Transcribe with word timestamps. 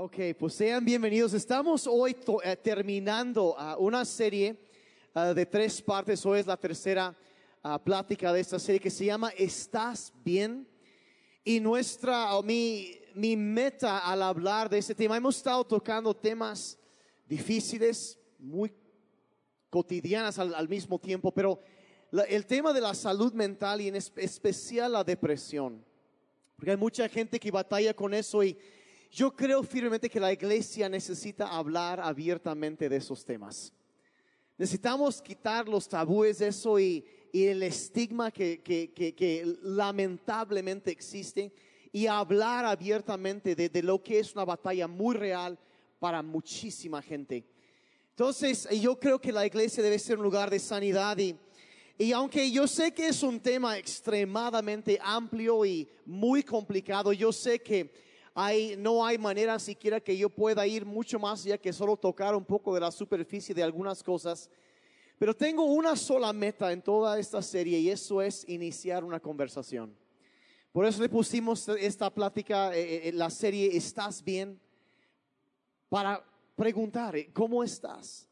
Ok, 0.00 0.16
pues 0.38 0.54
sean 0.54 0.84
bienvenidos. 0.84 1.34
Estamos 1.34 1.84
hoy 1.88 2.14
eh, 2.44 2.54
terminando 2.54 3.56
uh, 3.56 3.84
una 3.84 4.04
serie 4.04 4.56
uh, 5.12 5.34
de 5.34 5.44
tres 5.44 5.82
partes. 5.82 6.24
Hoy 6.24 6.38
es 6.38 6.46
la 6.46 6.56
tercera 6.56 7.12
uh, 7.64 7.76
plática 7.82 8.32
de 8.32 8.38
esta 8.38 8.60
serie 8.60 8.78
que 8.80 8.90
se 8.90 9.06
llama 9.06 9.30
¿Estás 9.30 10.12
bien? 10.24 10.68
Y 11.42 11.58
nuestra, 11.58 12.30
mi, 12.42 12.96
mi 13.12 13.36
meta 13.36 13.98
al 13.98 14.22
hablar 14.22 14.68
de 14.70 14.78
este 14.78 14.94
tema, 14.94 15.16
hemos 15.16 15.36
estado 15.36 15.64
tocando 15.64 16.14
temas 16.14 16.78
difíciles, 17.28 18.20
muy 18.38 18.72
cotidianas 19.68 20.38
al, 20.38 20.54
al 20.54 20.68
mismo 20.68 21.00
tiempo, 21.00 21.32
pero 21.32 21.60
la, 22.12 22.22
el 22.22 22.46
tema 22.46 22.72
de 22.72 22.82
la 22.82 22.94
salud 22.94 23.32
mental 23.32 23.80
y 23.80 23.88
en 23.88 23.96
especial 23.96 24.92
la 24.92 25.02
depresión. 25.02 25.84
Porque 26.54 26.70
hay 26.70 26.76
mucha 26.76 27.08
gente 27.08 27.40
que 27.40 27.50
batalla 27.50 27.92
con 27.94 28.14
eso 28.14 28.44
y 28.44 28.56
yo 29.10 29.34
creo 29.34 29.62
firmemente 29.62 30.10
que 30.10 30.20
la 30.20 30.32
iglesia 30.32 30.88
necesita 30.88 31.48
hablar 31.48 32.00
abiertamente 32.00 32.88
de 32.88 32.96
esos 32.96 33.24
temas. 33.24 33.72
Necesitamos 34.56 35.22
quitar 35.22 35.68
los 35.68 35.88
tabúes 35.88 36.38
de 36.38 36.48
eso 36.48 36.78
y, 36.78 37.04
el 37.32 37.62
estigma 37.62 38.30
que, 38.30 39.58
lamentablemente 39.62 40.90
existe 40.90 41.52
y 41.92 42.06
hablar 42.06 42.64
abiertamente 42.64 43.54
de, 43.54 43.68
de 43.68 43.82
lo 43.82 44.02
que 44.02 44.18
es 44.18 44.34
una 44.34 44.44
batalla 44.44 44.88
muy 44.88 45.14
real 45.14 45.58
para 45.98 46.22
muchísima 46.22 47.02
gente. 47.02 47.44
Entonces, 48.10 48.68
yo 48.80 48.98
creo 48.98 49.20
que 49.20 49.30
la 49.30 49.46
iglesia 49.46 49.82
debe 49.82 49.98
ser 49.98 50.18
un 50.18 50.24
lugar 50.24 50.50
de 50.50 50.58
sanidad 50.58 51.16
y, 51.18 51.36
y 51.96 52.12
aunque 52.12 52.50
yo 52.50 52.66
sé 52.66 52.92
que 52.92 53.08
es 53.08 53.22
un 53.22 53.40
tema 53.40 53.78
extremadamente 53.78 54.98
amplio 55.02 55.64
y 55.64 55.88
muy 56.04 56.42
complicado, 56.42 57.12
yo 57.12 57.32
sé 57.32 57.60
que 57.60 57.92
hay, 58.40 58.76
no 58.76 59.04
hay 59.04 59.18
manera 59.18 59.58
siquiera 59.58 59.98
que 59.98 60.16
yo 60.16 60.30
pueda 60.30 60.64
ir 60.64 60.86
mucho 60.86 61.18
más 61.18 61.42
ya 61.42 61.58
que 61.58 61.72
solo 61.72 61.96
tocar 61.96 62.36
un 62.36 62.44
poco 62.44 62.72
de 62.72 62.78
la 62.78 62.92
superficie 62.92 63.52
de 63.52 63.64
algunas 63.64 64.00
cosas. 64.00 64.48
Pero 65.18 65.34
tengo 65.34 65.64
una 65.64 65.96
sola 65.96 66.32
meta 66.32 66.70
en 66.70 66.80
toda 66.80 67.18
esta 67.18 67.42
serie 67.42 67.80
y 67.80 67.90
eso 67.90 68.22
es 68.22 68.48
iniciar 68.48 69.02
una 69.02 69.18
conversación. 69.18 69.92
Por 70.70 70.86
eso 70.86 71.02
le 71.02 71.08
pusimos 71.08 71.68
esta 71.68 72.14
plática, 72.14 72.70
eh, 72.76 73.10
la 73.12 73.28
serie 73.28 73.76
¿Estás 73.76 74.22
bien? 74.22 74.60
Para 75.88 76.24
preguntar, 76.54 77.16
¿cómo 77.32 77.64
estás? 77.64 78.28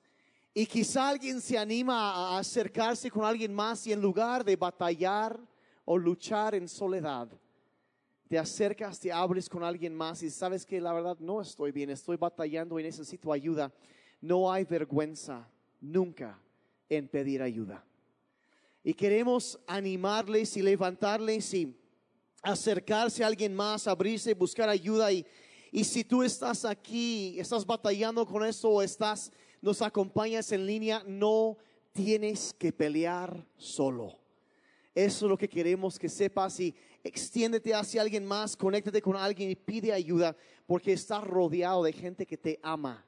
Y 0.55 0.67
quizá 0.67 1.09
alguien 1.09 1.41
se 1.41 1.59
anima 1.59 2.13
a 2.13 2.39
acercarse 2.39 3.11
con 3.11 3.25
alguien 3.25 3.53
más 3.53 3.85
y 3.89 3.93
en 3.93 4.01
lugar 4.01 4.45
de 4.45 4.55
batallar 4.55 5.37
o 5.85 5.99
luchar 5.99 6.55
en 6.55 6.69
soledad, 6.69 7.29
te 8.29 8.39
acercas, 8.39 8.99
te 8.99 9.13
abres 9.13 9.49
con 9.49 9.63
alguien 9.63 9.95
más 9.95 10.23
y 10.23 10.31
sabes 10.31 10.67
que 10.67 10.81
la 10.81 10.93
verdad 10.93 11.17
no 11.21 11.41
estoy 11.41 11.71
bien, 11.71 11.91
estoy 11.91 12.17
batallando 12.17 12.79
y 12.79 12.83
necesito 12.83 13.33
ayuda. 13.33 13.73
No 14.21 14.53
hay 14.53 14.65
vergüenza 14.65 15.49
nunca 15.81 16.39
en 16.89 17.07
pedir 17.09 17.43
ayuda. 17.43 17.85
Y 18.83 18.95
queremos 18.95 19.59
animarles 19.67 20.57
y 20.57 20.63
levantarles 20.63 21.55
y 21.55 21.77
acercarse 22.43 23.23
a 23.23 23.29
alguien 23.29 23.55
más, 23.55 23.87
abrirse, 23.87 24.35
buscar 24.35 24.69
ayuda. 24.69 25.13
Y, 25.13 25.27
y 25.71 25.85
si 25.85 26.05
tú 26.05 26.23
estás 26.23 26.65
aquí, 26.65 27.39
estás 27.39 27.67
batallando 27.67 28.27
con 28.27 28.45
eso 28.45 28.71
o 28.71 28.83
estás, 28.83 29.33
nos 29.61 29.83
acompañas 29.83 30.51
en 30.53 30.67
línea, 30.67 31.03
no 31.07 31.57
tienes 31.93 32.55
que 32.55 32.73
pelear 32.73 33.45
solo. 33.57 34.19
Eso 34.95 35.27
es 35.27 35.31
lo 35.31 35.37
que 35.37 35.49
queremos 35.49 35.99
que 35.99 36.09
sepas 36.09 36.59
y 36.61 36.75
extiéndete 37.07 37.75
hacia 37.75 38.03
alguien 38.03 38.27
más, 38.27 38.57
conéctate 38.57 39.01
con 39.01 39.17
alguien 39.17 39.51
y 39.51 39.55
pide 39.55 39.93
ayuda 39.93 40.37
porque 40.67 40.93
estás 40.93 41.25
rodeado 41.25 41.85
de 41.85 41.93
gente 41.93 42.27
que 42.27 42.37
te 42.37 42.59
ama 42.63 43.05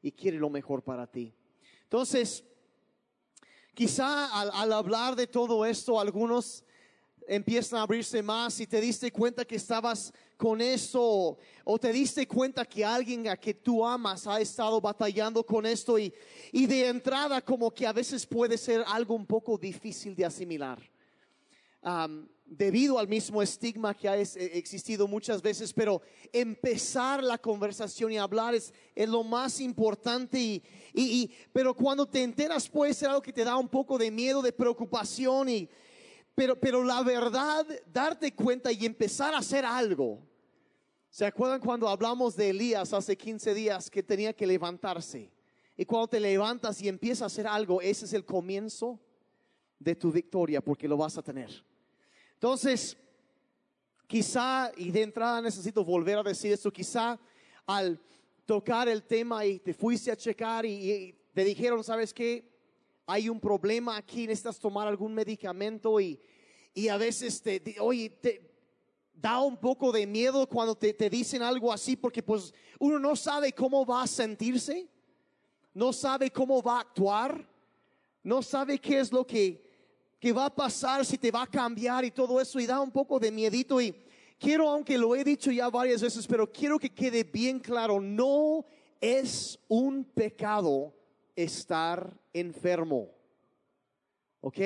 y 0.00 0.12
quiere 0.12 0.38
lo 0.38 0.48
mejor 0.48 0.82
para 0.82 1.06
ti. 1.06 1.34
Entonces, 1.82 2.44
quizá 3.74 4.40
al, 4.40 4.72
hablar 4.72 5.16
de 5.16 5.26
todo 5.26 5.66
esto, 5.66 5.98
algunos 5.98 6.64
empiezan 7.28 7.78
a 7.78 7.82
abrirse 7.82 8.22
más 8.22 8.58
y 8.60 8.66
te 8.66 8.80
diste 8.80 9.10
cuenta 9.12 9.44
que 9.44 9.56
estabas 9.56 10.12
con 10.36 10.60
eso 10.60 11.38
o 11.64 11.78
te 11.78 11.92
diste 11.92 12.26
cuenta 12.26 12.64
que 12.64 12.84
alguien 12.84 13.28
a 13.28 13.36
que 13.36 13.54
tú 13.54 13.86
amas 13.86 14.26
ha 14.26 14.40
estado 14.40 14.80
batallando 14.80 15.44
con 15.44 15.64
esto 15.64 15.98
y, 15.98 16.12
y 16.50 16.66
de 16.66 16.88
entrada 16.88 17.40
como 17.40 17.70
que 17.70 17.86
a 17.86 17.92
veces 17.92 18.26
puede 18.26 18.58
ser 18.58 18.84
algo 18.88 19.14
un 19.14 19.26
poco 19.26 19.56
difícil 19.56 20.16
de 20.16 20.24
asimilar 20.24 20.80
debido 22.56 22.98
al 22.98 23.08
mismo 23.08 23.42
estigma 23.42 23.94
que 23.94 24.08
ha 24.08 24.16
eh, 24.16 24.26
existido 24.52 25.08
muchas 25.08 25.40
veces, 25.40 25.72
pero 25.72 26.02
empezar 26.32 27.22
la 27.22 27.38
conversación 27.38 28.12
y 28.12 28.18
hablar 28.18 28.54
es, 28.54 28.72
es 28.94 29.08
lo 29.08 29.24
más 29.24 29.60
importante 29.60 30.38
y, 30.38 30.62
y, 30.92 31.02
y, 31.02 31.34
pero 31.52 31.74
cuando 31.74 32.06
te 32.06 32.22
enteras 32.22 32.68
puede 32.68 32.92
ser 32.92 33.08
algo 33.08 33.22
que 33.22 33.32
te 33.32 33.44
da 33.44 33.56
un 33.56 33.68
poco 33.68 33.96
de 33.96 34.10
miedo, 34.10 34.42
de 34.42 34.52
preocupación 34.52 35.48
y, 35.48 35.68
pero, 36.34 36.58
pero 36.58 36.84
la 36.84 37.02
verdad, 37.02 37.66
darte 37.92 38.34
cuenta 38.34 38.70
y 38.70 38.84
empezar 38.84 39.34
a 39.34 39.38
hacer 39.38 39.64
algo. 39.64 40.20
¿Se 41.10 41.26
acuerdan 41.26 41.60
cuando 41.60 41.88
hablamos 41.88 42.36
de 42.36 42.50
Elías 42.50 42.92
hace 42.92 43.16
15 43.16 43.54
días 43.54 43.90
que 43.90 44.02
tenía 44.02 44.32
que 44.32 44.46
levantarse? 44.46 45.30
Y 45.76 45.84
cuando 45.84 46.08
te 46.08 46.20
levantas 46.20 46.80
y 46.82 46.88
empiezas 46.88 47.22
a 47.22 47.26
hacer 47.26 47.46
algo, 47.46 47.80
ese 47.80 48.04
es 48.04 48.12
el 48.12 48.24
comienzo 48.24 48.98
de 49.78 49.94
tu 49.94 50.12
victoria 50.12 50.62
porque 50.62 50.88
lo 50.88 50.96
vas 50.96 51.18
a 51.18 51.22
tener. 51.22 51.50
Entonces, 52.42 52.96
quizá, 54.08 54.72
y 54.76 54.90
de 54.90 55.02
entrada 55.02 55.40
necesito 55.40 55.84
volver 55.84 56.18
a 56.18 56.24
decir 56.24 56.52
esto, 56.52 56.72
quizá 56.72 57.16
al 57.64 58.00
tocar 58.44 58.88
el 58.88 59.04
tema 59.04 59.46
y 59.46 59.60
te 59.60 59.72
fuiste 59.72 60.10
a 60.10 60.16
checar 60.16 60.66
y, 60.66 61.16
te 61.32 61.44
dijeron, 61.44 61.84
¿sabes 61.84 62.12
qué? 62.12 62.44
Hay 63.06 63.28
un 63.28 63.38
problema 63.38 63.96
aquí, 63.96 64.26
necesitas 64.26 64.58
tomar 64.58 64.88
algún 64.88 65.14
medicamento 65.14 66.00
y, 66.00 66.18
y 66.74 66.88
a 66.88 66.96
veces 66.96 67.40
te, 67.40 67.62
oye, 67.78 68.10
te 68.10 68.52
da 69.14 69.40
un 69.40 69.56
poco 69.56 69.92
de 69.92 70.04
miedo 70.04 70.44
cuando 70.48 70.74
te, 70.74 70.92
te 70.92 71.08
dicen 71.08 71.42
algo 71.42 71.72
así 71.72 71.94
porque 71.94 72.24
pues 72.24 72.52
uno 72.80 72.98
no 72.98 73.14
sabe 73.14 73.52
cómo 73.52 73.86
va 73.86 74.02
a 74.02 74.08
sentirse, 74.08 74.88
no 75.72 75.92
sabe 75.92 76.28
cómo 76.32 76.60
va 76.60 76.78
a 76.78 76.80
actuar, 76.80 77.48
no 78.24 78.42
sabe 78.42 78.80
qué 78.80 78.98
es 78.98 79.12
lo 79.12 79.24
que 79.24 79.61
qué 80.22 80.32
va 80.32 80.46
a 80.46 80.54
pasar, 80.54 81.04
si 81.04 81.18
te 81.18 81.32
va 81.32 81.42
a 81.42 81.46
cambiar 81.48 82.04
y 82.04 82.12
todo 82.12 82.40
eso 82.40 82.60
y 82.60 82.64
da 82.64 82.78
un 82.78 82.92
poco 82.92 83.18
de 83.18 83.32
miedito 83.32 83.80
y 83.80 83.92
quiero, 84.38 84.68
aunque 84.68 84.96
lo 84.96 85.16
he 85.16 85.24
dicho 85.24 85.50
ya 85.50 85.68
varias 85.68 86.00
veces, 86.00 86.28
pero 86.28 86.46
quiero 86.48 86.78
que 86.78 86.94
quede 86.94 87.24
bien 87.24 87.58
claro, 87.58 88.00
no 88.00 88.64
es 89.00 89.58
un 89.66 90.04
pecado 90.04 90.94
estar 91.34 92.16
enfermo. 92.32 93.10
¿Ok? 94.40 94.58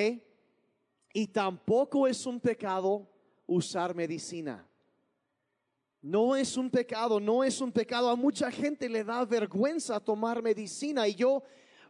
Y 1.15 1.27
tampoco 1.29 2.07
es 2.07 2.27
un 2.27 2.39
pecado 2.39 3.09
usar 3.47 3.95
medicina. 3.95 4.69
No 6.03 6.37
es 6.37 6.59
un 6.59 6.69
pecado, 6.69 7.19
no 7.19 7.43
es 7.43 7.63
un 7.63 7.73
pecado. 7.73 8.11
A 8.11 8.15
mucha 8.15 8.51
gente 8.51 8.91
le 8.91 9.03
da 9.03 9.25
vergüenza 9.25 10.01
tomar 10.01 10.43
medicina 10.43 11.09
y 11.09 11.15
yo 11.15 11.43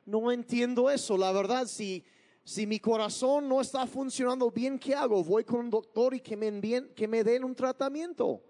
no 0.04 0.30
entiendo 0.30 0.88
eso. 0.88 1.18
La 1.18 1.32
verdad, 1.32 1.66
si 1.66 2.04
si 2.46 2.64
mi 2.64 2.78
corazón 2.78 3.48
no 3.48 3.60
está 3.60 3.88
funcionando 3.88 4.52
bien, 4.52 4.78
¿qué 4.78 4.94
hago? 4.94 5.24
Voy 5.24 5.42
con 5.42 5.58
un 5.58 5.70
doctor 5.70 6.14
y 6.14 6.20
que 6.20 6.36
me, 6.36 6.46
envíen, 6.46 6.88
que 6.94 7.08
me 7.08 7.24
den 7.24 7.42
un 7.42 7.56
tratamiento. 7.56 8.40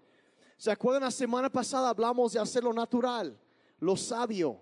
¿Se 0.55 0.69
acuerdan? 0.69 1.01
La 1.01 1.09
semana 1.09 1.51
pasada 1.51 1.89
hablamos 1.89 2.33
de 2.33 2.39
hacerlo 2.39 2.71
natural, 2.73 3.35
lo 3.79 3.97
sabio, 3.97 4.61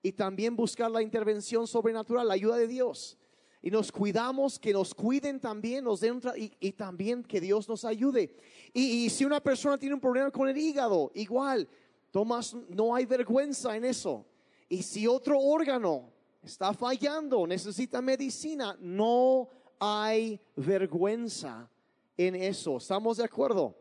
y 0.00 0.12
también 0.12 0.54
buscar 0.54 0.92
la 0.92 1.02
intervención 1.02 1.66
sobrenatural, 1.66 2.28
la 2.28 2.34
ayuda 2.34 2.56
de 2.56 2.68
Dios. 2.68 3.18
Y 3.62 3.72
nos 3.72 3.90
cuidamos, 3.90 4.60
que 4.60 4.72
nos 4.72 4.94
cuiden 4.94 5.40
también, 5.40 5.82
nos 5.82 5.98
den 5.98 6.20
y, 6.36 6.52
y, 6.60 6.70
también 6.70 7.24
que 7.24 7.40
Dios 7.40 7.68
nos 7.68 7.84
ayude. 7.84 8.32
Y, 8.72 9.06
y 9.06 9.10
si 9.10 9.24
una 9.24 9.40
persona 9.40 9.76
tiene 9.76 9.96
un 9.96 10.00
problema 10.00 10.30
con 10.30 10.48
el 10.48 10.56
hígado, 10.56 11.10
igual, 11.16 11.68
tomas, 12.12 12.54
no 12.68 12.94
hay 12.94 13.06
vergüenza 13.06 13.76
en 13.76 13.86
eso. 13.86 14.24
Y 14.68 14.84
si 14.84 15.08
otro 15.08 15.36
órgano, 15.40 16.12
está 16.42 16.72
fallando, 16.72 17.46
necesita 17.46 18.00
medicina. 18.00 18.76
No 18.80 19.48
hay 19.78 20.40
vergüenza 20.56 21.68
en 22.16 22.34
eso. 22.34 22.76
¿Estamos 22.76 23.16
de 23.18 23.24
acuerdo? 23.24 23.76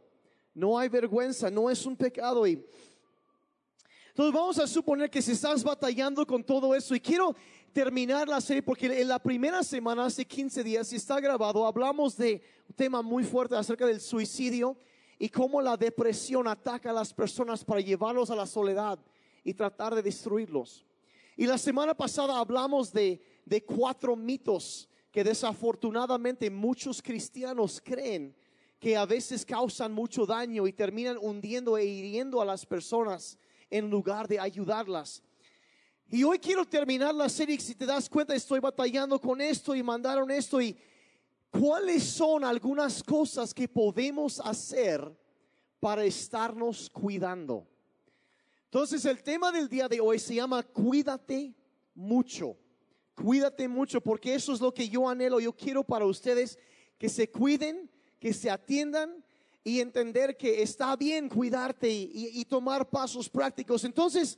No 0.53 0.77
hay 0.77 0.89
vergüenza, 0.89 1.49
no 1.49 1.69
es 1.69 1.85
un 1.85 1.95
pecado. 1.95 2.45
Y 2.47 2.65
entonces 4.09 4.33
vamos 4.33 4.57
a 4.57 4.65
suponer 4.65 5.11
que 5.11 5.21
si 5.21 5.33
estás 5.33 5.63
batallando 5.63 6.25
con 6.25 6.43
todo 6.43 6.73
eso 6.73 6.95
y 6.95 6.99
quiero 6.99 7.35
terminar 7.71 8.27
la 8.27 8.41
serie 8.41 8.63
porque 8.63 8.87
en 9.01 9.07
la 9.07 9.19
primera 9.19 9.61
semana, 9.61 10.05
hace 10.05 10.25
15 10.25 10.63
días, 10.63 10.87
si 10.87 10.95
está 10.95 11.19
grabado, 11.19 11.63
hablamos 11.67 12.17
de 12.17 12.41
un 12.67 12.75
tema 12.75 13.03
muy 13.03 13.23
fuerte 13.23 13.55
acerca 13.55 13.85
del 13.85 14.01
suicidio 14.01 14.75
y 15.19 15.29
cómo 15.29 15.61
la 15.61 15.77
depresión 15.77 16.47
ataca 16.47 16.89
a 16.89 16.93
las 16.93 17.13
personas 17.13 17.63
para 17.63 17.79
llevarlos 17.79 18.31
a 18.31 18.35
la 18.35 18.47
soledad 18.47 18.97
y 19.43 19.53
tratar 19.53 19.93
de 19.93 20.01
destruirlos. 20.01 20.86
Y 21.37 21.45
la 21.45 21.59
semana 21.59 21.93
pasada 21.93 22.39
hablamos 22.39 22.91
de, 22.91 23.21
de 23.45 23.63
cuatro 23.63 24.15
mitos 24.15 24.89
que 25.11 25.23
desafortunadamente 25.23 26.49
muchos 26.49 26.99
cristianos 26.99 27.79
creen 27.81 28.35
que 28.79 28.97
a 28.97 29.05
veces 29.05 29.45
causan 29.45 29.93
mucho 29.93 30.25
daño 30.25 30.65
y 30.65 30.73
terminan 30.73 31.17
hundiendo 31.21 31.77
e 31.77 31.85
hiriendo 31.85 32.41
a 32.41 32.45
las 32.45 32.65
personas 32.65 33.37
en 33.69 33.87
lugar 33.89 34.27
de 34.27 34.39
ayudarlas. 34.39 35.21
Y 36.09 36.23
hoy 36.23 36.39
quiero 36.39 36.65
terminar 36.65 37.13
la 37.13 37.29
serie, 37.29 37.59
si 37.59 37.75
te 37.75 37.85
das 37.85 38.09
cuenta 38.09 38.33
estoy 38.33 38.59
batallando 38.59 39.19
con 39.19 39.39
esto 39.39 39.75
y 39.75 39.83
mandaron 39.83 40.31
esto 40.31 40.59
y 40.59 40.75
cuáles 41.51 42.03
son 42.03 42.43
algunas 42.43 43.03
cosas 43.03 43.53
que 43.53 43.67
podemos 43.67 44.39
hacer 44.39 45.15
para 45.79 46.03
estarnos 46.03 46.89
cuidando. 46.89 47.67
Entonces 48.67 49.05
el 49.05 49.23
tema 49.23 49.49
del 49.51 49.69
día 49.69 49.87
de 49.87 50.01
hoy 50.01 50.19
se 50.19 50.35
llama 50.35 50.61
cuídate 50.61 51.55
mucho. 51.95 52.57
Cuídate 53.15 53.67
mucho 53.67 54.01
porque 54.01 54.35
eso 54.35 54.53
es 54.53 54.59
lo 54.59 54.73
que 54.73 54.89
yo 54.89 55.07
anhelo. 55.07 55.39
Yo 55.39 55.53
quiero 55.55 55.85
para 55.85 56.05
ustedes 56.05 56.59
que 56.97 57.07
se 57.07 57.31
cuiden, 57.31 57.89
que 58.19 58.33
se 58.33 58.49
atiendan 58.49 59.23
y 59.63 59.79
entender 59.79 60.35
que 60.35 60.61
está 60.61 60.97
bien 60.97 61.29
cuidarte 61.29 61.89
y, 61.89 62.43
tomar 62.45 62.89
pasos 62.89 63.29
prácticos. 63.29 63.85
Entonces, 63.85 64.37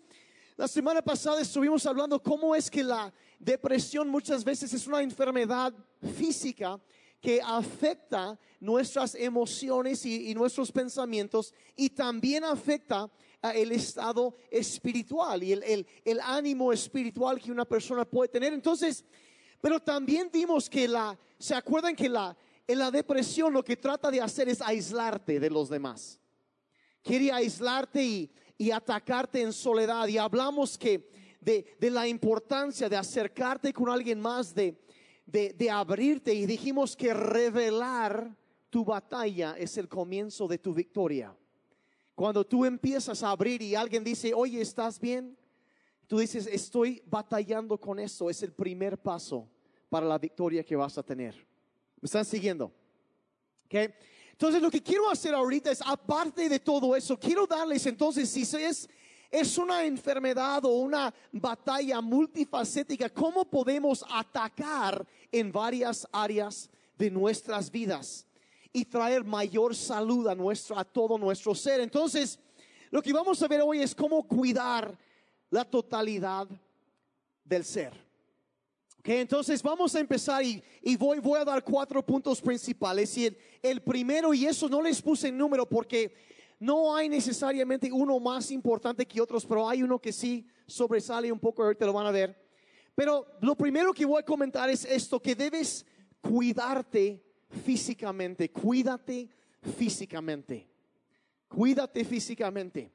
la 0.57 0.67
semana 0.67 1.01
pasada 1.01 1.41
estuvimos 1.41 1.85
hablando 1.87 2.21
cómo 2.21 2.55
es 2.55 2.69
que 2.69 2.83
la 2.83 3.11
depresión 3.39 4.09
muchas 4.09 4.43
veces 4.43 4.73
es 4.73 4.85
una 4.85 5.01
enfermedad 5.01 5.73
física 6.15 6.79
que 7.21 7.41
afecta 7.41 8.39
nuestras 8.59 9.15
emociones 9.15 10.05
y, 10.05 10.33
nuestros 10.33 10.71
pensamientos 10.71 11.53
y 11.75 11.89
también 11.89 12.43
afecta 12.43 13.09
el 13.41 13.71
estado 13.71 14.35
espiritual 14.51 15.43
y 15.43 15.53
el, 15.53 15.87
el, 16.03 16.19
ánimo 16.21 16.73
espiritual 16.73 17.39
que 17.39 17.51
una 17.51 17.65
persona 17.65 18.03
puede 18.05 18.29
tener. 18.29 18.53
Entonces, 18.53 19.05
pero 19.61 19.79
también 19.79 20.29
vimos 20.31 20.69
que 20.69 20.87
la, 20.87 21.17
¿se 21.37 21.55
acuerdan 21.55 21.95
que 21.95 22.09
la, 22.09 22.35
en 22.67 22.79
la 22.79 22.91
depresión 22.91 23.53
lo 23.53 23.63
que 23.63 23.77
trata 23.77 24.11
de 24.11 24.21
hacer 24.21 24.49
es 24.49 24.61
aislarte 24.61 25.39
de 25.39 25.49
los 25.49 25.69
demás? 25.69 26.19
Quiere 27.01 27.31
aislarte 27.31 28.03
y, 28.03 28.31
y 28.57 28.71
atacarte 28.71 29.41
en 29.41 29.53
soledad. 29.53 30.07
Y 30.07 30.17
hablamos 30.17 30.77
que 30.77 31.09
de, 31.39 31.77
de, 31.79 31.89
la 31.89 32.07
importancia 32.07 32.89
de 32.89 32.97
acercarte 32.97 33.71
con 33.71 33.89
alguien 33.89 34.19
más, 34.19 34.53
de, 34.53 34.77
de, 35.25 35.53
de 35.53 35.69
abrirte 35.69 36.33
y 36.33 36.45
dijimos 36.45 36.97
que 36.97 37.13
revelar 37.13 38.35
tu 38.69 38.83
batalla 38.83 39.55
es 39.57 39.77
el 39.77 39.87
comienzo 39.87 40.47
de 40.47 40.57
tu 40.57 40.73
victoria. 40.73 41.33
Cuando 42.19 42.45
tú 42.45 42.65
empiezas 42.65 43.23
a 43.23 43.29
abrir 43.29 43.61
y 43.61 43.75
alguien 43.75 44.03
dice, 44.03 44.33
oye, 44.33 44.59
¿estás 44.59 44.99
bien? 44.99 45.37
Tú 46.05 46.19
dices, 46.19 46.47
estoy 46.47 47.01
batallando 47.05 47.79
con 47.79 47.97
eso. 47.97 48.29
Es 48.29 48.43
el 48.43 48.51
primer 48.51 48.97
paso 48.97 49.47
para 49.87 50.05
la 50.05 50.17
victoria 50.17 50.61
que 50.61 50.75
vas 50.75 50.97
a 50.97 51.01
tener. 51.01 51.33
¿Me 52.01 52.07
están 52.07 52.25
siguiendo? 52.25 52.73
¿Okay? 53.67 53.93
Entonces 54.31 54.61
lo 54.61 54.69
que 54.69 54.83
quiero 54.83 55.09
hacer 55.09 55.33
ahorita 55.33 55.71
es, 55.71 55.81
aparte 55.81 56.49
de 56.49 56.59
todo 56.59 56.93
eso, 56.93 57.17
quiero 57.17 57.47
darles 57.47 57.85
entonces, 57.85 58.29
si 58.29 58.41
es, 58.41 58.89
es 59.31 59.57
una 59.57 59.85
enfermedad 59.85 60.65
o 60.65 60.73
una 60.73 61.13
batalla 61.31 62.01
multifacética, 62.01 63.09
¿cómo 63.09 63.45
podemos 63.45 64.03
atacar 64.09 65.07
en 65.31 65.53
varias 65.53 66.05
áreas 66.11 66.69
de 66.97 67.11
nuestras 67.11 67.71
vidas? 67.71 68.27
Y 68.71 68.85
traer 68.85 69.23
mayor 69.23 69.75
salud 69.75 70.27
a, 70.27 70.35
nuestro, 70.35 70.77
a 70.77 70.83
todo 70.83 71.17
nuestro 71.17 71.55
ser. 71.55 71.81
Entonces, 71.81 72.39
lo 72.91 73.01
que 73.01 73.13
vamos 73.13 73.41
a 73.41 73.47
ver 73.47 73.61
hoy 73.61 73.81
es 73.81 73.95
cómo 73.95 74.27
cuidar 74.27 74.97
la 75.49 75.65
totalidad 75.65 76.47
del 77.43 77.63
ser. 77.65 77.93
Okay, 78.99 79.19
entonces 79.19 79.63
vamos 79.63 79.95
a 79.95 79.99
empezar 79.99 80.43
y, 80.43 80.61
voy, 80.97 81.19
voy 81.19 81.39
a 81.39 81.45
dar 81.45 81.63
cuatro 81.63 82.05
puntos 82.05 82.41
principales. 82.41 83.17
Y 83.17 83.27
el, 83.27 83.37
el 83.61 83.81
primero, 83.81 84.33
y 84.33 84.45
eso 84.45 84.67
no 84.67 84.81
les 84.81 85.01
puse 85.01 85.29
en 85.29 85.37
número 85.37 85.67
porque 85.67 86.13
no 86.59 86.93
hay 86.93 87.07
necesariamente 87.07 87.89
uno 87.91 88.19
más 88.19 88.51
importante 88.51 89.05
que 89.05 89.21
otros, 89.21 89.45
pero 89.45 89.67
hay 89.67 89.81
uno 89.81 89.99
que 89.99 90.11
sí 90.11 90.45
sobresale 90.67 91.31
un 91.31 91.39
poco, 91.39 91.63
ahorita 91.63 91.85
lo 91.85 91.93
van 91.93 92.07
a 92.07 92.11
ver. 92.11 92.37
Pero 92.93 93.25
lo 93.39 93.55
primero 93.55 93.93
que 93.93 94.05
voy 94.05 94.19
a 94.19 94.25
comentar 94.25 94.69
es 94.69 94.83
esto, 94.83 95.21
que 95.21 95.33
debes 95.33 95.85
cuidarte 96.19 97.23
físicamente, 97.49 98.49
cuídate 98.51 99.29
físicamente, 99.77 100.67
cuídate 101.47 102.05
físicamente. 102.05 102.91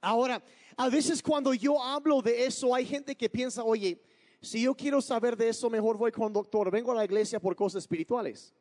Ahora, 0.00 0.42
a 0.76 0.88
veces 0.88 1.22
cuando 1.22 1.52
yo 1.54 1.82
hablo 1.82 2.22
de 2.22 2.46
eso, 2.46 2.74
hay 2.74 2.86
gente 2.86 3.14
que 3.14 3.28
piensa, 3.28 3.62
oye, 3.62 4.00
si 4.40 4.62
yo 4.62 4.74
quiero 4.74 5.00
saber 5.02 5.36
de 5.36 5.48
eso, 5.50 5.68
mejor 5.68 5.98
voy 5.98 6.10
con 6.10 6.32
doctor, 6.32 6.70
vengo 6.70 6.92
a 6.92 6.94
la 6.94 7.04
iglesia 7.04 7.38
por 7.38 7.54
cosas 7.54 7.82
espirituales. 7.82 8.54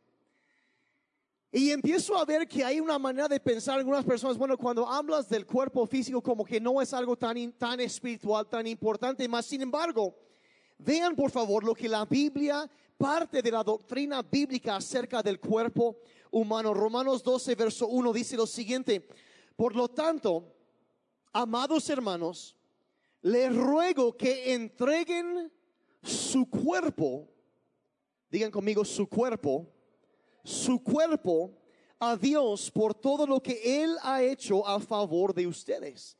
Y 1.52 1.72
empiezo 1.72 2.16
a 2.16 2.26
ver 2.26 2.48
que 2.48 2.64
hay 2.64 2.80
una 2.80 3.00
manera 3.00 3.28
de 3.28 3.40
pensar 3.40 3.80
algunas 3.80 4.06
personas, 4.06 4.38
bueno, 4.38 4.56
cuando 4.58 4.88
hablas 4.88 5.30
del 5.30 5.48
cuerpo 5.48 5.88
físico 5.88 6.22
como 6.22 6.46
que 6.46 6.60
no 6.60 6.80
es 6.80 6.94
algo 6.94 7.18
tan, 7.18 7.52
tan 7.54 7.80
espiritual, 7.80 8.48
tan 8.48 8.68
importante, 8.68 9.28
más 9.28 9.46
sin 9.46 9.62
embargo, 9.62 10.16
vean 10.78 11.16
por 11.16 11.32
favor 11.32 11.64
lo 11.64 11.74
que 11.74 11.90
la 11.90 12.06
Biblia 12.06 12.70
parte 13.00 13.42
de 13.42 13.50
la 13.50 13.64
doctrina 13.64 14.22
bíblica 14.22 14.76
acerca 14.76 15.24
del 15.24 15.40
cuerpo 15.40 15.96
humano. 16.32 16.74
Romanos 16.74 17.24
12, 17.24 17.56
verso 17.56 17.88
1 17.88 18.12
dice 18.12 18.36
lo 18.36 18.46
siguiente, 18.46 19.08
por 19.56 19.74
lo 19.74 19.88
tanto, 19.88 20.54
amados 21.32 21.90
hermanos, 21.90 22.58
les 23.22 23.56
ruego 23.56 24.18
que 24.18 24.54
entreguen 24.54 25.50
su 26.04 26.50
cuerpo, 26.50 27.26
digan 28.30 28.52
conmigo 28.52 28.84
su 28.84 29.08
cuerpo, 29.08 29.66
su 30.44 30.84
cuerpo 30.84 31.58
a 32.00 32.18
Dios 32.18 32.70
por 32.70 32.94
todo 32.94 33.26
lo 33.26 33.42
que 33.42 33.82
Él 33.82 33.96
ha 34.04 34.22
hecho 34.22 34.68
a 34.68 34.78
favor 34.82 35.34
de 35.34 35.48
ustedes. 35.48 36.19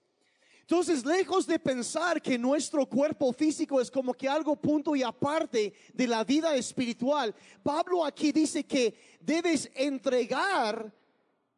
Entonces, 0.70 1.04
lejos 1.04 1.48
de 1.48 1.58
pensar 1.58 2.22
que 2.22 2.38
nuestro 2.38 2.86
cuerpo 2.86 3.34
físico 3.34 3.82
es 3.82 3.90
como 3.90 4.14
que 4.14 4.30
algo 4.30 4.56
punto 4.56 4.96
y 4.96 5.02
aparte 5.02 5.74
de 5.92 6.08
la 6.08 6.24
vida 6.24 6.56
espiritual, 6.56 7.34
Pablo 7.64 8.06
aquí 8.06 8.32
dice 8.32 8.64
que 8.64 8.94
debes 9.20 9.68
entregar 9.74 10.94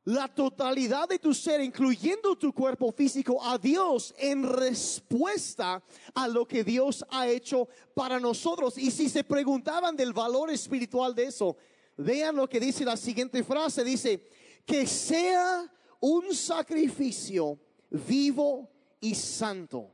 la 0.05 0.29
totalidad 0.29 1.09
de 1.09 1.19
tu 1.19 1.33
ser, 1.33 1.59
incluyendo 1.59 2.37
tu 2.37 2.53
cuerpo 2.53 2.89
físico, 2.93 3.43
a 3.43 3.57
Dios 3.57 4.15
en 4.17 4.43
respuesta 4.43 5.83
a 6.13 6.27
lo 6.29 6.47
que 6.47 6.63
Dios 6.63 7.03
ha 7.09 7.27
hecho 7.27 7.67
para 7.93 8.17
nosotros. 8.17 8.77
Y 8.77 8.91
si 8.91 9.09
se 9.09 9.25
preguntaban 9.25 9.97
del 9.97 10.13
valor 10.13 10.51
espiritual 10.51 11.13
de 11.13 11.25
eso, 11.25 11.57
vean 11.97 12.37
lo 12.37 12.47
que 12.47 12.61
dice 12.61 12.85
la 12.85 12.95
siguiente 12.95 13.43
frase, 13.43 13.83
dice, 13.83 14.25
que 14.65 14.87
sea 14.87 15.69
un 15.99 16.33
sacrificio 16.33 17.59
vivo 17.89 18.71
y 19.01 19.13
santo. 19.15 19.91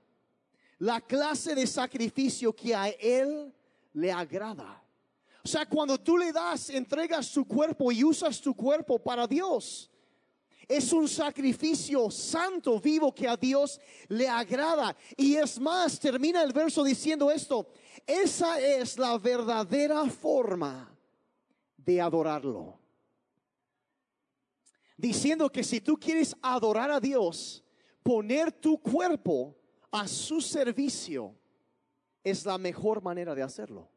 La 0.79 1.01
clase 1.01 1.55
de 1.55 1.65
sacrificio 1.65 2.55
que 2.55 2.75
a 2.75 2.89
Él 2.89 3.51
le 3.93 4.11
agrada. 4.11 4.83
O 5.43 5.47
sea, 5.47 5.65
cuando 5.65 5.97
tú 5.97 6.17
le 6.17 6.31
das, 6.31 6.69
entregas 6.69 7.31
tu 7.31 7.47
cuerpo 7.47 7.91
y 7.91 8.03
usas 8.03 8.39
tu 8.39 8.53
cuerpo 8.53 8.99
para 8.99 9.25
Dios. 9.25 9.89
Es 10.67 10.91
un 10.91 11.07
sacrificio 11.07 12.11
santo, 12.11 12.79
vivo, 12.79 13.15
que 13.15 13.27
a 13.27 13.37
Dios 13.37 13.79
le 14.09 14.27
agrada. 14.27 14.95
Y 15.15 15.35
es 15.35 15.57
más, 15.59 15.97
termina 15.97 16.43
el 16.43 16.51
verso 16.51 16.83
diciendo 16.83 17.31
esto. 17.31 17.69
Esa 18.05 18.59
es 18.59 18.97
la 18.97 19.17
verdadera 19.17 20.05
forma 20.09 20.93
de 21.77 22.01
adorarlo. 22.01 22.77
Diciendo 24.97 25.49
que 25.49 25.63
si 25.63 25.79
tú 25.79 25.97
quieres 25.97 26.35
adorar 26.41 26.91
a 26.91 26.99
Dios, 26.99 27.63
poner 28.07 28.53
tu 28.53 28.77
cuerpo 28.77 29.53
a 29.91 30.07
su 30.07 30.39
servicio 30.39 31.35
es 32.23 32.45
la 32.45 32.57
mejor 32.57 33.01
manera 33.01 33.35
de 33.35 33.43
hacerlo. 33.43 33.89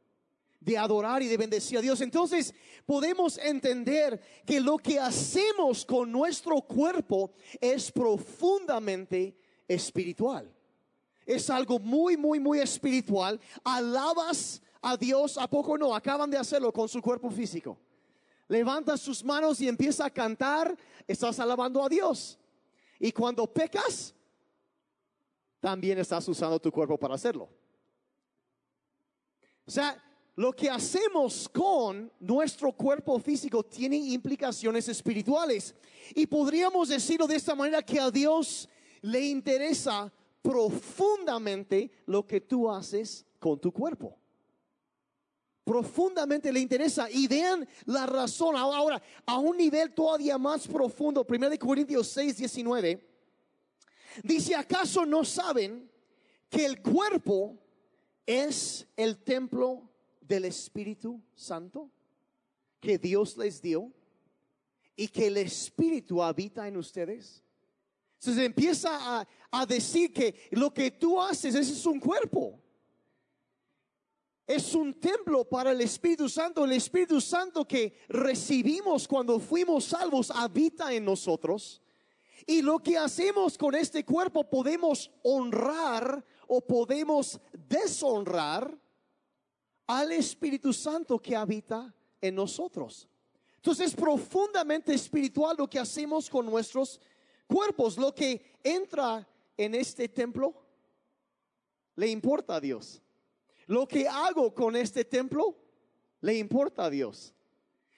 De 0.59 0.76
adorar 0.76 1.23
y 1.23 1.29
de 1.29 1.37
bendecir 1.37 1.79
a 1.79 1.81
Dios. 1.81 2.00
Entonces 2.00 2.52
podemos 2.85 3.38
entender 3.38 4.21
que 4.45 4.61
lo 4.61 4.79
que 4.79 4.99
hacemos 4.99 5.87
con 5.87 6.11
nuestro 6.11 6.61
cuerpo 6.62 7.31
es 7.61 7.93
profundamente 7.93 9.38
espiritual. 9.69 10.52
Es 11.25 11.49
algo 11.49 11.79
muy, 11.79 12.17
muy, 12.17 12.40
muy 12.40 12.59
espiritual. 12.59 13.40
Alabas 13.62 14.61
a 14.83 14.97
Dios, 14.97 15.38
¿a 15.38 15.49
poco 15.49 15.79
no? 15.79 15.95
Acaban 15.95 16.33
de 16.33 16.37
hacerlo 16.37 16.73
con 16.73 16.88
su 16.88 17.00
cuerpo 17.00 17.31
físico. 17.31 17.79
Levantas 18.49 19.00
sus 19.00 19.23
manos 19.23 19.61
y 19.61 19.69
empieza 19.69 20.07
a 20.07 20.11
cantar, 20.11 20.76
estás 21.07 21.38
alabando 21.38 21.85
a 21.85 21.88
Dios. 21.88 22.39
Y 23.00 23.11
cuando 23.11 23.47
pecas, 23.52 24.14
también 25.59 25.99
estás 25.99 26.28
usando 26.28 26.61
tu 26.61 26.71
cuerpo 26.71 26.99
para 26.99 27.14
hacerlo. 27.14 27.49
O 29.66 29.71
sea, 29.71 30.02
lo 30.37 30.52
que 30.52 30.69
hacemos 30.69 31.49
con 31.49 32.12
nuestro 32.21 32.73
cuerpo 32.73 33.19
físico 33.19 33.62
tiene 33.62 33.97
implicaciones 33.97 34.87
espirituales. 34.88 35.75
Y 36.14 36.26
podríamos 36.26 36.90
decirlo 36.90 37.26
de 37.26 37.37
esta 37.37 37.54
manera 37.54 37.83
que 37.83 37.99
a 37.99 38.11
Dios 38.11 38.69
le 39.00 39.21
interesa 39.21 40.12
profundamente 40.42 41.90
lo 42.07 42.26
que 42.26 42.40
tú 42.40 42.71
haces 42.71 43.25
con 43.38 43.59
tu 43.59 43.73
cuerpo. 43.73 44.20
Profundamente 45.71 46.53
le 46.53 46.59
interesa. 46.59 47.09
Y 47.09 47.29
vean 47.29 47.65
la 47.87 48.05
razón. 48.05 48.57
Ahora, 48.57 49.00
a 49.25 49.39
un 49.39 49.57
nivel 49.57 49.95
todavía 49.95 50.37
más 50.37 50.67
profundo, 50.67 51.25
1 51.25 51.49
Corintios 51.61 52.09
6, 52.09 52.39
19. 52.39 53.09
Dice, 54.25 54.57
¿acaso 54.57 55.07
no 55.07 55.25
saben 55.25 55.89
que 56.49 56.67
el 56.67 56.83
cuerpo 56.83 57.57
es 58.27 58.85
el 58.97 59.23
templo 59.23 59.89
del 60.21 60.47
Espíritu 60.47 61.23
Santo 61.37 61.89
que 62.81 62.99
Dios 62.99 63.37
les 63.37 63.62
dio 63.62 63.93
y 64.97 65.07
que 65.07 65.29
el 65.29 65.37
Espíritu 65.37 66.21
habita 66.21 66.67
en 66.67 66.79
ustedes? 66.79 67.45
Entonces 68.19 68.45
empieza 68.45 69.21
a, 69.21 69.29
a 69.53 69.67
decir 69.67 70.12
que 70.12 70.49
lo 70.50 70.75
que 70.75 70.91
tú 70.91 71.23
haces 71.23 71.55
ese 71.55 71.75
es 71.75 71.87
un 71.87 72.00
cuerpo. 72.00 72.61
Es 74.50 74.75
un 74.75 74.95
templo 74.95 75.45
para 75.45 75.71
el 75.71 75.80
Espíritu 75.80 76.28
Santo. 76.28 76.64
El 76.64 76.73
Espíritu 76.73 77.21
Santo 77.21 77.64
que 77.69 78.00
recibimos 78.09 79.07
cuando 79.07 79.38
fuimos 79.38 79.85
salvos 79.85 80.28
habita 80.28 80.92
en 80.92 81.04
nosotros. 81.04 81.80
Y 82.49 82.61
lo 82.61 82.80
que 82.80 82.99
hacemos 82.99 83.57
con 83.57 83.76
este 83.76 84.04
cuerpo 84.04 84.50
podemos 84.50 85.09
honrar 85.23 86.25
o 86.49 86.61
podemos 86.61 87.38
deshonrar 87.52 88.76
al 89.87 90.11
Espíritu 90.11 90.73
Santo 90.73 91.21
que 91.21 91.37
habita 91.37 91.95
en 92.21 92.35
nosotros. 92.35 93.09
Entonces 93.54 93.87
es 93.87 93.95
profundamente 93.95 94.92
espiritual 94.92 95.54
lo 95.59 95.71
que 95.71 95.78
hacemos 95.78 96.28
con 96.28 96.47
nuestros 96.47 97.00
cuerpos. 97.47 97.97
Lo 97.97 98.12
que 98.12 98.59
entra 98.64 99.28
en 99.57 99.76
este 99.76 100.09
templo 100.09 100.52
le 101.95 102.09
importa 102.09 102.57
a 102.57 102.61
Dios. 102.61 103.00
Lo 103.71 103.87
que 103.87 104.09
hago 104.09 104.53
con 104.53 104.75
este 104.75 105.05
templo 105.05 105.57
le 106.23 106.35
importa 106.37 106.87
a 106.87 106.91
Dios. 106.91 107.33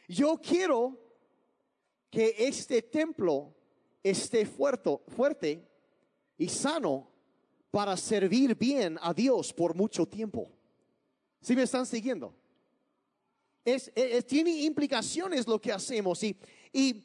Yo 0.06 0.38
quiero 0.38 1.00
que 2.10 2.34
este 2.36 2.82
templo 2.82 3.54
esté 4.02 4.44
fuerte, 4.44 4.98
fuerte 5.08 5.66
y 6.36 6.46
sano 6.50 7.08
para 7.70 7.96
servir 7.96 8.54
bien 8.54 8.98
a 9.00 9.14
Dios 9.14 9.54
por 9.54 9.74
mucho 9.74 10.04
tiempo. 10.04 10.52
Si 11.40 11.56
me 11.56 11.62
están 11.62 11.86
siguiendo? 11.86 12.34
Es, 13.64 13.90
tiene 14.26 14.50
implicaciones 14.64 15.46
lo 15.46 15.58
que 15.58 15.72
hacemos 15.72 16.22
y, 16.22 16.36
y 16.70 17.02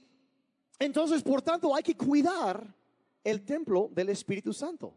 entonces, 0.77 1.23
por 1.23 1.41
tanto, 1.41 1.73
hay 1.73 1.83
que 1.83 1.95
cuidar 1.95 2.75
el 3.23 3.45
templo 3.45 3.89
del 3.93 4.09
Espíritu 4.09 4.51
Santo. 4.51 4.93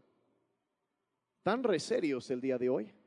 Tan 1.45 1.63
reserios 1.63 2.29
el 2.33 2.41
día 2.41 2.59
de 2.59 2.69
hoy. 2.69 3.00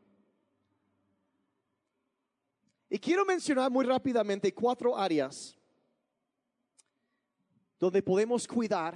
Y 2.94 3.00
quiero 3.00 3.26
mencionar 3.26 3.72
muy 3.72 3.86
rápidamente 3.86 4.54
cuatro 4.54 4.96
áreas 4.96 5.58
donde 7.80 8.04
podemos 8.04 8.48
cuidar 8.48 8.96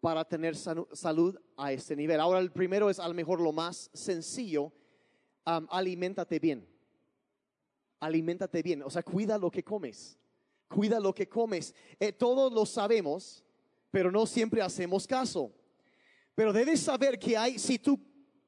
para 0.00 0.24
tener 0.24 0.54
salud 0.54 1.36
a 1.56 1.72
este 1.72 1.96
nivel. 1.96 2.20
Ahora 2.20 2.38
el 2.38 2.52
primero 2.52 2.88
es 2.88 3.00
a 3.00 3.08
lo 3.08 3.14
mejor 3.14 3.40
lo 3.40 3.50
más 3.50 3.90
sencillo, 3.92 4.72
aliméntate 5.44 6.38
bien. 6.38 6.64
Aliméntate 7.98 8.62
bien, 8.62 8.84
o 8.84 8.88
sea, 8.88 9.02
cuida 9.02 9.36
lo 9.36 9.50
que 9.50 9.64
comes. 9.64 10.16
Cuida 10.68 11.00
lo 11.00 11.12
que 11.12 11.28
comes. 11.28 11.74
Eh, 11.98 12.12
todos 12.12 12.52
lo 12.52 12.64
sabemos, 12.64 13.44
pero 13.90 14.12
no 14.12 14.24
siempre 14.24 14.62
hacemos 14.62 15.04
caso. 15.04 15.52
Pero 16.36 16.52
debes 16.52 16.78
saber 16.78 17.18
que 17.18 17.36
hay, 17.36 17.58
si 17.58 17.76
tu 17.76 17.98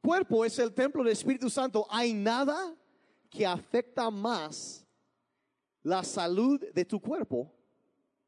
cuerpo 0.00 0.44
es 0.44 0.56
el 0.60 0.72
templo 0.72 1.02
del 1.02 1.14
Espíritu 1.14 1.50
Santo, 1.50 1.84
hay 1.90 2.12
nada 2.12 2.76
que 3.34 3.44
afecta 3.44 4.10
más 4.10 4.86
la 5.82 6.04
salud 6.04 6.64
de 6.72 6.84
tu 6.84 7.00
cuerpo 7.00 7.52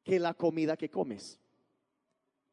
que 0.03 0.19
la 0.19 0.35
comida 0.35 0.77
que 0.77 0.91
comes. 0.91 1.39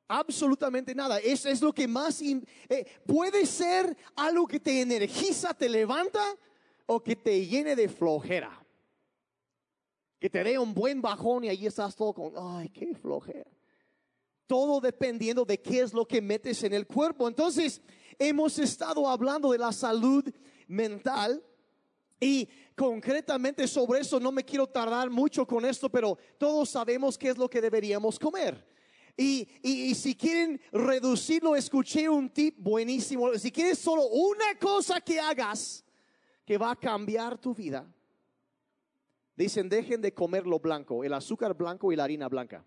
Absolutamente 0.08 0.94
nada. 0.94 1.18
Eso 1.18 1.50
es 1.50 1.62
lo 1.62 1.74
que 1.74 1.88
más 1.88 2.22
eh, 2.22 2.86
puede 3.08 3.48
ser 3.48 3.98
algo 4.16 4.48
que 4.48 4.60
te 4.60 4.82
energiza, 4.82 5.54
te 5.56 5.68
levanta 5.68 6.24
o 6.86 7.02
que 7.02 7.16
te 7.16 7.44
llene 7.46 7.76
de 7.76 7.90
flojera. 7.90 8.64
Que 10.20 10.30
te 10.30 10.44
dé 10.44 10.60
un 10.60 10.76
buen 10.76 11.02
bajón 11.02 11.46
y 11.46 11.50
ahí 11.50 11.66
estás 11.66 11.96
todo 11.96 12.14
con, 12.14 12.34
ay, 12.38 12.70
qué 12.70 12.94
flojera. 12.94 13.50
Todo 14.46 14.80
dependiendo 14.80 15.44
de 15.44 15.60
qué 15.60 15.82
es 15.82 15.92
lo 15.92 16.08
que 16.08 16.22
metes 16.22 16.64
en 16.64 16.74
el 16.74 16.86
cuerpo. 16.86 17.28
Entonces, 17.28 17.82
hemos 18.20 18.60
estado 18.60 19.10
hablando 19.10 19.52
de 19.52 19.58
la 19.58 19.72
salud 19.72 20.24
mental 20.68 21.44
y 22.20 22.48
concretamente 22.76 23.68
sobre 23.68 24.02
eso 24.02 24.20
no 24.20 24.32
me 24.32 24.44
quiero 24.44 24.68
tardar 24.68 25.10
mucho 25.10 25.46
con 25.46 25.66
esto, 25.66 25.90
pero 25.90 26.18
todos 26.38 26.70
sabemos 26.70 27.18
qué 27.18 27.30
es 27.30 27.38
lo 27.38 27.50
que 27.50 27.62
deberíamos 27.62 28.18
comer. 28.18 28.66
Y, 29.16 29.48
y, 29.62 29.94
si 29.94 30.16
quieren 30.16 30.60
reducirlo, 30.72 31.56
escuché 31.56 32.10
un 32.10 32.30
tip 32.30 32.58
buenísimo. 32.58 33.36
Si 33.36 33.52
quieres 33.52 33.78
solo 33.78 34.08
una 34.08 34.58
cosa 34.60 35.00
que 35.00 35.20
hagas 35.20 35.86
que 36.46 36.58
va 36.58 36.72
a 36.72 36.76
cambiar 36.76 37.38
tu 37.38 37.54
vida, 37.54 37.88
dicen 39.36 39.70
dejen 39.70 40.02
de 40.02 40.14
comer 40.14 40.48
lo 40.48 40.60
blanco, 40.60 41.04
el 41.04 41.14
azúcar 41.14 41.54
blanco 41.54 41.92
y 41.92 41.96
la 41.96 42.06
harina 42.06 42.28
blanca. 42.28 42.66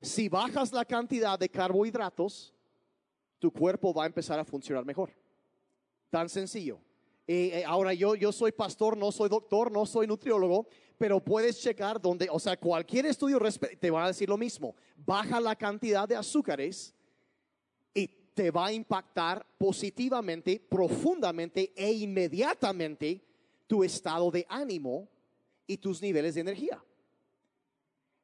Si 0.00 0.28
bajas 0.28 0.72
la 0.72 0.84
cantidad 0.84 1.38
de 1.38 1.48
carbohidratos, 1.48 2.52
tu 3.38 3.52
cuerpo 3.52 3.94
va 3.94 4.02
a 4.02 4.06
empezar 4.06 4.40
a 4.40 4.44
funcionar 4.44 4.84
mejor. 4.84 5.12
Tan 6.12 6.28
sencillo. 6.28 6.78
Eh, 7.26 7.64
ahora 7.66 7.94
yo, 7.94 8.14
yo 8.14 8.32
soy 8.32 8.52
pastor, 8.52 8.98
no 8.98 9.10
soy 9.10 9.30
doctor, 9.30 9.72
no 9.72 9.86
soy 9.86 10.06
nutriólogo, 10.06 10.66
pero 10.98 11.24
puedes 11.24 11.58
checar 11.58 11.98
donde, 11.98 12.28
o 12.30 12.38
sea, 12.38 12.54
cualquier 12.58 13.06
estudio 13.06 13.40
te 13.80 13.90
va 13.90 14.04
a 14.04 14.08
decir 14.08 14.28
lo 14.28 14.36
mismo. 14.36 14.74
Baja 15.06 15.40
la 15.40 15.56
cantidad 15.56 16.06
de 16.06 16.14
azúcares 16.14 16.94
y 17.94 18.06
te 18.34 18.50
va 18.50 18.66
a 18.66 18.72
impactar 18.74 19.46
positivamente, 19.56 20.60
profundamente 20.60 21.72
e 21.74 21.90
inmediatamente 21.92 23.24
tu 23.66 23.82
estado 23.82 24.30
de 24.30 24.44
ánimo 24.50 25.08
y 25.66 25.78
tus 25.78 26.02
niveles 26.02 26.34
de 26.34 26.42
energía. 26.42 26.84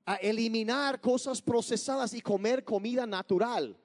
A 0.05 0.17
eliminar 0.17 1.01
cosas 1.01 1.41
procesadas 1.41 2.13
y 2.13 2.21
comer 2.21 2.65
comida 2.65 3.07
natural. 3.07 3.79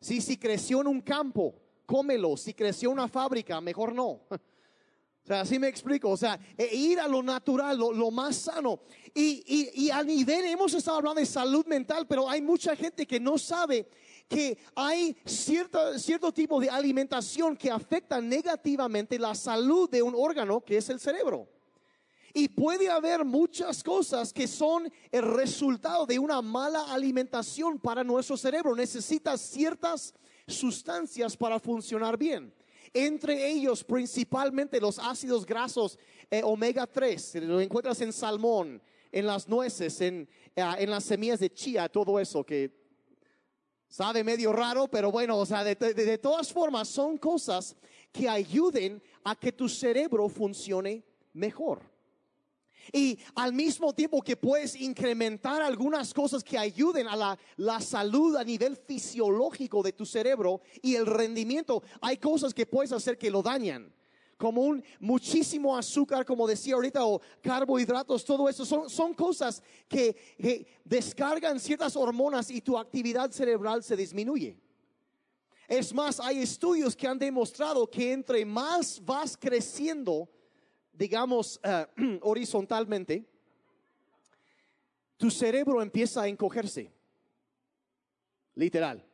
Si, 0.00 0.22
si 0.22 0.38
creció 0.38 0.80
en 0.80 0.86
un 0.86 1.02
campo, 1.02 1.59
cómelo. 1.90 2.36
Si 2.36 2.54
creció 2.54 2.88
una 2.92 3.08
fábrica, 3.08 3.60
mejor 3.60 3.92
no. 3.92 4.20
O 5.22 5.26
sea, 5.26 5.42
así 5.42 5.58
me 5.58 5.68
explico. 5.68 6.08
O 6.08 6.16
sea, 6.16 6.40
e 6.56 6.74
ir 6.74 6.98
a 6.98 7.06
lo 7.06 7.22
natural, 7.22 7.76
lo, 7.78 8.10
más 8.10 8.36
sano. 8.36 8.80
Y, 9.14 9.44
y, 9.46 9.84
y, 9.84 9.90
a 9.90 10.02
nivel, 10.02 10.46
hemos 10.46 10.72
estado 10.72 10.96
hablando 10.96 11.20
de 11.20 11.26
salud 11.26 11.66
mental, 11.66 12.06
pero 12.06 12.28
hay 12.28 12.40
mucha 12.40 12.74
gente 12.74 13.06
que 13.06 13.20
no 13.20 13.36
sabe 13.36 13.86
que 14.26 14.56
hay 14.74 15.14
cierto, 15.26 15.98
cierto 15.98 16.32
tipo 16.32 16.58
de 16.58 16.70
alimentación 16.70 17.54
que 17.54 17.70
afecta 17.70 18.18
negativamente 18.18 19.18
la 19.18 19.34
salud 19.34 19.90
de 19.90 20.02
un 20.02 20.14
órgano 20.16 20.62
que 20.62 20.78
es 20.78 20.88
el 20.88 20.98
cerebro. 20.98 21.46
Y 22.32 22.48
puede 22.48 22.88
haber 22.88 23.24
muchas 23.24 23.84
cosas 23.84 24.32
que 24.32 24.48
son 24.48 24.90
el 25.12 25.22
resultado 25.22 26.06
de 26.06 26.18
una 26.18 26.40
mala 26.40 26.92
alimentación 26.92 27.78
para 27.78 28.02
nuestro 28.02 28.38
cerebro. 28.38 28.74
Necesita 28.74 29.36
ciertas 29.36 30.14
sustancias 30.46 31.36
para 31.36 31.58
funcionar 31.58 32.16
bien. 32.16 32.52
Entre 32.92 33.48
ellos 33.48 33.84
principalmente 33.84 34.80
los 34.80 34.98
ácidos 34.98 35.46
grasos 35.46 35.98
eh, 36.30 36.42
omega 36.44 36.86
3, 36.86 37.36
lo 37.42 37.60
encuentras 37.60 38.00
en 38.00 38.12
salmón, 38.12 38.82
en 39.12 39.26
las 39.26 39.48
nueces, 39.48 40.00
en, 40.00 40.28
eh, 40.56 40.62
en 40.78 40.90
las 40.90 41.04
semillas 41.04 41.40
de 41.40 41.52
chía, 41.52 41.88
todo 41.88 42.18
eso 42.18 42.44
que 42.44 42.80
sabe 43.88 44.24
medio 44.24 44.52
raro, 44.52 44.88
pero 44.88 45.10
bueno, 45.10 45.38
o 45.38 45.46
sea, 45.46 45.64
de, 45.64 45.74
de 45.74 46.18
todas 46.18 46.52
formas 46.52 46.88
son 46.88 47.18
cosas 47.18 47.76
que 48.12 48.28
ayuden 48.28 49.02
a 49.24 49.34
que 49.36 49.52
tu 49.52 49.68
cerebro 49.68 50.28
funcione 50.28 51.04
mejor. 51.32 51.89
Y 52.92 53.18
al 53.34 53.52
mismo 53.52 53.92
tiempo 53.92 54.22
que 54.22 54.36
puedes 54.36 54.74
incrementar 54.74 55.62
algunas 55.62 56.12
cosas 56.14 56.42
que 56.42 56.58
ayuden 56.58 57.06
a 57.06 57.36
la, 57.56 57.80
salud 57.80 58.36
a 58.36 58.44
nivel 58.44 58.76
fisiológico 58.76 59.82
de 59.82 59.92
tu 59.92 60.04
cerebro 60.06 60.60
y 60.82 60.94
el 60.94 61.06
rendimiento, 61.06 61.82
hay 62.00 62.16
cosas 62.16 62.54
que 62.54 62.66
puedes 62.66 62.92
hacer 62.92 63.18
que 63.18 63.30
lo 63.30 63.42
dañan 63.42 63.92
como 64.36 64.62
un 64.62 64.82
muchísimo 65.00 65.76
azúcar, 65.76 66.24
como 66.24 66.46
decía 66.46 66.74
ahorita, 66.74 67.04
o 67.04 67.20
carbohidratos, 67.42 68.24
todo 68.24 68.48
eso, 68.48 68.64
son, 68.64 68.88
son 68.88 69.12
cosas 69.12 69.62
que, 69.86 70.16
que, 70.38 70.66
descargan 70.82 71.60
ciertas 71.60 71.94
hormonas 71.94 72.50
y 72.50 72.62
tu 72.62 72.78
actividad 72.78 73.30
cerebral 73.30 73.82
se 73.82 73.96
disminuye. 73.96 74.58
Es 75.68 75.92
más, 75.92 76.18
hay 76.18 76.38
estudios 76.38 76.96
que 76.96 77.06
han 77.06 77.18
demostrado 77.18 77.88
que 77.88 78.12
entre 78.12 78.44
más 78.44 79.00
vas 79.04 79.36
creciendo, 79.36 80.28
digamos, 80.92 81.60
eh, 81.62 81.86
horizontalmente, 82.22 83.24
tu 85.16 85.30
cerebro 85.30 85.82
empieza 85.82 86.22
a 86.22 86.28
encogerse, 86.28 86.90
literal. 88.54 89.04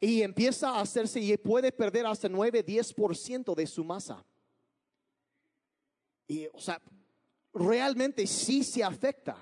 Y 0.00 0.22
empieza 0.22 0.70
a 0.70 0.80
hacerse 0.80 1.20
y 1.20 1.36
puede 1.36 1.72
perder 1.72 2.06
hasta 2.06 2.28
9, 2.28 2.64
10% 2.64 3.54
de 3.54 3.66
su 3.66 3.84
masa. 3.84 4.24
Y, 6.26 6.46
o 6.46 6.58
sea, 6.58 6.80
realmente 7.52 8.26
sí 8.26 8.64
se 8.64 8.82
afecta. 8.82 9.36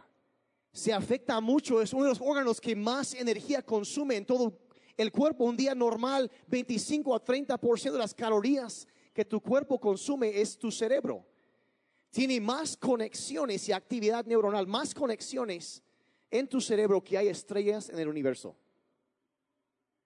se 0.72 0.92
afecta 0.92 1.40
mucho, 1.40 1.82
es 1.82 1.92
uno 1.92 2.04
de 2.04 2.08
los 2.10 2.20
órganos 2.20 2.60
que 2.60 2.74
más 2.74 3.14
energía 3.14 3.62
consume 3.62 4.16
en 4.16 4.24
todo 4.24 4.58
el 4.96 5.12
cuerpo. 5.12 5.44
Un 5.44 5.56
día 5.56 5.74
normal, 5.74 6.30
25 6.46 7.14
a 7.14 7.24
30% 7.24 7.92
de 7.92 7.98
las 7.98 8.14
calorías 8.14 8.86
que 9.12 9.24
tu 9.24 9.40
cuerpo 9.40 9.78
consume 9.78 10.40
es 10.40 10.58
tu 10.58 10.70
cerebro. 10.70 11.26
Tiene 12.10 12.40
más 12.40 12.76
conexiones 12.76 13.68
y 13.68 13.72
actividad 13.72 14.24
neuronal, 14.26 14.66
más 14.66 14.94
conexiones 14.94 15.82
en 16.30 16.48
tu 16.48 16.60
cerebro 16.60 17.02
que 17.02 17.16
hay 17.16 17.28
estrellas 17.28 17.88
en 17.88 17.98
el 17.98 18.08
universo. 18.08 18.56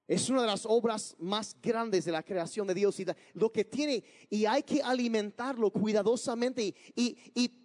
Es 0.09 0.31
una 0.31 0.43
de 0.43 0.47
las 0.47 0.65
obras 0.67 1.17
más 1.19 1.57
grandes 1.61 2.05
de 2.05 2.13
la 2.13 2.23
creación 2.23 2.67
de 2.67 2.75
Dios 2.75 3.01
y 3.01 3.07
lo 3.35 3.51
que 3.51 3.65
tiene, 3.65 4.05
y 4.31 4.45
hay 4.45 4.63
que 4.63 4.81
alimentarlo 4.81 5.71
cuidadosamente 5.71 6.75
y, 6.95 7.63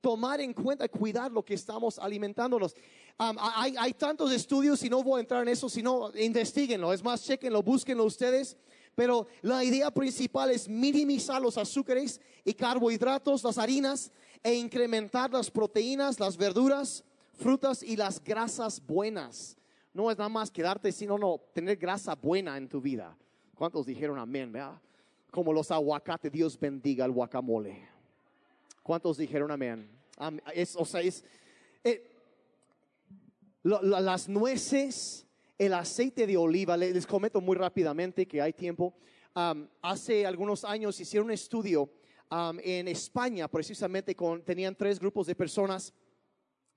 tomar 0.00 0.38
en 0.42 0.52
cuenta, 0.52 0.86
cuidar 0.86 1.32
lo 1.32 1.42
que 1.42 1.54
estamos 1.54 1.98
alimentándonos. 1.98 2.74
hay, 3.16 3.74
hay, 3.78 3.94
tantos 3.94 4.32
estudios 4.32 4.82
y 4.82 4.90
no 4.90 5.02
voy 5.02 5.16
a 5.16 5.20
entrar 5.20 5.40
en 5.40 5.48
eso, 5.48 5.66
sino 5.70 6.10
investiguenlo. 6.14 6.92
Es 6.92 7.02
más, 7.02 7.24
chequenlo, 7.24 7.62
búsquenlo 7.62 8.04
ustedes. 8.04 8.54
Pero 8.94 9.26
la 9.42 9.64
idea 9.64 9.90
principal 9.90 10.50
es 10.50 10.68
minimizar 10.68 11.40
los 11.40 11.58
azúcares 11.58 12.20
y 12.44 12.54
carbohidratos, 12.54 13.42
las 13.44 13.58
harinas, 13.58 14.12
e 14.42 14.54
incrementar 14.54 15.30
las 15.32 15.50
proteínas, 15.50 16.20
las 16.20 16.36
verduras, 16.36 17.02
frutas 17.32 17.82
y 17.82 17.96
las 17.96 18.22
grasas 18.22 18.80
buenas 18.86 19.56
no 19.94 20.10
es 20.10 20.18
nada 20.18 20.28
más 20.28 20.50
quedarte, 20.50 20.90
sino 20.90 21.16
no, 21.16 21.40
tener 21.54 21.76
grasa 21.76 22.16
buena 22.16 22.58
en 22.58 22.68
tu 22.68 22.80
vida. 22.80 23.16
¿Cuántos 23.54 23.86
dijeron 23.86 24.18
amén? 24.18 24.52
Como 25.30 25.52
los 25.52 25.70
aguacates, 25.70 26.30
Dios 26.30 26.58
bendiga 26.58 27.04
el 27.04 27.12
guacamole. 27.12 27.88
¿Cuántos 28.82 29.16
dijeron 29.16 29.52
amén? 29.52 29.88
Es, 30.52 30.74
o 30.74 30.84
sea, 30.84 31.00
es, 31.00 31.24
eh, 31.84 32.10
las 33.62 34.28
nueces, 34.28 35.23
el 35.58 35.74
aceite 35.74 36.26
de 36.26 36.36
oliva, 36.36 36.76
les, 36.76 37.06
comento 37.06 37.40
muy 37.40 37.56
rápidamente 37.56 38.26
que 38.26 38.40
hay 38.40 38.52
tiempo. 38.52 38.94
hace 39.82 40.26
algunos 40.26 40.64
años 40.64 40.98
hicieron 41.00 41.26
un 41.26 41.32
estudio 41.32 41.90
en 42.62 42.88
España, 42.88 43.48
precisamente 43.48 44.14
con, 44.14 44.42
tenían 44.42 44.74
tres 44.74 44.98
grupos 44.98 45.26
de 45.26 45.34
personas 45.34 45.92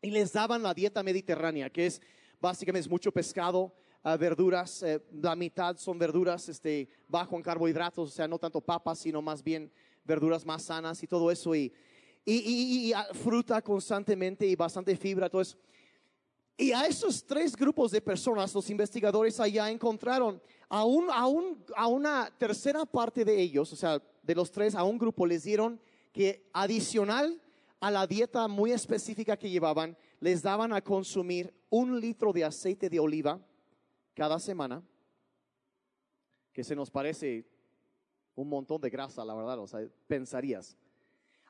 y 0.01 0.12
les 0.12 0.34
daban 0.34 0.62
la 0.62 0.74
dieta 0.74 1.01
mediterránea, 1.01 1.69
que 1.69 1.88
es 1.88 2.01
básicamente 2.39 2.89
mucho 2.89 3.12
pescado, 3.12 3.74
ah, 4.03 4.15
verduras, 4.15 4.84
eh, 4.84 5.01
la 5.12 5.36
mitad 5.36 5.75
son 5.77 5.98
verduras 5.98 6.48
este, 6.50 6.88
bajo 7.07 7.36
en 7.36 7.41
carbohidratos, 7.41 8.10
o 8.10 8.12
sea, 8.12 8.27
no 8.27 8.38
tanto 8.38 8.62
papas, 8.62 9.00
sino 9.00 9.22
más 9.22 9.43
bien 9.43 9.72
verduras 10.03 10.46
más 10.46 10.63
sanas 10.63 11.01
y 11.01 11.07
todo 11.07 11.31
eso, 11.31 11.55
y, 11.55 11.74
y, 12.25 12.93
ah, 12.93 13.07
fruta 13.13 13.62
constantemente 13.62 14.46
y 14.46 14.55
bastante 14.55 14.96
fibra, 14.96 15.29
todo 15.29 15.41
eso. 15.41 15.57
Y 16.60 16.72
a 16.72 16.88
esos 16.88 17.24
tres 17.24 17.56
grupos 17.56 17.92
de 17.92 18.02
personas, 18.02 18.54
los 18.56 18.70
investigadores 18.72 19.40
allá 19.40 19.70
encontraron 19.70 20.42
a, 20.68 20.84
un, 20.84 21.08
a, 21.12 21.28
un, 21.28 21.64
a 21.76 21.86
una 21.86 22.34
tercera 22.36 22.84
parte 22.84 23.24
de 23.24 23.40
ellos, 23.40 23.72
o 23.72 23.76
sea, 23.76 24.02
de 24.24 24.36
los 24.36 24.52
tres, 24.52 24.74
a 24.74 24.84
un 24.84 24.98
grupo 24.98 25.28
les 25.28 25.44
dieron 25.44 25.80
que 26.12 26.50
adicional 26.52 27.40
a 27.80 27.92
la 27.92 28.08
dieta 28.08 28.48
muy 28.48 28.72
específica 28.72 29.38
que 29.38 29.52
llevaban, 29.52 29.96
les 30.20 30.42
daban 30.42 30.74
a 30.74 30.82
consumir 30.82 31.54
un 31.70 32.00
litro 32.00 32.34
de 32.34 32.44
aceite 32.44 32.90
de 32.90 33.00
oliva 33.00 33.40
cada 34.16 34.40
semana, 34.40 34.84
que 36.52 36.64
se 36.64 36.76
nos 36.76 36.90
parece 36.90 37.46
un 38.34 38.50
montón 38.50 38.82
de 38.82 38.90
grasa, 38.90 39.24
la 39.24 39.36
verdad, 39.36 39.60
o 39.60 39.68
sea, 39.68 39.88
pensarías. 40.08 40.76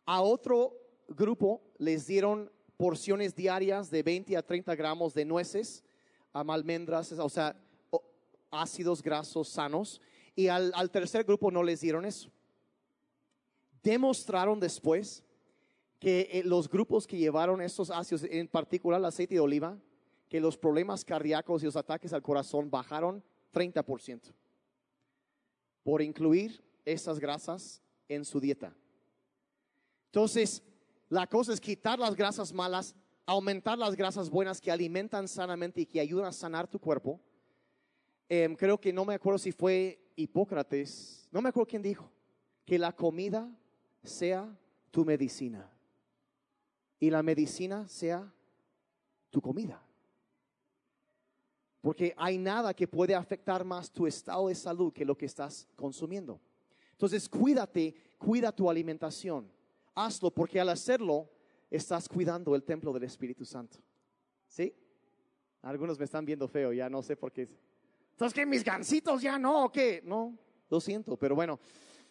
A 0.06 0.22
otro 0.22 0.74
grupo 1.08 1.62
les 1.78 2.08
dieron 2.08 2.52
porciones 2.78 3.36
diarias 3.36 3.90
de 3.90 4.04
20 4.04 4.38
a 4.38 4.44
30 4.44 4.76
gramos 4.76 5.14
de 5.14 5.26
nueces, 5.26 5.84
almendras, 6.32 7.12
o 7.12 7.30
sea, 7.30 7.56
ácidos 8.52 9.02
grasos 9.02 9.50
sanos, 9.50 10.00
y 10.36 10.48
al, 10.48 10.72
al 10.76 10.92
tercer 10.92 11.24
grupo 11.24 11.50
no 11.52 11.64
les 11.64 11.82
dieron 11.82 12.06
eso. 12.06 12.30
Demostraron 13.82 14.60
después 14.60 15.24
que 16.00 16.30
eh, 16.32 16.44
los 16.46 16.70
grupos 16.70 17.08
que 17.08 17.18
llevaron 17.18 17.62
estos 17.62 17.90
ácidos, 17.90 18.24
en 18.30 18.48
particular 18.48 19.00
el 19.00 19.06
aceite 19.06 19.36
de 19.36 19.42
oliva, 19.42 19.78
que 20.30 20.40
los 20.40 20.58
problemas 20.58 21.04
cardíacos 21.04 21.64
y 21.64 21.66
los 21.66 21.76
ataques 21.76 22.14
al 22.14 22.22
corazón 22.22 22.70
bajaron 22.70 23.24
30% 23.54 24.34
por 25.84 26.02
incluir 26.02 26.62
esas 26.86 27.18
grasas 27.20 27.82
en 28.10 28.26
su 28.26 28.40
dieta. 28.40 28.76
Entonces, 30.08 30.62
la 31.10 31.28
cosa 31.28 31.54
es 31.54 31.62
quitar 31.62 32.00
las 32.00 32.16
grasas 32.16 32.52
malas, 32.54 32.96
aumentar 33.26 33.78
las 33.78 33.96
grasas 33.96 34.30
buenas 34.30 34.60
que 34.60 34.72
alimentan 34.72 35.28
sanamente 35.28 35.82
y 35.82 35.86
que 35.86 36.00
ayudan 36.00 36.26
a 36.26 36.34
sanar 36.34 36.68
tu 36.68 36.80
cuerpo. 36.80 37.20
Em, 38.30 38.56
creo 38.56 38.80
que 38.80 38.92
no 38.92 39.06
me 39.06 39.14
acuerdo 39.14 39.38
si 39.38 39.52
fue 39.52 40.12
Hipócrates, 40.16 41.28
no 41.32 41.42
me 41.42 41.50
acuerdo 41.50 41.68
quién 41.68 41.82
dijo, 41.82 42.12
que 42.66 42.78
la 42.78 42.92
comida 42.92 43.50
sea 44.04 44.54
tu 44.92 45.06
medicina 45.06 45.70
y 47.00 47.10
la 47.10 47.24
medicina 47.24 47.88
sea 47.88 48.34
tu 49.30 49.42
comida. 49.42 49.82
Porque 51.80 52.14
hay 52.18 52.38
nada 52.38 52.74
que 52.74 52.88
puede 52.88 53.16
afectar 53.16 53.64
más 53.64 53.92
tu 53.92 54.08
estado 54.08 54.50
de 54.50 54.56
salud 54.56 54.92
que 54.92 55.06
lo 55.06 55.18
que 55.18 55.26
estás 55.26 55.68
consumiendo. 55.76 56.42
Entonces, 56.92 57.30
cuídate, 57.30 57.96
cuida 58.18 58.52
tu 58.52 58.70
alimentación. 58.70 59.50
Hazlo 59.98 60.30
porque 60.30 60.60
al 60.60 60.70
hacerlo 60.70 61.28
estás 61.72 62.08
cuidando 62.08 62.54
el 62.56 62.64
templo 62.64 62.94
del 62.94 63.04
Espíritu 63.04 63.44
Santo. 63.44 63.80
¿Sí? 64.48 64.72
Algunos 65.64 65.98
me 65.98 66.06
están 66.06 66.24
viendo 66.24 66.48
feo, 66.48 66.72
ya 66.72 66.88
no 66.88 67.02
sé 67.02 67.16
por 67.16 67.32
qué. 67.32 67.48
Entonces, 68.12 68.34
que 68.36 68.46
mis 68.46 68.64
gancitos 68.64 69.24
ya 69.24 69.40
no, 69.40 69.66
¿o 69.66 69.72
qué? 69.72 70.02
No, 70.06 70.38
lo 70.70 70.80
siento, 70.80 71.18
pero 71.18 71.34
bueno, 71.34 71.60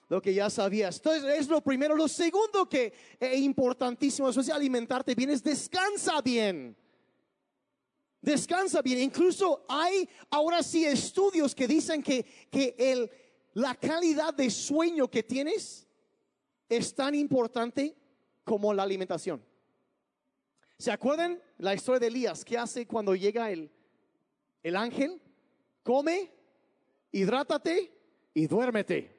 lo 0.08 0.20
que 0.20 0.34
ya 0.34 0.50
sabías. 0.50 0.96
Entonces, 0.96 1.38
es 1.38 1.48
lo 1.48 1.60
primero. 1.60 1.94
Lo 1.94 2.08
segundo 2.08 2.68
que 2.68 2.92
es 3.20 3.38
importantísimo, 3.38 4.28
eso 4.28 4.40
es 4.40 4.50
alimentarte 4.50 5.14
bien, 5.14 5.30
es 5.30 5.44
descansa 5.44 6.20
bien. 6.20 6.76
Descansa 8.20 8.82
bien. 8.82 8.98
Incluso 8.98 9.64
hay 9.68 10.08
ahora 10.30 10.60
sí 10.64 10.84
estudios 10.84 11.54
que 11.54 11.68
dicen 11.68 12.02
que, 12.02 12.24
que 12.50 12.74
el, 12.76 13.08
la 13.54 13.76
calidad 13.76 14.34
de 14.34 14.50
sueño 14.50 15.08
que 15.08 15.22
tienes 15.22 15.85
es 16.68 16.94
tan 16.94 17.14
importante 17.14 17.96
como 18.44 18.72
la 18.72 18.82
alimentación. 18.82 19.42
¿Se 20.78 20.90
acuerdan 20.90 21.40
la 21.58 21.74
historia 21.74 22.00
de 22.00 22.06
Elías? 22.08 22.44
¿Qué 22.44 22.58
hace 22.58 22.86
cuando 22.86 23.14
llega 23.14 23.50
el, 23.50 23.70
el 24.62 24.76
ángel? 24.76 25.20
Come, 25.82 26.30
hidrátate 27.12 27.92
y 28.34 28.46
duérmete. 28.46 29.16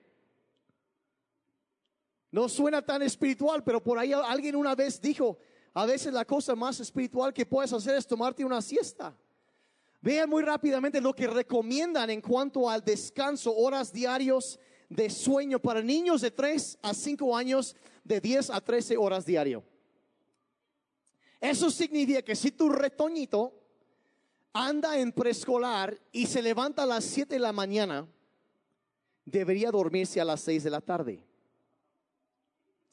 No 2.31 2.47
suena 2.49 2.85
tan 2.85 3.01
espiritual, 3.01 3.63
pero 3.63 3.81
por 3.81 3.97
ahí 3.97 4.13
alguien 4.13 4.55
una 4.55 4.75
vez 4.75 5.01
dijo, 5.01 5.39
a 5.73 5.85
veces 5.85 6.13
la 6.13 6.25
cosa 6.25 6.55
más 6.55 6.79
espiritual 6.79 7.33
que 7.33 7.45
puedes 7.45 7.73
hacer 7.73 7.95
es 7.95 8.05
tomarte 8.05 8.43
una 8.43 8.61
siesta. 8.61 9.17
Vean 10.01 10.29
muy 10.29 10.43
rápidamente 10.43 11.01
lo 11.01 11.13
que 11.13 11.27
recomiendan 11.27 12.09
en 12.09 12.21
cuanto 12.21 12.69
al 12.69 12.83
descanso, 12.83 13.55
horas 13.55 13.91
diarios 13.91 14.59
de 14.89 15.09
sueño 15.09 15.59
para 15.59 15.81
niños 15.81 16.21
de 16.21 16.31
3 16.31 16.79
a 16.81 16.93
5 16.93 17.35
años, 17.35 17.75
de 18.03 18.21
10 18.21 18.49
a 18.51 18.61
13 18.61 18.97
horas 18.97 19.25
diario. 19.25 19.63
Eso 21.39 21.69
significa 21.69 22.21
que 22.21 22.35
si 22.35 22.51
tu 22.51 22.69
retoñito 22.69 23.53
anda 24.53 24.97
en 24.97 25.11
preescolar 25.11 25.99
y 26.11 26.25
se 26.25 26.41
levanta 26.41 26.83
a 26.83 26.87
las 26.87 27.03
7 27.05 27.35
de 27.35 27.39
la 27.39 27.51
mañana, 27.51 28.07
debería 29.25 29.69
dormirse 29.71 30.19
a 30.19 30.25
las 30.25 30.41
6 30.41 30.63
de 30.63 30.69
la 30.69 30.81
tarde. 30.81 31.23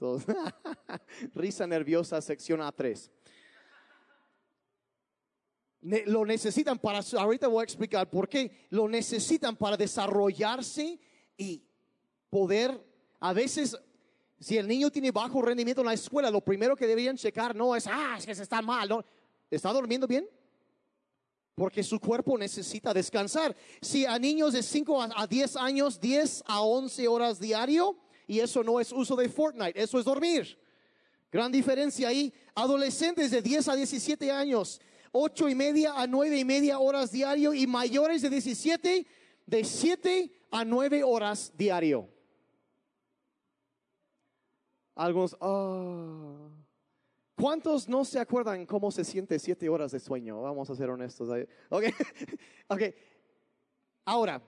Risa 1.34 1.66
nerviosa, 1.66 2.20
sección 2.20 2.60
A3. 2.60 3.10
lo 6.06 6.26
necesitan 6.26 6.78
para, 6.78 7.00
ahorita 7.18 7.48
voy 7.48 7.60
a 7.60 7.64
explicar 7.64 8.10
por 8.10 8.28
qué, 8.28 8.66
lo 8.70 8.88
necesitan 8.88 9.56
para 9.56 9.76
desarrollarse 9.76 10.98
y 11.36 11.63
poder, 12.34 12.84
a 13.20 13.32
veces, 13.32 13.78
si 14.40 14.58
el 14.58 14.66
niño 14.66 14.90
tiene 14.90 15.12
bajo 15.12 15.40
rendimiento 15.40 15.82
en 15.82 15.86
la 15.86 15.94
escuela, 15.94 16.32
lo 16.32 16.40
primero 16.40 16.74
que 16.74 16.84
deberían 16.84 17.16
checar 17.16 17.54
no 17.54 17.76
es, 17.76 17.86
ah, 17.86 18.16
es 18.18 18.26
que 18.26 18.34
se 18.34 18.42
está 18.42 18.60
mal, 18.60 19.06
¿está 19.48 19.72
durmiendo 19.72 20.08
bien? 20.08 20.28
Porque 21.54 21.84
su 21.84 22.00
cuerpo 22.00 22.36
necesita 22.36 22.92
descansar. 22.92 23.54
Si 23.80 24.04
a 24.04 24.18
niños 24.18 24.52
de 24.52 24.64
5 24.64 25.02
a 25.14 25.26
10 25.28 25.56
años, 25.58 26.00
10 26.00 26.42
a 26.48 26.60
11 26.62 27.06
horas 27.06 27.38
diario, 27.38 27.96
y 28.26 28.40
eso 28.40 28.64
no 28.64 28.80
es 28.80 28.90
uso 28.90 29.14
de 29.14 29.28
Fortnite, 29.28 29.80
eso 29.80 30.00
es 30.00 30.04
dormir. 30.04 30.58
Gran 31.30 31.52
diferencia 31.52 32.08
ahí. 32.08 32.34
Adolescentes 32.56 33.30
de 33.30 33.42
10 33.42 33.68
a 33.68 33.76
17 33.76 34.32
años, 34.32 34.80
8 35.12 35.50
y 35.50 35.54
media 35.54 35.92
a 35.94 36.08
9 36.08 36.36
y 36.36 36.44
media 36.44 36.80
horas 36.80 37.12
diario 37.12 37.54
y 37.54 37.68
mayores 37.68 38.22
de 38.22 38.30
17 38.30 39.06
de 39.46 39.64
7 39.64 40.32
a 40.50 40.64
9 40.64 41.04
horas 41.04 41.52
diario. 41.56 42.08
Algunos, 44.94 45.36
oh, 45.40 46.50
¿Cuántos 47.36 47.88
no 47.88 48.04
se 48.04 48.20
acuerdan 48.20 48.64
cómo 48.64 48.90
se 48.92 49.04
siente 49.04 49.38
siete 49.38 49.68
horas 49.68 49.90
de 49.90 49.98
sueño? 49.98 50.40
Vamos 50.40 50.70
a 50.70 50.76
ser 50.76 50.88
honestos. 50.88 51.28
ahí. 51.30 51.44
Ok, 51.68 51.84
ok. 52.68 52.82
Ahora, 54.04 54.40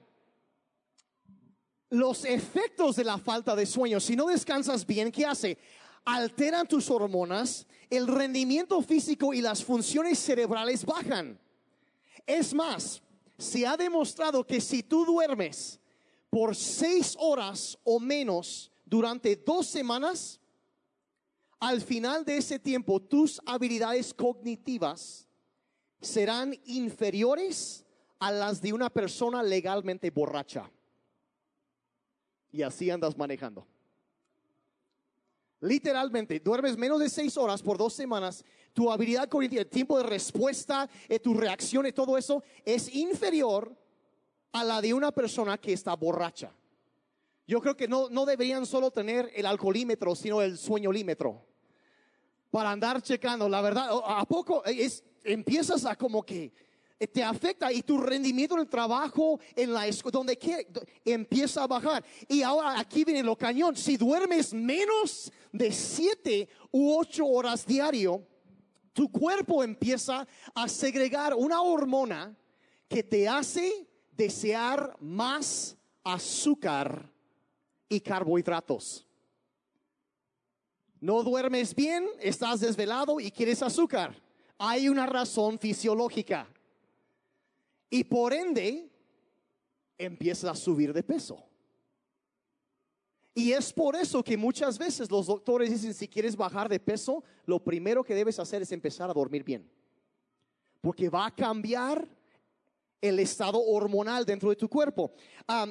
los 1.90 2.24
efectos 2.24 2.96
de 2.96 3.04
la 3.04 3.18
falta 3.18 3.56
de 3.56 3.66
sueño, 3.66 3.98
si 3.98 4.14
no 4.14 4.26
descansas 4.26 4.86
bien, 4.86 5.10
¿qué 5.10 5.26
hace? 5.26 5.58
Alteran 6.04 6.68
tus 6.68 6.88
hormonas, 6.88 7.66
el 7.90 8.06
rendimiento 8.06 8.80
físico 8.82 9.34
y 9.34 9.40
las 9.40 9.64
funciones 9.64 10.20
cerebrales 10.20 10.84
bajan. 10.84 11.40
Es 12.24 12.54
más, 12.54 13.02
se 13.36 13.66
ha 13.66 13.76
demostrado 13.76 14.46
que 14.46 14.60
si 14.60 14.84
tú 14.84 15.04
duermes 15.04 15.80
por 16.30 16.54
seis 16.54 17.16
horas 17.18 17.76
o 17.82 17.98
menos 17.98 18.70
durante 18.86 19.36
dos 19.36 19.66
semanas, 19.66 20.40
al 21.58 21.80
final 21.80 22.24
de 22.24 22.38
ese 22.38 22.58
tiempo 22.58 23.00
tus 23.02 23.42
habilidades 23.44 24.14
cognitivas 24.14 25.26
serán 26.00 26.58
inferiores 26.64 27.84
a 28.20 28.30
las 28.30 28.62
de 28.62 28.72
una 28.72 28.88
persona 28.88 29.42
legalmente 29.42 30.10
borracha. 30.10 30.70
Y 32.52 32.62
así 32.62 32.88
andas 32.90 33.16
manejando. 33.18 33.66
Literalmente, 35.60 36.38
duermes 36.38 36.76
menos 36.76 37.00
de 37.00 37.08
seis 37.08 37.36
horas 37.36 37.62
por 37.62 37.76
dos 37.76 37.92
semanas, 37.92 38.44
tu 38.72 38.90
habilidad 38.90 39.28
cognitiva, 39.28 39.62
el 39.62 39.68
tiempo 39.68 39.98
de 39.98 40.04
respuesta, 40.04 40.88
eh, 41.08 41.18
tu 41.18 41.34
reacción 41.34 41.90
todo 41.92 42.16
eso 42.16 42.42
es 42.64 42.94
inferior 42.94 43.74
a 44.52 44.62
la 44.62 44.80
de 44.80 44.94
una 44.94 45.10
persona 45.10 45.58
que 45.58 45.72
está 45.72 45.94
borracha. 45.96 46.52
Yo 47.46 47.60
creo 47.60 47.76
que 47.76 47.86
no, 47.86 48.08
no 48.10 48.26
deberían 48.26 48.66
solo 48.66 48.90
tener 48.90 49.30
el 49.34 49.46
alcoholímetro, 49.46 50.16
sino 50.16 50.42
el 50.42 50.58
sueñolímetro. 50.58 51.46
Para 52.50 52.70
andar 52.70 53.00
checando, 53.02 53.48
la 53.48 53.60
verdad, 53.60 53.88
¿a 54.04 54.24
poco 54.24 54.64
es, 54.64 55.04
empiezas 55.22 55.84
a 55.84 55.94
como 55.94 56.24
que 56.24 56.52
eh, 56.98 57.06
te 57.06 57.22
afecta 57.22 57.72
y 57.72 57.82
tu 57.82 57.98
rendimiento 57.98 58.54
en 58.54 58.62
el 58.62 58.68
trabajo, 58.68 59.38
en 59.54 59.72
la 59.72 59.86
escuela, 59.86 60.18
donde 60.18 60.36
quiera, 60.36 60.62
empieza 61.04 61.62
a 61.62 61.66
bajar. 61.66 62.04
Y 62.26 62.42
ahora 62.42 62.80
aquí 62.80 63.04
viene 63.04 63.22
lo 63.22 63.36
cañón. 63.36 63.76
Si 63.76 63.96
duermes 63.96 64.52
menos 64.52 65.30
de 65.52 65.70
siete 65.70 66.48
u 66.72 66.96
ocho 66.98 67.26
horas 67.26 67.64
diario, 67.64 68.26
tu 68.92 69.10
cuerpo 69.10 69.62
empieza 69.62 70.26
a 70.54 70.68
segregar 70.68 71.34
una 71.34 71.60
hormona 71.60 72.34
que 72.88 73.02
te 73.02 73.28
hace 73.28 73.86
desear 74.12 74.96
más 75.00 75.76
azúcar 76.02 77.12
y 77.88 78.00
carbohidratos. 78.00 79.06
No 81.00 81.22
duermes 81.22 81.74
bien, 81.74 82.06
estás 82.20 82.60
desvelado 82.60 83.20
y 83.20 83.30
quieres 83.30 83.62
azúcar. 83.62 84.20
Hay 84.58 84.88
una 84.88 85.06
razón 85.06 85.58
fisiológica. 85.58 86.48
Y 87.90 88.04
por 88.04 88.32
ende, 88.32 88.90
empiezas 89.98 90.50
a 90.50 90.54
subir 90.54 90.92
de 90.92 91.02
peso. 91.02 91.42
Y 93.34 93.52
es 93.52 93.70
por 93.70 93.94
eso 93.94 94.24
que 94.24 94.36
muchas 94.36 94.78
veces 94.78 95.10
los 95.10 95.26
doctores 95.26 95.70
dicen, 95.70 95.92
si 95.92 96.08
quieres 96.08 96.34
bajar 96.34 96.70
de 96.70 96.80
peso, 96.80 97.22
lo 97.44 97.62
primero 97.62 98.02
que 98.02 98.14
debes 98.14 98.38
hacer 98.38 98.62
es 98.62 98.72
empezar 98.72 99.10
a 99.10 99.14
dormir 99.14 99.44
bien. 99.44 99.70
Porque 100.80 101.10
va 101.10 101.26
a 101.26 101.34
cambiar 101.34 102.08
el 103.00 103.18
estado 103.18 103.60
hormonal 103.62 104.24
dentro 104.24 104.48
de 104.48 104.56
tu 104.56 104.68
cuerpo. 104.68 105.12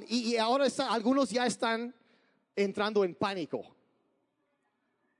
y, 0.07 0.37
ahora 0.37 0.67
algunos 0.89 1.31
ya 1.31 1.47
están 1.47 1.93
entrando 2.55 3.03
en 3.03 3.15
pánico. 3.15 3.75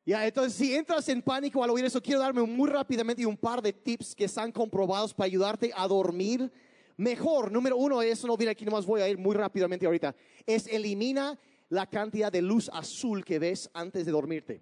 Ya, 0.06 0.26
entonces 0.26 0.54
si 0.54 0.76
entras 0.76 1.10
en 1.10 1.22
pánico 1.22 1.64
al 1.64 1.72
oír 1.72 1.86
eso, 1.86 2.02
quiero 2.02 2.20
darme 2.20 2.44
muy 2.44 2.70
rápidamente 2.70 3.26
un 3.26 3.38
par 3.38 3.62
de 3.62 3.74
tips 3.74 4.14
que 4.14 4.26
están 4.26 4.52
comprobados 4.52 5.14
para 5.14 5.26
ayudarte 5.26 5.72
a 5.76 5.88
dormir 5.88 6.52
mejor. 6.96 7.52
Número 7.52 7.76
uno, 7.76 8.02
eso 8.02 8.28
no 8.28 8.38
viene 8.38 8.52
aquí, 8.52 8.66
nomás 8.66 8.86
voy 8.86 9.02
a 9.02 9.10
ir 9.10 9.18
muy 9.18 9.36
rápidamente 9.36 9.86
ahorita. 9.86 10.16
Es 10.46 10.68
elimina 10.68 11.40
la 11.70 11.88
cantidad 11.88 12.32
de 12.32 12.44
luz 12.44 12.70
azul 12.72 13.26
que 13.26 13.40
ves 13.40 13.70
antes 13.74 14.06
de 14.06 14.12
dormirte. 14.12 14.62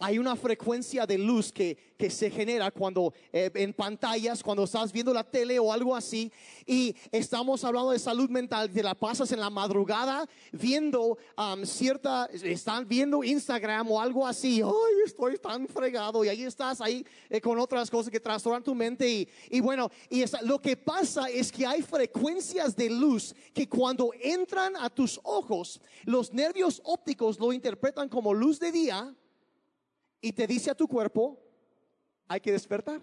Hay 0.00 0.18
una 0.18 0.36
frecuencia 0.36 1.06
de 1.06 1.18
luz 1.18 1.52
que, 1.52 1.76
que 1.96 2.08
se 2.08 2.30
genera 2.30 2.70
cuando 2.70 3.12
eh, 3.32 3.50
en 3.54 3.72
pantallas, 3.72 4.42
cuando 4.42 4.64
estás 4.64 4.92
viendo 4.92 5.12
la 5.12 5.24
tele 5.24 5.58
o 5.58 5.72
algo 5.72 5.94
así, 5.96 6.30
y 6.66 6.94
estamos 7.10 7.64
hablando 7.64 7.90
de 7.90 7.98
salud 7.98 8.30
mental, 8.30 8.70
te 8.70 8.82
la 8.82 8.94
pasas 8.94 9.32
en 9.32 9.40
la 9.40 9.50
madrugada 9.50 10.28
viendo 10.52 11.18
um, 11.36 11.64
cierta, 11.64 12.26
están 12.32 12.86
viendo 12.86 13.24
Instagram 13.24 13.90
o 13.90 14.00
algo 14.00 14.26
así, 14.26 14.62
ay, 14.62 14.94
estoy 15.04 15.36
tan 15.38 15.66
fregado, 15.66 16.24
y 16.24 16.28
ahí 16.28 16.42
estás 16.44 16.80
ahí 16.80 17.04
eh, 17.28 17.40
con 17.40 17.58
otras 17.58 17.90
cosas 17.90 18.10
que 18.10 18.20
trastornan 18.20 18.62
tu 18.62 18.74
mente, 18.74 19.08
y, 19.08 19.28
y 19.50 19.60
bueno, 19.60 19.90
y 20.08 20.24
lo 20.42 20.60
que 20.60 20.76
pasa 20.76 21.28
es 21.28 21.50
que 21.50 21.66
hay 21.66 21.82
frecuencias 21.82 22.76
de 22.76 22.90
luz 22.90 23.34
que 23.52 23.68
cuando 23.68 24.10
entran 24.20 24.76
a 24.76 24.90
tus 24.90 25.20
ojos, 25.24 25.80
los 26.04 26.32
nervios 26.32 26.80
ópticos 26.84 27.38
lo 27.40 27.52
interpretan 27.52 28.08
como 28.08 28.32
luz 28.32 28.60
de 28.60 28.70
día, 28.70 29.14
y 30.20 30.32
te 30.32 30.46
dice 30.46 30.70
a 30.70 30.74
tu 30.74 30.88
cuerpo, 30.88 31.38
hay 32.26 32.40
que 32.40 32.52
despertar. 32.52 33.00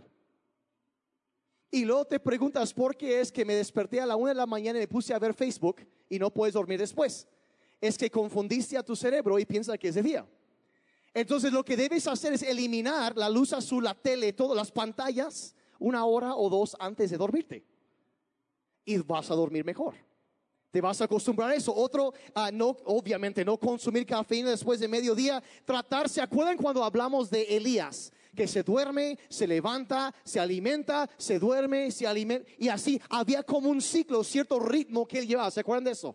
Y 1.71 1.83
luego 1.83 2.05
te 2.05 2.19
preguntas 2.19 2.73
por 2.73 2.95
qué 2.95 3.19
es 3.19 3.31
que 3.31 3.43
me 3.43 3.55
desperté 3.55 3.99
a 3.99 4.05
la 4.05 4.15
una 4.15 4.29
de 4.29 4.35
la 4.35 4.45
mañana 4.45 4.79
y 4.79 4.83
me 4.83 4.87
puse 4.87 5.13
a 5.13 5.19
ver 5.19 5.33
Facebook 5.33 5.85
y 6.09 6.19
no 6.19 6.31
puedes 6.31 6.53
dormir 6.53 6.79
después. 6.79 7.27
Es 7.81 7.97
que 7.97 8.09
confundiste 8.09 8.77
a 8.77 8.83
tu 8.83 8.95
cerebro 8.95 9.37
y 9.39 9.45
piensa 9.45 9.77
que 9.77 9.89
es 9.89 9.95
de 9.95 10.03
día. 10.03 10.25
Entonces 11.13 11.51
lo 11.51 11.63
que 11.63 11.75
debes 11.75 12.07
hacer 12.07 12.33
es 12.33 12.43
eliminar 12.43 13.17
la 13.17 13.29
luz 13.29 13.53
azul, 13.53 13.83
la 13.83 13.93
tele, 13.93 14.33
todas 14.33 14.55
las 14.55 14.71
pantallas, 14.71 15.55
una 15.79 16.05
hora 16.05 16.35
o 16.35 16.49
dos 16.49 16.75
antes 16.79 17.09
de 17.09 17.17
dormirte. 17.17 17.65
Y 18.85 18.97
vas 18.99 19.31
a 19.31 19.35
dormir 19.35 19.65
mejor. 19.65 19.95
Te 20.75 20.81
vas 20.81 20.99
a 20.99 21.05
acostumbrar 21.05 21.51
a 21.51 21.55
eso. 21.55 21.73
Otro, 21.73 22.09
uh, 22.09 22.51
no, 22.51 22.75
obviamente, 22.83 23.45
no 23.45 23.57
consumir 23.57 24.05
cafeína 24.05 24.49
después 24.49 24.77
de 24.77 24.89
mediodía. 24.89 25.41
Tratar, 25.63 26.09
¿se 26.09 26.19
acuerdan 26.19 26.57
cuando 26.57 26.83
hablamos 26.83 27.29
de 27.29 27.43
Elías? 27.43 28.11
Que 28.35 28.45
se 28.45 28.61
duerme, 28.61 29.17
se 29.29 29.47
levanta, 29.47 30.13
se 30.25 30.37
alimenta, 30.37 31.09
se 31.15 31.39
duerme, 31.39 31.91
se 31.91 32.05
alimenta. 32.05 32.45
Y 32.57 32.67
así 32.67 33.01
había 33.09 33.41
como 33.41 33.69
un 33.69 33.79
ciclo, 33.79 34.21
cierto 34.21 34.59
ritmo 34.59 35.07
que 35.07 35.19
él 35.19 35.27
llevaba. 35.27 35.49
¿Se 35.49 35.61
acuerdan 35.61 35.85
de 35.85 35.91
eso? 35.91 36.13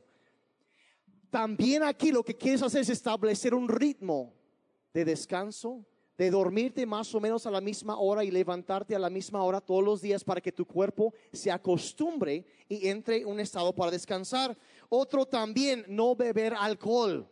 También 1.31 1.83
aquí 1.83 2.13
lo 2.13 2.23
que 2.23 2.37
quieres 2.37 2.63
hacer 2.63 2.83
es 2.83 2.91
establecer 2.91 3.55
un 3.55 3.67
ritmo 3.67 4.35
de 4.93 5.07
descanso, 5.07 5.87
de 6.19 6.31
dormirte 6.31 6.85
más 6.85 7.15
o 7.15 7.19
menos 7.19 7.47
a 7.47 7.51
la 7.51 7.63
misma 7.63 7.97
hora 7.99 8.23
y 8.23 8.31
levantarte 8.31 8.95
a 8.95 8.99
la 8.99 9.09
misma 9.09 9.43
hora 9.43 9.59
todos 9.59 9.83
los 9.83 10.03
días 10.03 10.23
para 10.23 10.43
que 10.43 10.53
tu 10.53 10.67
cuerpo 10.67 11.15
se 11.33 11.51
acostumbre 11.51 12.45
y 12.71 12.89
entre 12.89 13.19
en 13.19 13.27
un 13.27 13.39
estado 13.39 13.75
para 13.75 13.91
descansar. 13.91 14.57
Otro 14.89 15.27
también, 15.27 15.85
no 15.89 16.17
beber 16.17 16.55
alcohol. 16.55 17.29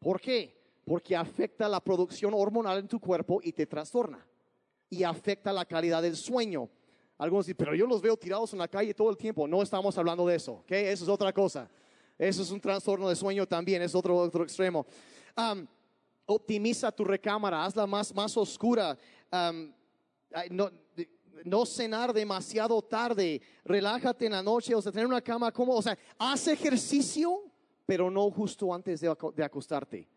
¿Por 0.00 0.20
qué? 0.20 0.60
Porque 0.84 1.14
afecta 1.14 1.68
la 1.68 1.78
producción 1.78 2.34
hormonal 2.34 2.78
en 2.78 2.88
tu 2.88 2.98
cuerpo 2.98 3.38
y 3.44 3.52
te 3.52 3.66
trastorna. 3.66 4.26
Y 4.90 5.04
afecta 5.04 5.52
la 5.52 5.64
calidad 5.64 6.02
del 6.02 6.16
sueño. 6.16 6.68
Algunos 7.16 7.46
dicen, 7.46 7.56
pero 7.56 7.76
yo 7.76 7.86
los 7.86 8.02
veo 8.02 8.16
tirados 8.16 8.52
en 8.52 8.58
la 8.58 8.66
calle 8.66 8.92
todo 8.92 9.10
el 9.10 9.16
tiempo. 9.16 9.46
No 9.46 9.62
estamos 9.62 9.96
hablando 9.96 10.26
de 10.26 10.34
eso. 10.34 10.64
Eso 10.66 11.04
es 11.04 11.08
otra 11.08 11.32
cosa. 11.32 11.70
Eso 12.18 12.42
es 12.42 12.50
un 12.50 12.60
trastorno 12.60 13.08
de 13.08 13.14
sueño 13.14 13.46
también, 13.46 13.82
es 13.82 13.94
otro, 13.94 14.16
otro 14.16 14.42
extremo 14.42 14.84
optimiza 16.26 16.92
tu 16.92 17.04
recámara, 17.04 17.64
hazla 17.64 17.86
más, 17.86 18.14
más 18.14 18.36
oscura. 18.36 18.96
No, 21.44 21.66
cenar 21.66 22.12
demasiado 22.12 22.80
tarde, 22.82 23.40
relájate 23.64 24.26
en 24.26 24.32
la 24.32 24.42
noche, 24.42 24.74
o 24.74 24.82
sea, 24.82 24.92
tener 24.92 25.06
una 25.06 25.20
cama 25.20 25.52
cómoda, 25.52 25.78
o 25.78 25.82
sea, 25.82 25.98
haz 26.18 26.48
ejercicio, 26.48 27.44
pero 27.86 28.10
no 28.10 28.30
justo 28.30 28.72
antes 28.72 29.00
de, 29.00 29.08
acostarte. 29.44 30.08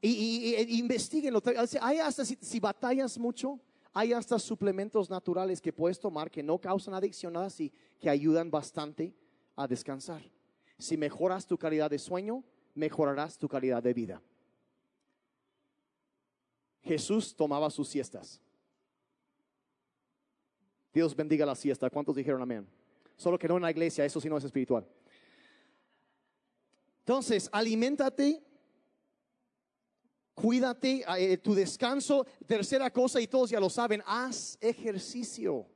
y, 0.00 0.08
y, 0.10 0.78
investiguenlo. 0.78 1.42
Hay 1.80 1.98
hasta, 1.98 2.24
si, 2.24 2.60
batallas 2.60 3.18
mucho, 3.18 3.60
hay 3.92 4.12
hasta 4.12 4.38
suplementos 4.38 5.10
naturales 5.10 5.60
que 5.60 5.72
puedes 5.72 6.00
tomar 6.00 6.30
que 6.30 6.42
no 6.42 6.58
causan 6.58 6.94
adicción, 6.94 7.34
nada 7.34 7.46
así, 7.46 7.72
que 8.00 8.08
ayudan 8.08 8.50
bastante 8.50 9.14
a 9.56 9.66
descansar. 9.66 10.22
Si 10.78 10.96
mejoras 10.96 11.46
tu 11.46 11.58
calidad 11.58 11.90
de 11.90 11.98
sueño, 11.98 12.42
mejorarás 12.74 13.38
tu 13.38 13.48
calidad 13.48 13.82
de 13.82 13.92
vida. 13.92 14.22
Jesús 16.82 17.36
tomaba 17.36 17.70
sus 17.70 17.88
siestas. 17.88 18.40
Dios 20.92 21.16
bendiga 21.16 21.46
la 21.46 21.54
siesta. 21.54 21.88
¿Cuántos 21.90 22.16
dijeron 22.16 22.42
amén? 22.42 22.66
Solo 23.16 23.38
que 23.38 23.48
no 23.48 23.56
en 23.56 23.62
la 23.62 23.70
iglesia, 23.70 24.04
eso 24.04 24.20
sí 24.20 24.28
no 24.28 24.36
es 24.36 24.44
espiritual. 24.44 24.86
Entonces, 27.00 27.48
aliméntate, 27.52 28.42
cuídate, 30.34 31.04
eh, 31.18 31.36
tu 31.38 31.54
descanso. 31.54 32.26
Tercera 32.46 32.90
cosa, 32.90 33.20
y 33.20 33.26
todos 33.26 33.50
ya 33.50 33.60
lo 33.60 33.70
saben, 33.70 34.02
haz 34.06 34.58
ejercicio. 34.60 35.66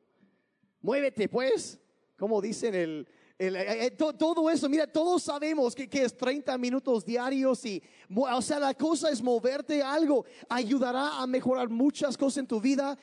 Muévete, 0.80 1.28
pues, 1.28 1.78
como 2.16 2.40
dicen 2.40 2.74
el, 2.74 3.08
eh, 3.38 3.86
eh, 3.86 3.90
to- 3.90 4.14
todo 4.14 4.48
eso, 4.48 4.68
mira, 4.68 4.86
todos 4.86 5.22
sabemos 5.24 5.74
que, 5.74 5.88
es 5.92 6.16
30 6.16 6.56
minutos 6.56 7.04
diarios 7.04 7.64
y, 7.66 7.82
o 8.14 8.40
sea, 8.40 8.58
la 8.58 8.72
cosa 8.74 9.10
es 9.10 9.20
moverte 9.22 9.82
algo, 9.82 10.24
ayudará 10.48 11.20
a 11.20 11.26
mejorar 11.26 11.68
muchas 11.68 12.16
cosas 12.16 12.38
en 12.38 12.46
tu 12.46 12.60
vida, 12.60 12.96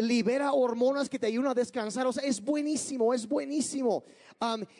libera 0.00 0.52
hormonas 0.52 1.08
que 1.08 1.18
te 1.18 1.26
ayudan 1.26 1.52
a 1.52 1.54
descansar, 1.54 2.06
o 2.06 2.12
sea, 2.12 2.24
es 2.24 2.40
buenísimo, 2.40 3.12
es 3.12 3.26
buenísimo. 3.26 4.04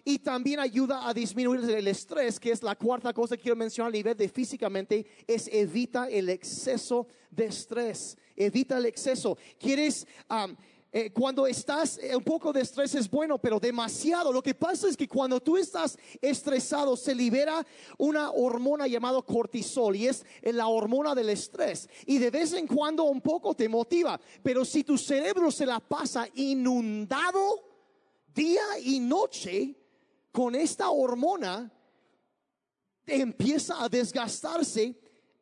Y 0.04 0.18
también 0.18 0.60
ayuda 0.60 1.08
a 1.08 1.14
disminuir 1.14 1.68
el 1.70 1.88
estrés, 1.88 2.40
que 2.40 2.50
es 2.52 2.62
la 2.62 2.74
cuarta 2.74 3.12
cosa 3.12 3.36
que 3.36 3.42
quiero 3.42 3.56
mencionar 3.56 3.90
a 3.90 3.92
nivel 3.92 4.16
de 4.16 4.28
físicamente, 4.28 5.06
es 5.26 5.48
evita 5.52 6.08
el 6.08 6.28
exceso 6.28 7.06
de 7.30 7.46
estrés, 7.46 8.16
evita 8.36 8.78
el 8.78 8.86
exceso. 8.86 9.36
¿Quieres... 9.58 10.06
eh, 10.92 11.12
cuando 11.12 11.46
estás 11.46 11.98
eh, 11.98 12.16
un 12.16 12.24
poco 12.24 12.52
de 12.52 12.62
estrés 12.62 12.96
es 12.96 13.08
bueno, 13.08 13.38
pero 13.38 13.60
demasiado. 13.60 14.32
Lo 14.32 14.42
que 14.42 14.54
pasa 14.54 14.88
es 14.88 14.96
que 14.96 15.06
cuando 15.06 15.40
tú 15.40 15.56
estás 15.56 15.96
estresado 16.20 16.96
se 16.96 17.14
libera 17.14 17.64
una 17.96 18.32
hormona 18.32 18.88
llamada 18.88 19.22
cortisol 19.22 19.94
y 19.94 20.08
es 20.08 20.24
eh, 20.42 20.52
la 20.52 20.66
hormona 20.66 21.14
del 21.14 21.28
estrés. 21.28 21.88
Y 22.06 22.18
de 22.18 22.30
vez 22.30 22.54
en 22.54 22.66
cuando 22.66 23.04
un 23.04 23.20
poco 23.20 23.54
te 23.54 23.68
motiva, 23.68 24.20
pero 24.42 24.64
si 24.64 24.82
tu 24.82 24.98
cerebro 24.98 25.52
se 25.52 25.64
la 25.64 25.78
pasa 25.78 26.26
inundado 26.34 27.62
día 28.34 28.78
y 28.82 28.98
noche 28.98 29.76
con 30.32 30.56
esta 30.56 30.90
hormona, 30.90 31.72
empieza 33.06 33.82
a 33.82 33.88
desgastarse, 33.88 34.98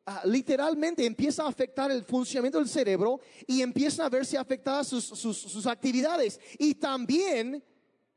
ah, 0.09 0.21
literalmente 0.25 1.05
empieza 1.05 1.43
a 1.43 1.49
afectar 1.49 1.91
el 1.91 2.03
funcionamiento 2.03 2.57
del 2.57 2.67
cerebro 2.67 3.19
y 3.45 3.61
empiezan 3.61 4.05
a 4.05 4.09
verse 4.09 4.37
afectadas 4.37 4.87
sus, 4.87 5.05
sus- 5.05 5.67
actividades 5.67 6.39
y 6.57 6.73
también 6.75 7.63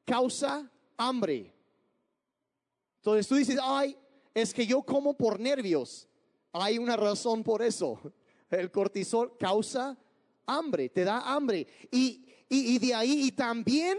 causa 0.04 0.70
hambre. 0.96 1.54
Entonces 2.96 3.28
tú 3.28 3.34
dices, 3.34 3.58
ay, 3.62 3.96
es 4.32 4.54
que 4.54 4.66
yo 4.66 4.82
como 4.82 5.14
por 5.14 5.38
nervios. 5.38 6.08
Hay 6.52 6.78
una 6.78 6.96
razón 6.96 7.42
por 7.42 7.62
eso. 7.62 7.98
El 8.50 8.70
cortisol 8.70 9.36
causa 9.38 9.96
hambre, 10.46 10.88
te 10.88 11.04
da 11.04 11.20
hambre. 11.20 11.66
Y, 11.90 12.24
y- 12.48 12.78
de 12.78 12.94
ahí, 12.94 13.26
y 13.26 13.32
también 13.32 13.98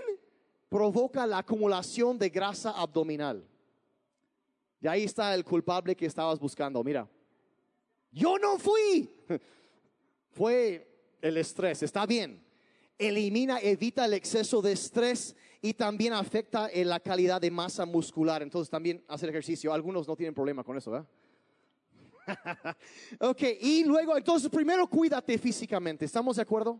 provoca 0.69 1.25
la 1.27 1.39
acumulación 1.39 2.17
de 2.17 2.29
grasa 2.29 2.71
abdominal. 2.71 3.47
Y 4.81 4.87
ahí 4.87 5.03
está 5.03 5.33
el 5.33 5.43
culpable 5.45 5.95
que 5.95 6.05
estabas 6.05 6.39
buscando. 6.39 6.83
Mira, 6.83 7.07
yo 8.13 8.37
no 8.37 8.57
fui. 8.57 9.09
Fue 10.31 10.87
el 11.21 11.37
estrés. 11.37 11.83
Está 11.83 12.05
bien. 12.05 12.43
Elimina, 12.97 13.59
evita 13.59 14.05
el 14.05 14.13
exceso 14.13 14.61
de 14.61 14.73
estrés 14.73 15.35
y 15.61 15.73
también 15.73 16.13
afecta 16.13 16.69
en 16.71 16.89
la 16.89 16.99
calidad 16.99 17.41
de 17.41 17.51
masa 17.51 17.85
muscular. 17.85 18.41
Entonces 18.43 18.69
también 18.69 19.03
hacer 19.07 19.29
ejercicio. 19.29 19.73
Algunos 19.73 20.07
no 20.07 20.15
tienen 20.15 20.33
problema 20.33 20.63
con 20.63 20.77
eso, 20.77 20.91
¿verdad? 20.91 21.07
ok, 23.19 23.41
y 23.59 23.83
luego, 23.83 24.15
entonces 24.15 24.49
primero 24.49 24.87
cuídate 24.87 25.37
físicamente. 25.37 26.05
¿Estamos 26.05 26.37
de 26.37 26.43
acuerdo? 26.43 26.79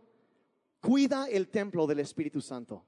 Cuida 0.80 1.28
el 1.28 1.48
templo 1.48 1.86
del 1.86 2.00
Espíritu 2.00 2.40
Santo. 2.40 2.84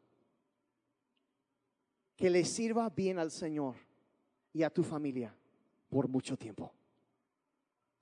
Que 2.14 2.30
le 2.30 2.44
sirva 2.44 2.88
bien 2.88 3.18
al 3.18 3.30
Señor 3.30 3.74
y 4.52 4.62
a 4.62 4.70
tu 4.70 4.82
familia 4.82 5.34
por 5.88 6.08
mucho 6.08 6.36
tiempo. 6.36 6.72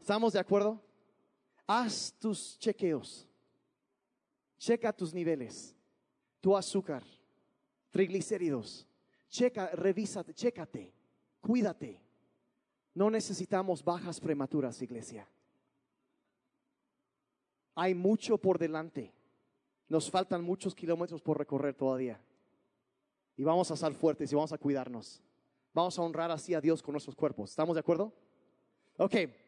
¿Estamos 0.05 0.35
de 0.35 0.39
acuerdo? 0.39 0.79
Haz 1.67 2.13
tus 2.19 2.59
chequeos. 2.59 3.27
Checa 4.59 4.93
tus 4.93 5.15
niveles, 5.15 5.75
tu 6.43 6.55
azúcar, 6.55 7.03
triglicéridos. 7.91 8.87
Checa, 9.31 9.69
revísate, 9.69 10.35
chécate, 10.35 10.93
cuídate. 11.41 12.03
No 12.93 13.09
necesitamos 13.09 13.83
bajas 13.83 14.21
prematuras, 14.21 14.83
iglesia. 14.83 15.27
Hay 17.75 17.95
mucho 17.95 18.37
por 18.37 18.59
delante. 18.59 19.11
Nos 19.89 20.11
faltan 20.11 20.45
muchos 20.45 20.75
kilómetros 20.75 21.23
por 21.23 21.39
recorrer 21.39 21.75
todavía. 21.75 22.21
Y 23.39 23.43
vamos 23.43 23.71
a 23.71 23.75
estar 23.75 23.95
fuertes 23.95 24.31
y 24.31 24.35
vamos 24.35 24.53
a 24.53 24.59
cuidarnos. 24.59 25.23
Vamos 25.73 25.99
a 25.99 26.03
honrar 26.03 26.31
así 26.31 26.53
a 26.53 26.61
Dios 26.61 26.83
con 26.83 26.93
nuestros 26.93 27.17
cuerpos. 27.17 27.49
¿Estamos 27.49 27.75
de 27.75 27.81
acuerdo? 27.81 28.13
Ok. 28.99 29.44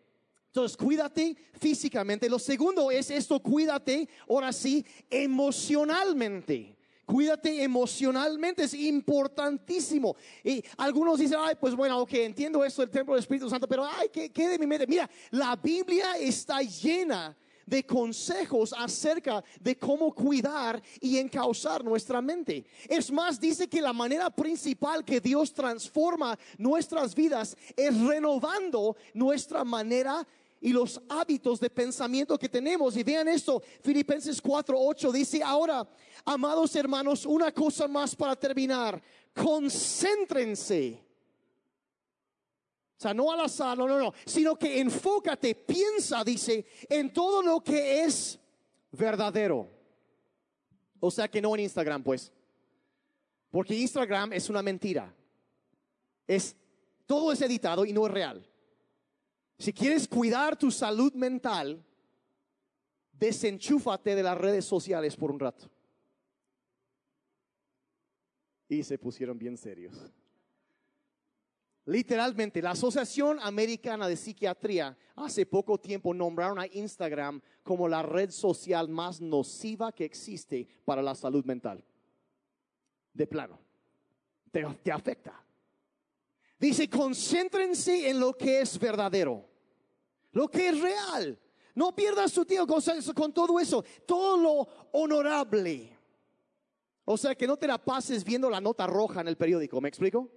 Entonces, 0.56 0.78
cuídate 0.78 1.36
físicamente. 1.60 2.30
Lo 2.30 2.38
segundo 2.38 2.90
es 2.90 3.10
esto, 3.10 3.38
cuídate, 3.40 4.08
ahora 4.26 4.54
sí, 4.54 4.82
emocionalmente. 5.10 6.74
Cuídate 7.04 7.62
emocionalmente, 7.62 8.64
es 8.64 8.72
importantísimo. 8.72 10.16
Y 10.42 10.64
algunos 10.78 11.18
dicen, 11.18 11.36
ay, 11.42 11.56
pues 11.60 11.74
bueno, 11.74 12.00
ok, 12.00 12.14
entiendo 12.14 12.64
esto 12.64 12.80
del 12.80 12.90
templo 12.90 13.12
del 13.12 13.20
Espíritu 13.20 13.50
Santo, 13.50 13.68
pero 13.68 13.84
ay, 13.84 14.08
¿qué, 14.10 14.30
qué 14.30 14.48
de 14.48 14.58
mi 14.58 14.66
mente? 14.66 14.86
Mira, 14.86 15.10
la 15.30 15.56
Biblia 15.56 16.16
está 16.16 16.62
llena 16.62 17.36
de 17.66 17.84
consejos 17.84 18.72
acerca 18.78 19.44
de 19.60 19.76
cómo 19.76 20.14
cuidar 20.14 20.80
y 21.00 21.18
encauzar 21.18 21.84
nuestra 21.84 22.22
mente. 22.22 22.64
Es 22.88 23.10
más, 23.10 23.38
dice 23.38 23.68
que 23.68 23.82
la 23.82 23.92
manera 23.92 24.30
principal 24.30 25.04
que 25.04 25.20
Dios 25.20 25.52
transforma 25.52 26.38
nuestras 26.56 27.14
vidas 27.14 27.56
es 27.76 28.00
renovando 28.00 28.96
nuestra 29.12 29.64
manera 29.64 30.26
y 30.60 30.72
los 30.72 31.00
hábitos 31.08 31.60
de 31.60 31.70
pensamiento 31.70 32.38
que 32.38 32.48
tenemos. 32.48 32.96
Y 32.96 33.02
vean 33.02 33.28
esto, 33.28 33.62
Filipenses 33.82 34.42
4:8 34.42 35.12
dice, 35.12 35.42
ahora, 35.42 35.86
amados 36.24 36.74
hermanos, 36.76 37.26
una 37.26 37.52
cosa 37.52 37.86
más 37.88 38.14
para 38.16 38.36
terminar, 38.36 39.02
concéntrense. 39.34 41.02
O 42.98 43.00
sea, 43.00 43.12
no 43.12 43.30
al 43.30 43.40
azar, 43.40 43.76
no, 43.76 43.86
no, 43.86 43.98
no, 43.98 44.14
sino 44.24 44.56
que 44.56 44.80
enfócate, 44.80 45.54
piensa, 45.54 46.24
dice, 46.24 46.64
en 46.88 47.12
todo 47.12 47.42
lo 47.42 47.62
que 47.62 48.04
es 48.04 48.38
verdadero. 48.92 49.68
O 50.98 51.10
sea 51.10 51.28
que 51.28 51.42
no 51.42 51.54
en 51.54 51.60
Instagram, 51.60 52.02
pues. 52.02 52.32
Porque 53.50 53.74
Instagram 53.74 54.32
es 54.32 54.48
una 54.48 54.62
mentira. 54.62 55.14
Es 56.26 56.56
todo 57.06 57.32
es 57.32 57.40
editado 57.40 57.84
y 57.84 57.92
no 57.92 58.06
es 58.06 58.12
real. 58.12 58.46
Si 59.58 59.72
quieres 59.72 60.06
cuidar 60.06 60.56
tu 60.56 60.70
salud 60.70 61.12
mental, 61.14 61.82
desenchúfate 63.12 64.14
de 64.14 64.22
las 64.22 64.36
redes 64.36 64.64
sociales 64.64 65.16
por 65.16 65.30
un 65.30 65.40
rato. 65.40 65.70
Y 68.68 68.82
se 68.82 68.98
pusieron 68.98 69.38
bien 69.38 69.56
serios. 69.56 70.12
Literalmente, 71.86 72.60
la 72.60 72.72
Asociación 72.72 73.38
Americana 73.40 74.08
de 74.08 74.16
Psiquiatría 74.16 74.96
hace 75.14 75.46
poco 75.46 75.78
tiempo 75.78 76.12
nombraron 76.12 76.58
a 76.58 76.66
Instagram 76.66 77.40
como 77.62 77.86
la 77.86 78.02
red 78.02 78.30
social 78.30 78.88
más 78.88 79.20
nociva 79.20 79.92
que 79.92 80.04
existe 80.04 80.66
para 80.84 81.00
la 81.00 81.14
salud 81.14 81.44
mental. 81.44 81.84
De 83.12 83.26
plano, 83.28 83.60
te, 84.50 84.90
afecta. 84.90 85.45
Dice, 86.58 86.88
concéntrense 86.88 88.08
en 88.08 88.18
lo 88.18 88.32
que 88.36 88.60
es 88.60 88.78
verdadero, 88.78 89.44
lo 90.32 90.48
que 90.48 90.68
es 90.68 90.80
real. 90.80 91.38
No 91.74 91.94
pierdas 91.94 92.32
tu 92.32 92.44
tiempo 92.46 92.78
con, 93.14 93.32
todo 93.34 93.60
eso, 93.60 93.84
todo 94.06 94.36
lo 94.38 94.68
honorable. 94.92 95.94
O 97.04 97.18
sea, 97.18 97.34
que 97.34 97.46
no 97.46 97.58
te 97.58 97.66
la 97.66 97.76
pases 97.76 98.24
viendo 98.24 98.48
la 98.48 98.60
nota 98.60 98.86
roja 98.86 99.20
en 99.20 99.28
el 99.28 99.36
periódico, 99.36 99.80
¿me 99.82 99.88
explico? 99.90 100.30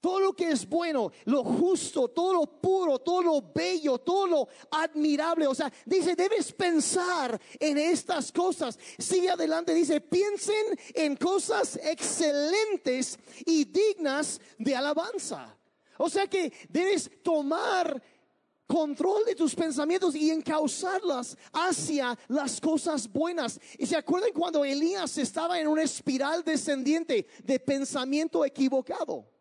Todo 0.00 0.20
lo 0.20 0.32
que 0.32 0.50
es 0.50 0.68
bueno, 0.68 1.10
lo 1.24 1.42
justo, 1.42 2.08
todo 2.08 2.32
lo 2.32 2.46
puro, 2.46 3.00
todo 3.00 3.20
lo 3.20 3.52
bello, 3.52 3.98
todo 3.98 4.26
lo 4.28 4.48
admirable. 4.70 5.48
O 5.48 5.54
sea, 5.54 5.72
dice, 5.84 6.14
debes 6.14 6.52
pensar 6.52 7.40
en 7.58 7.78
estas 7.78 8.30
cosas. 8.30 8.78
Sigue 8.96 9.30
adelante, 9.30 9.74
dice, 9.74 10.00
piensen 10.00 10.78
en 10.94 11.16
cosas 11.16 11.80
excelentes 11.82 13.18
y 13.44 13.64
dignas 13.64 14.40
de 14.56 14.76
alabanza. 14.76 15.56
O 15.98 16.08
sea 16.08 16.28
que 16.28 16.52
debes 16.68 17.10
tomar 17.24 18.00
control 18.68 19.24
de 19.24 19.34
tus 19.34 19.52
pensamientos 19.56 20.14
y 20.14 20.30
encauzarlas 20.30 21.36
hacia 21.52 22.16
las 22.28 22.60
cosas 22.60 23.10
buenas. 23.10 23.58
Y 23.76 23.86
se 23.86 23.96
acuerdan 23.96 24.30
cuando 24.32 24.64
Elías 24.64 25.18
estaba 25.18 25.58
en 25.58 25.66
una 25.66 25.82
espiral 25.82 26.44
descendiente 26.44 27.26
de 27.42 27.58
pensamiento 27.58 28.44
equivocado. 28.44 29.37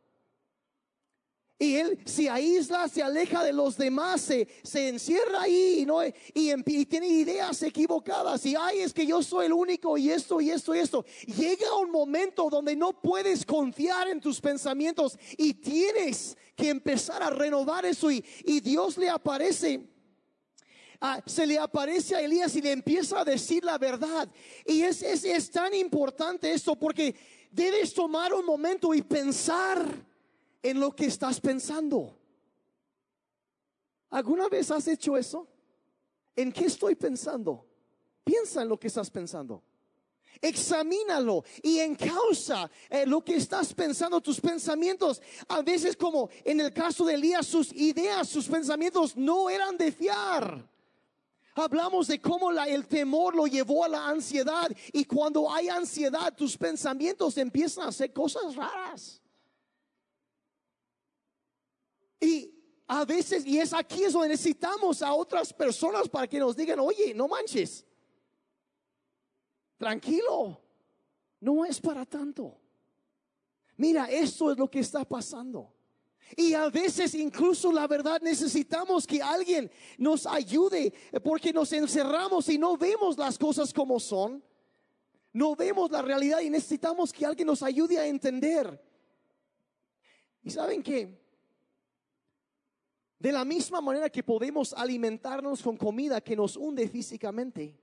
Y 1.60 1.76
él 1.78 2.00
se 2.06 2.30
aísla, 2.30 2.88
se 2.88 3.02
aleja 3.02 3.43
de 3.43 3.52
los 3.52 3.78
demás, 3.78 4.22
se, 4.22 4.48
se 4.62 4.89
encierra 4.89 5.41
ahí 5.41 5.86
¿no? 5.88 6.06
y, 6.06 6.86
tiene 6.86 7.08
ideas 7.08 7.63
equivocadas. 7.63 8.46
Y 8.46 8.56
ay, 8.56 8.82
es 8.82 8.93
que 8.93 9.08
yo 9.08 9.24
soy 9.24 9.48
el 9.48 9.54
único 9.54 9.98
y 9.98 10.12
esto 10.12 10.39
y 10.39 10.52
esto 10.52 10.76
y 10.76 10.80
esto. 10.80 11.04
Llega 11.26 11.76
un 11.78 11.89
momento 11.89 12.48
donde 12.52 12.76
no 12.76 13.02
puedes 13.02 13.43
confiar 13.43 14.08
en 14.08 14.22
tus 14.22 14.39
pensamientos 14.39 15.17
y 15.36 15.56
tienes 15.56 16.38
que 16.56 16.70
empezar 16.70 17.24
a 17.24 17.32
renovar 17.32 17.88
eso. 17.88 18.12
Y, 18.12 18.24
y 18.46 18.60
Dios 18.60 18.96
le 18.96 19.10
aparece 19.10 19.82
ah, 21.02 21.20
se 21.26 21.48
le 21.48 21.58
aparece 21.58 22.15
a 22.15 22.22
Elías 22.22 22.56
y 22.56 22.62
le 22.62 22.72
empieza 22.72 23.22
a 23.22 23.26
decir 23.26 23.63
la 23.63 23.80
verdad. 23.80 24.30
Y 24.63 24.84
es, 24.84 25.02
es, 25.02 25.24
es 25.24 25.50
tan 25.50 25.74
importante 25.74 26.52
esto 26.54 26.76
porque 26.76 27.15
debes 27.52 27.96
tomar 27.96 28.32
un 28.32 28.46
momento 28.46 28.93
y 28.93 29.02
pensar 29.02 30.06
en 30.62 30.80
lo 30.80 30.96
que 30.96 31.06
estás 31.06 31.39
pensando. 31.39 32.17
¿Alguna 34.10 34.48
vez 34.48 34.72
has 34.72 34.88
hecho 34.88 35.17
eso? 35.17 35.48
¿En 36.36 36.52
qué 36.52 36.65
estoy 36.65 36.96
pensando? 36.96 37.65
Piensa 38.24 38.62
en 38.62 38.70
lo 38.70 38.80
que 38.80 38.88
estás 38.88 39.10
pensando. 39.10 39.63
Examínalo 40.41 41.43
y 41.63 41.80
encausa 41.80 42.70
eh, 42.89 43.06
lo 43.06 43.24
que 43.24 43.38
estás 43.38 43.74
pensando, 43.74 44.22
tus 44.22 44.39
pensamientos. 44.39 45.22
A 45.48 45.62
veces 45.62 45.96
como 45.98 46.30
en 46.43 46.60
el 46.60 46.74
caso 46.74 47.06
de 47.06 47.15
Elías, 47.15 47.48
sus 47.48 47.74
ideas, 47.74 48.30
sus 48.30 48.48
pensamientos 48.48 49.15
no 49.17 49.50
eran 49.50 49.78
de 49.78 49.91
fiar. 49.91 50.67
Hablamos 51.56 52.08
de 52.08 52.22
cómo 52.22 52.52
el 52.52 52.88
temor 52.88 53.36
lo 53.36 53.48
llevó 53.48 53.84
a 53.84 53.89
la 53.89 54.08
ansiedad 54.08 54.70
y 54.93 55.06
cuando 55.06 55.52
hay 55.52 55.70
ansiedad 55.70 56.36
tus 56.36 56.56
pensamientos 56.56 57.36
empiezan 57.38 57.86
a 57.86 57.88
hacer 57.88 58.13
cosas 58.13 58.56
raras. 58.56 59.22
Y 62.19 62.53
a 62.88 63.06
veces, 63.06 63.45
y 63.45 63.60
es 63.60 63.73
aquí 63.73 64.03
es 64.03 64.13
donde 64.13 64.30
necesitamos 64.30 65.01
a 65.01 65.13
otras 65.13 65.53
personas 65.53 66.08
para 66.08 66.27
que 66.27 66.39
nos 66.39 66.56
digan, 66.56 66.80
oye, 66.80 67.13
no 67.13 67.27
manches, 67.27 67.86
tranquilo, 69.77 70.62
no 71.41 71.65
es 71.65 71.80
para 71.80 72.06
tanto. 72.06 72.58
Mira, 73.75 74.06
esto 74.06 74.51
es 74.51 74.58
lo 74.58 74.69
que 74.69 74.80
está 74.80 75.03
pasando. 75.06 75.73
Y 76.36 76.53
a 76.53 76.69
veces 76.69 77.13
incluso 77.15 77.71
la 77.71 77.88
verdad 77.88 78.21
necesitamos 78.21 79.08
que 79.08 79.21
alguien 79.21 79.71
nos 79.97 80.25
ayude 80.25 80.93
porque 81.23 81.53
nos 81.53 81.71
encerramos 81.71 82.49
y 82.49 82.58
no 82.58 82.75
vemos 82.75 83.17
las 83.17 83.38
cosas 83.38 83.73
como 83.73 83.99
son. 83.99 84.43
No 85.32 85.56
vemos 85.56 85.91
la 85.91 86.01
realidad 86.01 86.41
y 86.41 86.49
necesitamos 86.49 87.13
que 87.13 87.25
alguien 87.25 87.47
nos 87.47 87.62
ayude 87.62 87.99
a 87.99 88.08
entender. 88.08 88.84
¿Y 90.43 90.49
saben 90.49 90.82
qué? 90.82 91.26
De 93.19 93.32
la 93.32 93.43
misma 93.43 93.82
manera 93.82 94.10
que 94.10 94.21
podemos 94.23 94.73
alimentarnos 94.73 95.63
con 95.63 95.75
comida 95.75 96.21
que 96.21 96.36
nos 96.36 96.56
hunde 96.56 96.88
físicamente, 96.88 97.75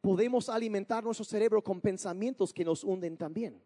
podemos 0.00 0.48
alimentar 0.48 1.02
nuestro 1.02 1.24
cerebro 1.24 1.62
con 1.62 1.80
pensamientos 1.80 2.52
que 2.52 2.64
nos 2.64 2.84
hunden 2.84 3.16
también. 3.16 3.62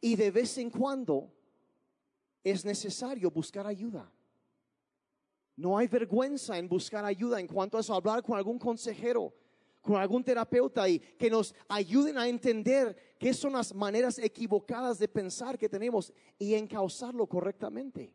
Y 0.00 0.14
de 0.16 0.30
vez 0.30 0.58
en 0.58 0.70
cuando 0.70 1.32
es 2.44 2.64
necesario 2.64 3.30
buscar 3.30 3.66
ayuda. 3.66 4.10
No 5.56 5.76
hay 5.76 5.88
vergüenza 5.88 6.56
en 6.58 6.68
buscar 6.68 7.04
ayuda 7.04 7.40
en 7.40 7.48
cuanto 7.48 7.76
a 7.76 7.80
eso, 7.80 7.94
hablar 7.94 8.22
con 8.22 8.36
algún 8.36 8.58
consejero, 8.58 9.34
con 9.80 9.96
algún 9.96 10.22
terapeuta 10.22 10.88
y 10.88 10.98
que 10.98 11.30
nos 11.30 11.54
ayuden 11.68 12.18
a 12.18 12.28
entender 12.28 13.16
qué 13.18 13.32
son 13.34 13.54
las 13.54 13.74
maneras 13.74 14.18
equivocadas 14.18 14.98
de 14.98 15.08
pensar 15.08 15.58
que 15.58 15.68
tenemos 15.68 16.12
y 16.38 16.54
encauzarlo 16.54 17.26
correctamente. 17.26 18.12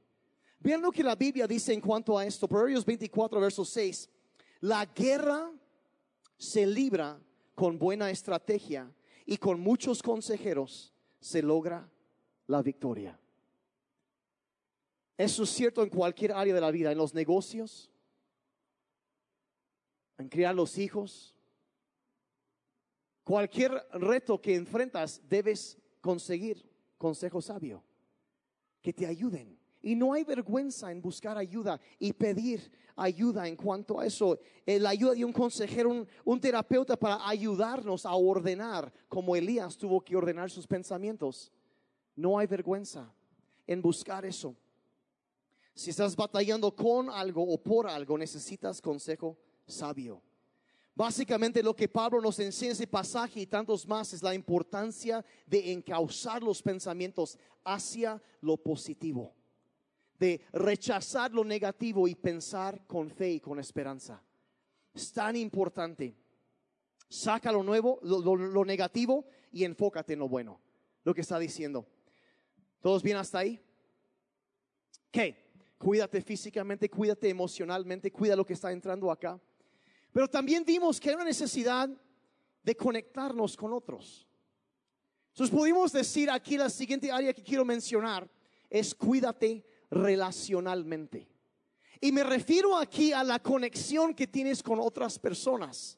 Vean 0.63 0.81
lo 0.81 0.93
que 0.93 1.03
la 1.03 1.15
Biblia 1.15 1.45
dice 1.45 1.73
en 1.73 1.81
cuanto 1.81 2.17
a 2.17 2.25
esto. 2.25 2.47
Proverbios 2.47 2.85
24, 2.85 3.41
verso 3.41 3.65
6. 3.65 4.09
La 4.61 4.85
guerra 4.85 5.51
se 6.37 6.65
libra 6.65 7.19
con 7.53 7.77
buena 7.77 8.09
estrategia 8.09 8.89
y 9.25 9.35
con 9.35 9.59
muchos 9.59 10.01
consejeros 10.01 10.93
se 11.19 11.41
logra 11.41 11.91
la 12.47 12.61
victoria. 12.61 13.19
Eso 15.17 15.43
es 15.43 15.49
cierto 15.49 15.83
en 15.83 15.89
cualquier 15.89 16.31
área 16.31 16.53
de 16.53 16.61
la 16.61 16.71
vida, 16.71 16.93
en 16.93 16.97
los 16.97 17.13
negocios, 17.13 17.91
en 20.17 20.29
criar 20.29 20.55
los 20.55 20.77
hijos. 20.77 21.35
Cualquier 23.25 23.85
reto 23.91 24.41
que 24.41 24.55
enfrentas 24.55 25.21
debes 25.27 25.77
conseguir 25.99 26.65
consejo 26.97 27.41
sabio 27.41 27.83
que 28.81 28.93
te 28.93 29.05
ayuden. 29.05 29.62
Y 29.85 29.95
no 29.95 30.13
hay 30.13 30.23
vergüenza 30.23 30.89
en 30.91 31.01
buscar 31.01 31.37
ayuda 31.37 31.79
y 31.99 32.13
pedir 32.13 32.71
ayuda 32.95 33.49
en 33.49 33.57
cuanto 33.57 33.99
a 33.99 34.05
eso. 34.05 34.39
Eh, 34.65 34.79
la 34.79 34.91
ayuda 34.91 35.13
de 35.13 35.25
un 35.25 35.33
consejero, 35.33 35.89
un, 35.89 36.07
un, 36.23 36.39
terapeuta 36.39 36.95
para 36.95 37.27
ayudarnos 37.27 38.05
a 38.05 38.15
ordenar, 38.15 38.91
como 39.09 39.35
Elías 39.35 39.77
tuvo 39.77 39.99
que 39.99 40.15
ordenar 40.15 40.49
sus 40.49 40.65
pensamientos. 40.65 41.51
No 42.15 42.39
hay 42.39 42.47
vergüenza 42.47 43.13
en 43.67 43.81
buscar 43.81 44.25
eso. 44.25 44.55
Si 45.75 45.89
estás 45.89 46.15
batallando 46.15 46.73
con 46.73 47.09
algo 47.09 47.43
o 47.43 47.61
por 47.61 47.85
algo, 47.85 48.17
necesitas 48.17 48.79
consejo 48.79 49.37
sabio. 49.67 50.21
Básicamente 50.95 51.61
lo 51.61 51.75
que 51.75 51.89
Pablo 51.89 52.21
nos 52.21 52.39
enseña 52.39 52.69
en 52.69 52.73
ese 52.73 52.87
pasaje 52.87 53.41
y 53.41 53.47
tantos 53.47 53.85
más 53.85 54.13
es 54.13 54.23
la 54.23 54.33
importancia 54.33 55.25
de 55.45 55.73
encauzar 55.73 56.41
los 56.41 56.61
pensamientos 56.61 57.37
hacia 57.65 58.21
lo 58.39 58.55
positivo 58.55 59.33
de 60.19 60.41
rechazar 60.53 61.31
lo 61.31 61.43
negativo 61.43 62.07
y 62.07 62.15
pensar 62.15 62.85
con 62.85 63.09
fe 63.09 63.33
y 63.33 63.39
con 63.39 63.59
esperanza. 63.59 64.23
Es 64.93 65.11
tan 65.11 65.35
importante. 65.35 66.15
Saca 67.09 67.51
lo 67.51 67.63
nuevo, 67.63 67.99
lo, 68.03 68.65
negativo 68.65 69.25
y 69.51 69.63
enfócate 69.63 70.13
en 70.13 70.19
lo 70.19 70.29
bueno. 70.29 70.59
Lo 71.03 71.13
que 71.13 71.21
está 71.21 71.37
diciendo. 71.37 71.85
¿Todos 72.81 73.03
bien 73.03 73.17
hasta 73.17 73.39
ahí? 73.39 73.59
¿Qué? 75.11 75.43
Cuídate 75.77 76.21
físicamente, 76.21 76.89
cuídate 76.89 77.29
emocionalmente, 77.29 78.11
cuida 78.11 78.35
lo 78.35 78.45
que 78.45 78.53
está 78.53 78.71
entrando 78.71 79.11
acá. 79.11 79.39
Pero 80.11 80.29
también 80.29 80.63
vimos 80.63 80.99
que 80.99 81.09
hay 81.09 81.15
una 81.15 81.25
necesidad 81.25 81.89
de 82.63 82.75
conectarnos 82.75 83.57
con 83.57 83.73
otros. 83.73 84.27
Entonces 85.29 85.55
pudimos 85.55 85.91
decir 85.91 86.29
aquí 86.29 86.57
la 86.57 86.69
siguiente 86.69 87.11
área 87.11 87.33
que 87.33 87.43
quiero 87.43 87.65
mencionar 87.65 88.29
es 88.69 88.93
cuídate 88.93 89.65
relacionalmente. 89.93 91.27
Y 92.01 92.11
me 92.11 92.23
refiero 92.23 92.75
aquí 92.77 93.13
a 93.13 93.23
la 93.23 93.39
conexión 93.39 94.13
que 94.13 94.27
tienes 94.27 94.61
con 94.61 94.79
otras 94.79 95.17
personas. 95.17 95.97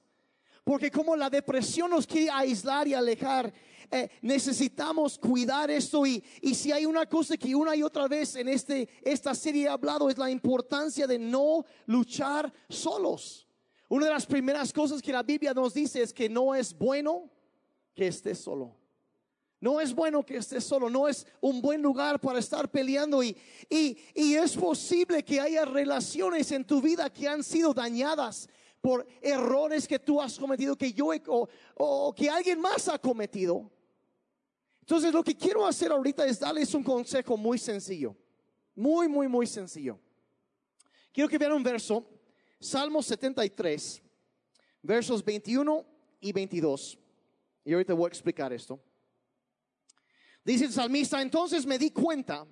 Porque 0.63 0.91
como 0.91 1.15
la 1.15 1.29
depresión 1.29 1.91
nos 1.91 2.05
quiere 2.05 2.29
aislar 2.31 2.87
y 2.87 2.93
alejar, 2.93 3.53
eh, 3.91 4.09
necesitamos 4.21 5.17
cuidar 5.17 5.69
esto. 5.69 6.05
Y, 6.05 6.23
y, 6.41 6.55
si 6.55 6.71
hay 6.71 6.85
una 6.85 7.05
cosa 7.05 7.37
que 7.37 7.55
una 7.55 7.75
y 7.75 7.83
otra 7.83 8.07
vez 8.07 8.35
en 8.35 8.49
este, 8.49 8.89
esta 9.03 9.33
serie 9.35 9.65
he 9.65 9.69
hablado 9.69 10.09
es 10.09 10.17
la 10.17 10.29
importancia 10.29 11.07
de 11.07 11.19
no 11.19 11.65
luchar 11.85 12.51
solos. 12.67 13.47
Una 13.87 14.07
de 14.07 14.13
las 14.13 14.25
primeras 14.25 14.73
cosas 14.73 15.01
que 15.01 15.11
la 15.11 15.23
Biblia 15.23 15.53
nos 15.53 15.73
dice 15.73 16.01
es 16.01 16.11
que 16.11 16.27
no 16.27 16.55
es 16.55 16.75
bueno 16.75 17.29
que 17.93 18.07
estés 18.07 18.39
solo. 18.39 18.75
No 19.65 19.81
es 19.81 19.95
bueno 19.95 20.23
que 20.23 20.37
estés 20.37 20.63
solo, 20.63 20.91
no 20.91 21.07
es 21.07 21.25
un 21.41 21.59
buen 21.59 21.81
lugar 21.81 22.21
para 22.21 22.37
estar 22.37 22.69
peleando 22.69 23.23
y, 23.23 23.35
y, 23.67 23.97
y, 24.13 24.35
es 24.35 24.55
posible 24.55 25.25
que 25.25 25.39
haya 25.39 25.65
relaciones 25.65 26.51
en 26.51 26.63
tu 26.63 26.79
vida 26.79 27.09
que 27.09 27.27
han 27.27 27.43
sido 27.43 27.73
dañadas 27.73 28.47
por 28.79 29.07
errores 29.23 29.87
que 29.87 29.97
tú 29.97 30.21
has 30.21 30.37
cometido, 30.37 30.77
que 30.77 30.93
yo 30.93 31.07
o, 31.29 31.49
o 31.77 32.13
que 32.13 32.29
alguien 32.29 32.61
más 32.61 32.87
ha 32.89 32.99
cometido. 32.99 33.71
Entonces 34.81 35.11
lo 35.11 35.23
que 35.23 35.35
quiero 35.35 35.65
hacer 35.65 35.91
ahorita 35.91 36.27
es 36.27 36.39
darles 36.39 36.71
un 36.75 36.83
consejo 36.83 37.35
muy 37.35 37.57
sencillo, 37.57 38.15
muy, 38.75 39.07
muy, 39.07 39.27
muy 39.27 39.47
sencillo. 39.47 39.99
Quiero 41.11 41.27
que 41.27 41.39
vean 41.39 41.53
un 41.53 41.63
verso, 41.63 42.07
Salmo 42.59 43.01
73, 43.01 43.99
versos 44.83 45.25
21 45.25 45.83
y 46.19 46.31
22. 46.31 46.99
Y 47.63 47.73
ahorita 47.73 47.95
voy 47.95 48.05
a 48.05 48.09
explicar 48.09 48.53
esto. 48.53 48.79
Dice 50.45 50.65
el 50.65 50.71
salmista, 50.71 51.19
entonces 51.23 51.65
me 51.65 51.79
di 51.79 51.89
cuenta 51.89 52.45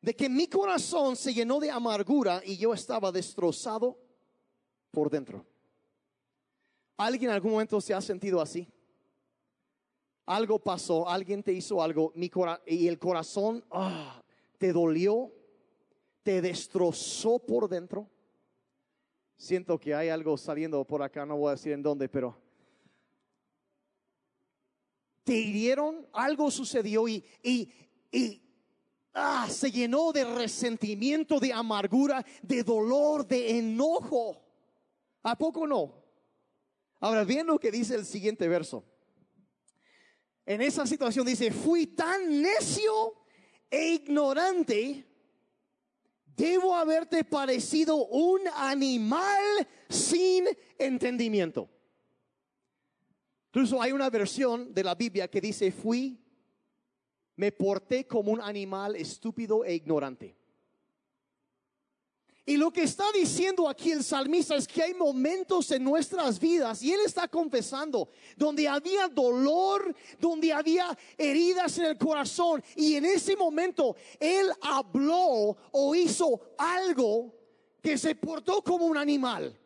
de 0.00 0.16
que 0.16 0.28
mi 0.28 0.48
corazón 0.48 1.14
se 1.14 1.32
llenó 1.32 1.60
de 1.60 1.70
amargura 1.70 2.42
y 2.44 2.56
yo 2.56 2.74
estaba 2.74 3.12
destrozado 3.12 3.96
por 4.90 5.08
dentro. 5.08 5.46
¿Alguien 6.96 7.30
en 7.30 7.36
algún 7.36 7.52
momento 7.52 7.80
se 7.80 7.94
ha 7.94 8.00
sentido 8.00 8.40
así? 8.40 8.68
Algo 10.26 10.58
pasó, 10.58 11.08
alguien 11.08 11.44
te 11.44 11.52
hizo 11.52 11.80
algo 11.80 12.12
mi 12.16 12.30
y 12.66 12.88
el 12.88 12.98
corazón 12.98 13.64
ah, 13.70 14.20
te 14.58 14.72
dolió, 14.72 15.32
te 16.24 16.42
destrozó 16.42 17.38
por 17.38 17.68
dentro. 17.68 18.10
Siento 19.36 19.78
que 19.78 19.94
hay 19.94 20.08
algo 20.08 20.36
saliendo 20.36 20.84
por 20.84 21.00
acá, 21.04 21.24
no 21.24 21.36
voy 21.36 21.48
a 21.48 21.52
decir 21.52 21.72
en 21.72 21.82
dónde, 21.82 22.08
pero 22.08 22.36
te 25.28 25.34
hirieron, 25.34 26.08
algo 26.14 26.50
sucedió 26.50 27.06
y, 27.06 27.22
y, 27.42 27.70
y 28.10 28.40
ah, 29.12 29.46
se 29.50 29.70
llenó 29.70 30.10
de 30.10 30.24
resentimiento, 30.24 31.38
de 31.38 31.52
amargura, 31.52 32.24
de 32.40 32.62
dolor, 32.62 33.28
de 33.28 33.58
enojo. 33.58 34.42
¿A 35.22 35.36
poco 35.36 35.66
no? 35.66 36.02
Ahora 37.00 37.24
bien 37.24 37.46
lo 37.46 37.58
que 37.58 37.70
dice 37.70 37.94
el 37.96 38.06
siguiente 38.06 38.48
verso. 38.48 38.86
En 40.46 40.62
esa 40.62 40.86
situación 40.86 41.26
dice, 41.26 41.50
fui 41.50 41.88
tan 41.88 42.40
necio 42.40 43.12
e 43.70 43.96
ignorante, 43.96 45.04
debo 46.24 46.74
haberte 46.74 47.22
parecido 47.22 47.96
un 47.96 48.40
animal 48.54 49.68
sin 49.90 50.46
entendimiento. 50.78 51.68
Incluso 53.58 53.82
hay 53.82 53.90
una 53.90 54.08
versión 54.08 54.72
de 54.72 54.84
la 54.84 54.94
Biblia 54.94 55.26
que 55.26 55.40
dice, 55.40 55.72
fui, 55.72 56.16
me 57.34 57.50
porté 57.50 58.06
como 58.06 58.30
un 58.30 58.40
animal 58.40 58.94
estúpido 58.94 59.64
e 59.64 59.74
ignorante. 59.74 60.36
Y 62.46 62.56
lo 62.56 62.70
que 62.70 62.84
está 62.84 63.10
diciendo 63.10 63.68
aquí 63.68 63.90
el 63.90 64.04
salmista 64.04 64.54
es 64.54 64.68
que 64.68 64.80
hay 64.80 64.94
momentos 64.94 65.72
en 65.72 65.82
nuestras 65.82 66.38
vidas, 66.38 66.84
y 66.84 66.92
él 66.92 67.00
está 67.04 67.26
confesando, 67.26 68.10
donde 68.36 68.68
había 68.68 69.08
dolor, 69.08 69.92
donde 70.20 70.52
había 70.52 70.96
heridas 71.16 71.78
en 71.78 71.86
el 71.86 71.98
corazón, 71.98 72.62
y 72.76 72.94
en 72.94 73.06
ese 73.06 73.34
momento 73.34 73.96
él 74.20 74.52
habló 74.60 75.56
o 75.72 75.94
hizo 75.96 76.52
algo 76.56 77.34
que 77.82 77.98
se 77.98 78.14
portó 78.14 78.62
como 78.62 78.86
un 78.86 78.96
animal 78.96 79.58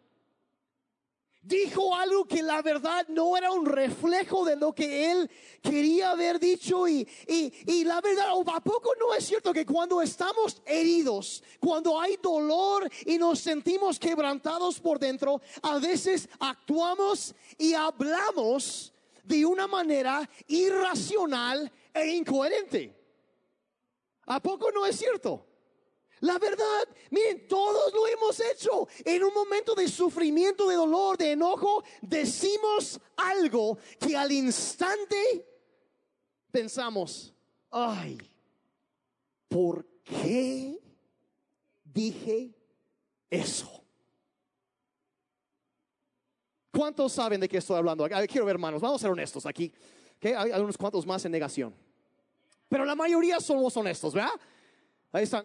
dijo 1.43 1.95
algo 1.95 2.25
que 2.25 2.43
la 2.43 2.63
verdad 2.63 3.07
no 3.09 3.37
era 3.37 3.51
un 3.51 3.67
reflejo 3.67 4.45
de 4.45 4.57
lo 4.57 4.73
que 4.73 5.11
él 5.11 5.31
quería 5.61 6.13
haber 6.13 6.39
dicho 6.39 6.87
y, 6.87 7.07
y, 7.27 7.85
la 7.85 8.01
verdad, 8.01 8.27
¿a 8.31 8.61
poco 8.61 8.93
no 8.99 9.13
es 9.13 9.27
cierto 9.27 9.53
que 9.53 9.67
cuando 9.67 10.01
estamos 10.01 10.63
heridos, 10.65 11.43
cuando 11.59 12.01
hay 12.01 12.17
dolor 12.23 12.89
y 13.05 13.19
nos 13.19 13.41
sentimos 13.41 13.99
quebrantados 13.99 14.79
por 14.81 14.99
dentro, 14.99 15.41
a 15.63 15.79
veces 15.79 16.29
actuamos 16.39 17.35
y 17.59 17.75
hablamos 17.75 18.93
de 19.25 19.45
una 19.45 19.67
manera 19.67 20.29
irracional 20.47 21.71
e 21.93 22.07
incoherente? 22.09 22.97
¿A 24.27 24.41
poco 24.41 24.71
no 24.71 24.87
es 24.87 24.97
cierto? 24.97 25.52
La 26.23 26.39
verdad, 26.39 26.89
miren, 27.11 27.49
todos 27.49 27.93
lo 27.93 28.07
hemos 28.07 28.39
hecho. 28.39 28.87
En 29.05 29.25
un 29.25 29.35
momento 29.35 29.75
de 29.75 29.89
sufrimiento, 29.89 30.69
de 30.69 30.77
dolor, 30.77 31.19
de 31.19 31.33
enojo, 31.33 31.83
decimos 32.01 33.01
algo 33.17 33.77
que 33.99 34.17
al 34.17 34.31
instante 34.31 35.45
pensamos, 36.53 37.35
ay, 37.73 38.19
¿por 39.49 39.85
qué 40.05 40.79
dije 41.83 42.55
eso? 43.29 43.85
¿Cuántos 46.71 47.13
saben 47.13 47.41
de 47.41 47.49
qué 47.49 47.57
estoy 47.57 47.79
hablando? 47.79 48.09
Quiero 48.29 48.47
ver 48.47 48.55
hermanos, 48.55 48.81
vamos 48.81 49.01
a 49.01 49.03
ser 49.03 49.11
honestos 49.11 49.45
aquí. 49.45 49.73
Hay 50.23 50.53
unos 50.53 50.79
cuantos 50.79 51.05
más 51.05 51.25
en 51.25 51.33
negación. 51.33 51.75
Pero 52.69 52.85
la 52.85 52.95
mayoría 52.95 53.41
somos 53.41 53.77
honestos, 53.77 54.15
¿verdad? 54.15 54.31
Ahí 55.11 55.25
están. 55.25 55.45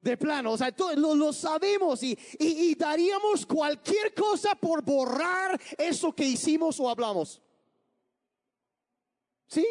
De 0.00 0.16
plano, 0.18 0.52
o 0.52 0.58
sea, 0.58 0.70
todos 0.70 0.96
lo, 0.96 1.32
sabemos 1.32 2.02
y, 2.02 2.18
y, 2.38 2.74
daríamos 2.74 3.46
cualquier 3.46 4.12
cosa 4.12 4.54
por 4.54 4.82
borrar 4.82 5.58
eso 5.78 6.14
que 6.14 6.24
hicimos 6.24 6.78
o 6.78 6.90
hablamos. 6.90 7.40
¿Sí? 9.46 9.66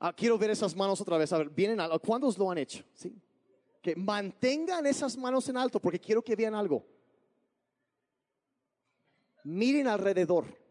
Ah, 0.00 0.12
quiero 0.12 0.36
ver 0.36 0.50
esas 0.50 0.74
manos 0.74 1.00
otra 1.00 1.16
vez. 1.16 1.32
A 1.32 1.38
ver, 1.38 1.48
vienen 1.48 1.80
a, 1.80 1.96
¿cuántos 2.00 2.36
lo 2.36 2.50
han 2.50 2.58
hecho? 2.58 2.82
¿Sí? 2.92 3.14
Que 3.80 3.94
mantengan 3.94 4.84
esas 4.84 5.16
manos 5.16 5.48
en 5.48 5.56
alto 5.56 5.78
porque 5.78 6.00
quiero 6.00 6.22
que 6.22 6.34
vean 6.34 6.56
algo. 6.56 6.84
Miren 9.44 9.86
alrededor. 9.86 10.61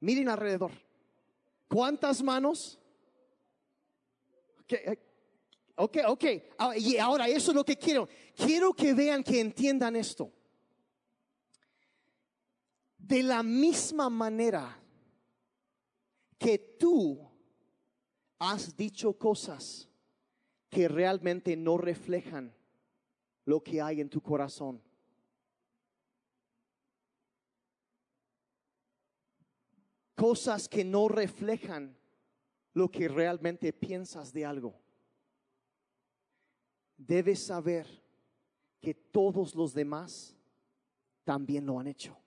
Miren 0.00 0.28
alrededor. 0.28 0.72
¿Cuántas 1.68 2.22
manos? 2.22 2.78
Eh, 4.68 4.98
ok, 5.76 5.98
ok. 6.08 6.24
Ah, 6.58 6.76
y 6.76 6.96
ahora 6.98 7.28
eso 7.28 7.50
es 7.50 7.54
lo 7.54 7.64
que 7.64 7.76
quiero. 7.76 8.08
Quiero 8.34 8.72
que 8.72 8.94
vean, 8.94 9.22
que 9.22 9.40
entiendan 9.40 9.96
esto. 9.96 10.32
De 12.98 13.22
la 13.22 13.42
misma 13.42 14.10
manera 14.10 14.76
que 16.38 16.58
tú 16.58 17.30
has 18.38 18.76
dicho 18.76 19.16
cosas 19.16 19.88
que 20.68 20.88
realmente 20.88 21.56
no 21.56 21.78
reflejan 21.78 22.54
lo 23.44 23.62
que 23.62 23.80
hay 23.80 24.00
en 24.00 24.10
tu 24.10 24.20
corazón. 24.20 24.82
Cosas 30.26 30.68
que 30.68 30.84
no 30.84 31.06
reflejan 31.06 31.96
lo 32.72 32.90
que 32.90 33.06
realmente 33.06 33.72
piensas 33.72 34.32
de 34.32 34.44
algo. 34.44 34.74
Debes 36.96 37.44
saber 37.44 37.86
que 38.80 38.92
todos 38.92 39.54
los 39.54 39.72
demás 39.72 40.34
también 41.22 41.64
lo 41.64 41.78
han 41.78 41.86
hecho. 41.86 42.18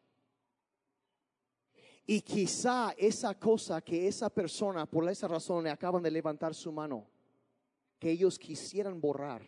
Y 2.06 2.22
quizá 2.22 2.96
esa 2.98 3.38
cosa 3.38 3.82
que 3.82 4.08
esa 4.08 4.30
persona, 4.30 4.86
por 4.86 5.10
esa 5.10 5.28
razón, 5.28 5.66
le 5.66 5.70
acaban 5.70 6.02
de 6.02 6.10
levantar 6.10 6.56
su 6.56 6.72
mano, 6.72 7.06
que 8.00 8.12
ellos 8.12 8.40
quisieran 8.40 9.02
borrar, 9.02 9.42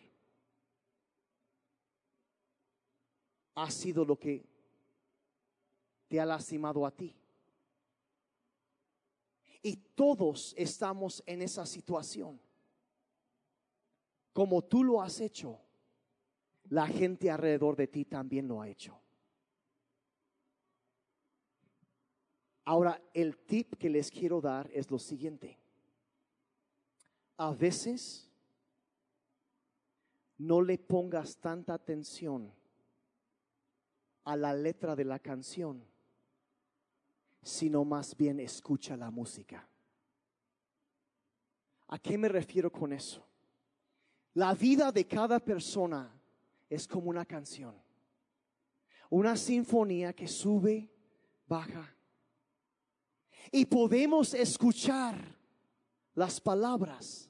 ha 3.54 3.70
sido 3.70 4.04
lo 4.04 4.18
que 4.18 4.44
te 6.06 6.20
ha 6.20 6.26
lastimado 6.26 6.84
a 6.84 6.90
ti. 6.90 7.16
Y 9.62 9.76
todos 9.76 10.54
estamos 10.56 11.22
en 11.24 11.42
esa 11.42 11.64
situación. 11.64 12.40
Como 14.32 14.62
tú 14.62 14.82
lo 14.82 15.00
has 15.00 15.20
hecho, 15.20 15.60
la 16.70 16.86
gente 16.86 17.30
alrededor 17.30 17.76
de 17.76 17.86
ti 17.86 18.04
también 18.04 18.48
lo 18.48 18.60
ha 18.60 18.68
hecho. 18.68 18.98
Ahora, 22.64 23.00
el 23.12 23.36
tip 23.38 23.74
que 23.76 23.90
les 23.90 24.10
quiero 24.10 24.40
dar 24.40 24.70
es 24.72 24.90
lo 24.90 24.98
siguiente. 24.98 25.58
A 27.36 27.52
veces 27.52 28.30
no 30.38 30.62
le 30.62 30.78
pongas 30.78 31.36
tanta 31.36 31.74
atención 31.74 32.52
a 34.24 34.36
la 34.36 34.54
letra 34.54 34.94
de 34.94 35.04
la 35.04 35.18
canción 35.18 35.84
sino 37.42 37.84
más 37.84 38.16
bien 38.16 38.40
escucha 38.40 38.96
la 38.96 39.10
música. 39.10 39.68
¿A 41.88 41.98
qué 41.98 42.16
me 42.16 42.28
refiero 42.28 42.70
con 42.70 42.92
eso? 42.92 43.26
La 44.34 44.54
vida 44.54 44.90
de 44.92 45.06
cada 45.06 45.38
persona 45.40 46.10
es 46.70 46.88
como 46.88 47.10
una 47.10 47.26
canción, 47.26 47.74
una 49.10 49.36
sinfonía 49.36 50.14
que 50.14 50.26
sube, 50.26 50.88
baja. 51.46 51.94
Y 53.50 53.66
podemos 53.66 54.32
escuchar 54.32 55.16
las 56.14 56.40
palabras, 56.40 57.28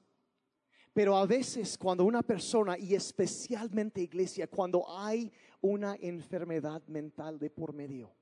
pero 0.92 1.16
a 1.16 1.26
veces 1.26 1.76
cuando 1.76 2.04
una 2.04 2.22
persona, 2.22 2.78
y 2.78 2.94
especialmente 2.94 4.00
iglesia, 4.00 4.46
cuando 4.46 4.84
hay 4.96 5.32
una 5.60 5.96
enfermedad 5.96 6.86
mental 6.86 7.38
de 7.40 7.50
por 7.50 7.72
medio, 7.72 8.14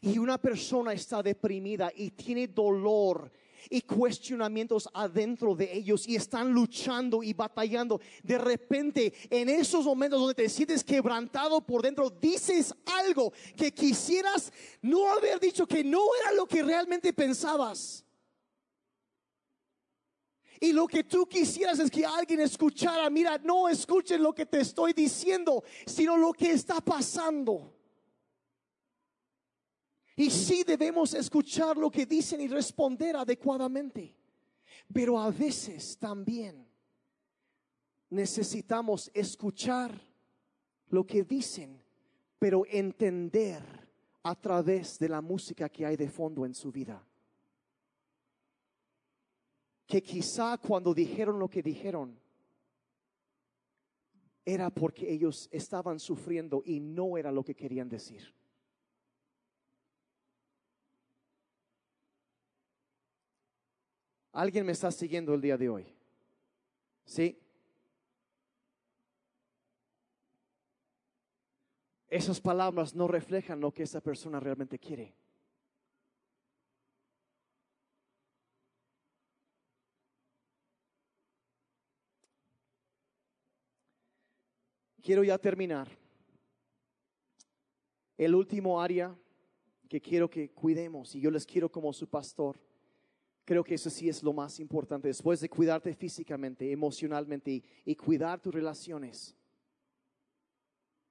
y 0.00 0.18
una 0.18 0.38
persona 0.38 0.92
está 0.92 1.22
deprimida 1.22 1.92
y 1.94 2.10
tiene 2.10 2.48
dolor 2.48 3.30
y 3.70 3.82
cuestionamientos 3.82 4.88
adentro 4.92 5.54
de 5.54 5.72
ellos 5.72 6.06
y 6.08 6.16
están 6.16 6.52
luchando 6.52 7.22
y 7.22 7.32
batallando. 7.32 8.00
De 8.22 8.38
repente, 8.38 9.12
en 9.30 9.48
esos 9.48 9.84
momentos 9.84 10.20
donde 10.20 10.34
te 10.34 10.48
sientes 10.48 10.82
quebrantado 10.82 11.60
por 11.60 11.82
dentro, 11.82 12.10
dices 12.10 12.74
algo 12.84 13.32
que 13.56 13.72
quisieras 13.72 14.52
no 14.80 15.10
haber 15.12 15.38
dicho 15.40 15.66
que 15.66 15.84
no 15.84 16.02
era 16.20 16.32
lo 16.32 16.46
que 16.46 16.62
realmente 16.62 17.12
pensabas. 17.12 18.04
Y 20.60 20.72
lo 20.72 20.86
que 20.86 21.02
tú 21.02 21.26
quisieras 21.26 21.80
es 21.80 21.90
que 21.90 22.06
alguien 22.06 22.38
escuchara, 22.40 23.10
mira, 23.10 23.36
no 23.38 23.68
escuchen 23.68 24.22
lo 24.22 24.32
que 24.32 24.46
te 24.46 24.60
estoy 24.60 24.92
diciendo, 24.92 25.64
sino 25.86 26.16
lo 26.16 26.32
que 26.32 26.52
está 26.52 26.80
pasando. 26.80 27.71
Y 30.22 30.30
sí 30.30 30.62
debemos 30.62 31.14
escuchar 31.14 31.76
lo 31.76 31.90
que 31.90 32.06
dicen 32.06 32.40
y 32.40 32.46
responder 32.46 33.16
adecuadamente. 33.16 34.14
Pero 34.94 35.18
a 35.18 35.32
veces 35.32 35.98
también 35.98 36.64
necesitamos 38.08 39.10
escuchar 39.14 40.00
lo 40.90 41.04
que 41.04 41.24
dicen, 41.24 41.82
pero 42.38 42.64
entender 42.68 43.64
a 44.22 44.40
través 44.40 44.96
de 45.00 45.08
la 45.08 45.20
música 45.20 45.68
que 45.68 45.86
hay 45.86 45.96
de 45.96 46.08
fondo 46.08 46.46
en 46.46 46.54
su 46.54 46.70
vida. 46.70 47.04
Que 49.88 50.00
quizá 50.00 50.56
cuando 50.56 50.94
dijeron 50.94 51.40
lo 51.40 51.48
que 51.48 51.64
dijeron, 51.64 52.16
era 54.44 54.70
porque 54.70 55.12
ellos 55.12 55.48
estaban 55.50 55.98
sufriendo 55.98 56.62
y 56.64 56.78
no 56.78 57.18
era 57.18 57.32
lo 57.32 57.42
que 57.42 57.56
querían 57.56 57.88
decir. 57.88 58.32
¿Alguien 64.32 64.64
me 64.64 64.72
está 64.72 64.90
siguiendo 64.90 65.34
el 65.34 65.42
día 65.42 65.58
de 65.58 65.68
hoy? 65.68 65.86
¿Sí? 67.04 67.38
Esas 72.08 72.40
palabras 72.40 72.94
no 72.94 73.08
reflejan 73.08 73.60
lo 73.60 73.72
que 73.72 73.82
esa 73.82 74.00
persona 74.00 74.40
realmente 74.40 74.78
quiere. 74.78 75.14
Quiero 85.02 85.24
ya 85.24 85.36
terminar. 85.36 85.88
El 88.16 88.34
último 88.34 88.80
área 88.80 89.14
que 89.88 90.00
quiero 90.00 90.30
que 90.30 90.50
cuidemos 90.50 91.14
y 91.14 91.20
yo 91.20 91.30
les 91.30 91.44
quiero 91.44 91.70
como 91.70 91.92
su 91.92 92.08
pastor. 92.08 92.58
Creo 93.44 93.64
que 93.64 93.74
eso 93.74 93.90
sí 93.90 94.08
es 94.08 94.22
lo 94.22 94.32
más 94.32 94.60
importante. 94.60 95.08
Después 95.08 95.40
de 95.40 95.48
cuidarte 95.48 95.94
físicamente, 95.94 96.70
emocionalmente 96.70 97.62
y, 97.84 97.94
cuidar 97.96 98.40
tus 98.40 98.54
relaciones, 98.54 99.34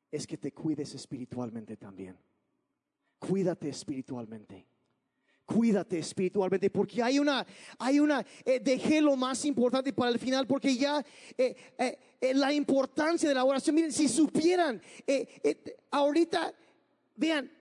es 0.10 0.26
que 0.26 0.38
te 0.38 0.52
cuides 0.54 0.96
espiritualmente 0.96 1.76
también. 1.76 2.18
Cuídate 3.20 3.68
espiritualmente. 3.70 4.66
Cuídate 5.46 6.00
espiritualmente, 6.00 6.70
porque 6.70 7.04
hay 7.04 7.20
una, 7.20 7.46
hay 7.78 8.00
una, 8.00 8.26
eh, 8.46 8.62
dejé 8.62 9.02
lo 9.02 9.18
más 9.18 9.44
importante 9.44 9.92
para 9.92 10.12
el 10.12 10.20
final, 10.20 10.48
porque 10.48 10.78
ya 10.78 11.04
eh, 11.38 11.56
eh, 11.78 12.34
la 12.34 12.54
importancia 12.54 13.28
de 13.28 13.36
la 13.36 13.44
oración, 13.44 13.76
miren, 13.76 13.92
si 13.92 14.08
supieran, 14.08 14.82
ahorita, 15.90 16.54
vean, 17.18 17.52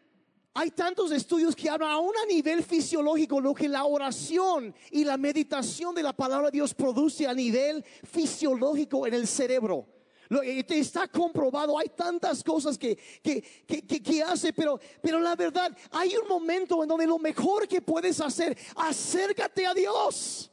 hay 0.53 0.71
tantos 0.73 1.13
estudios 1.13 1.55
que 1.55 1.71
hablan 1.71 1.91
aún 1.91 2.13
a 2.23 2.27
nivel 2.27 2.65
fisiológico 2.65 3.41
lo 3.41 3.55
que 3.55 3.69
la 3.69 3.85
oración 3.85 4.75
y 4.91 5.05
la 5.05 5.17
meditación 5.17 5.95
de 5.95 6.03
la 6.03 6.13
palabra 6.13 6.47
de 6.47 6.59
Dios 6.59 6.75
produce 6.75 7.27
a 7.27 7.35
nivel 7.35 7.85
fisiológico 8.05 9.07
en 9.07 9.15
el 9.15 9.29
cerebro. 9.29 9.87
Lo, 10.29 10.43
eh, 10.43 10.65
está 10.69 11.09
comprobado, 11.09 11.79
hay 11.79 11.89
tantas 11.89 12.43
cosas 12.43 12.79
que, 12.79 12.97
que, 13.23 13.43
que, 13.67 14.03
que, 14.03 14.23
hace, 14.23 14.53
pero, 14.53 14.79
pero 15.03 15.19
la 15.19 15.35
verdad, 15.35 15.77
hay 15.91 16.17
un 16.17 16.29
momento 16.29 16.83
en 16.83 16.89
donde 16.89 17.07
lo 17.07 17.19
mejor 17.19 17.67
que 17.67 17.83
puedes 17.83 18.21
hacer, 18.21 18.57
acércate 18.77 19.67
a 19.67 19.75
Dios. 19.75 20.51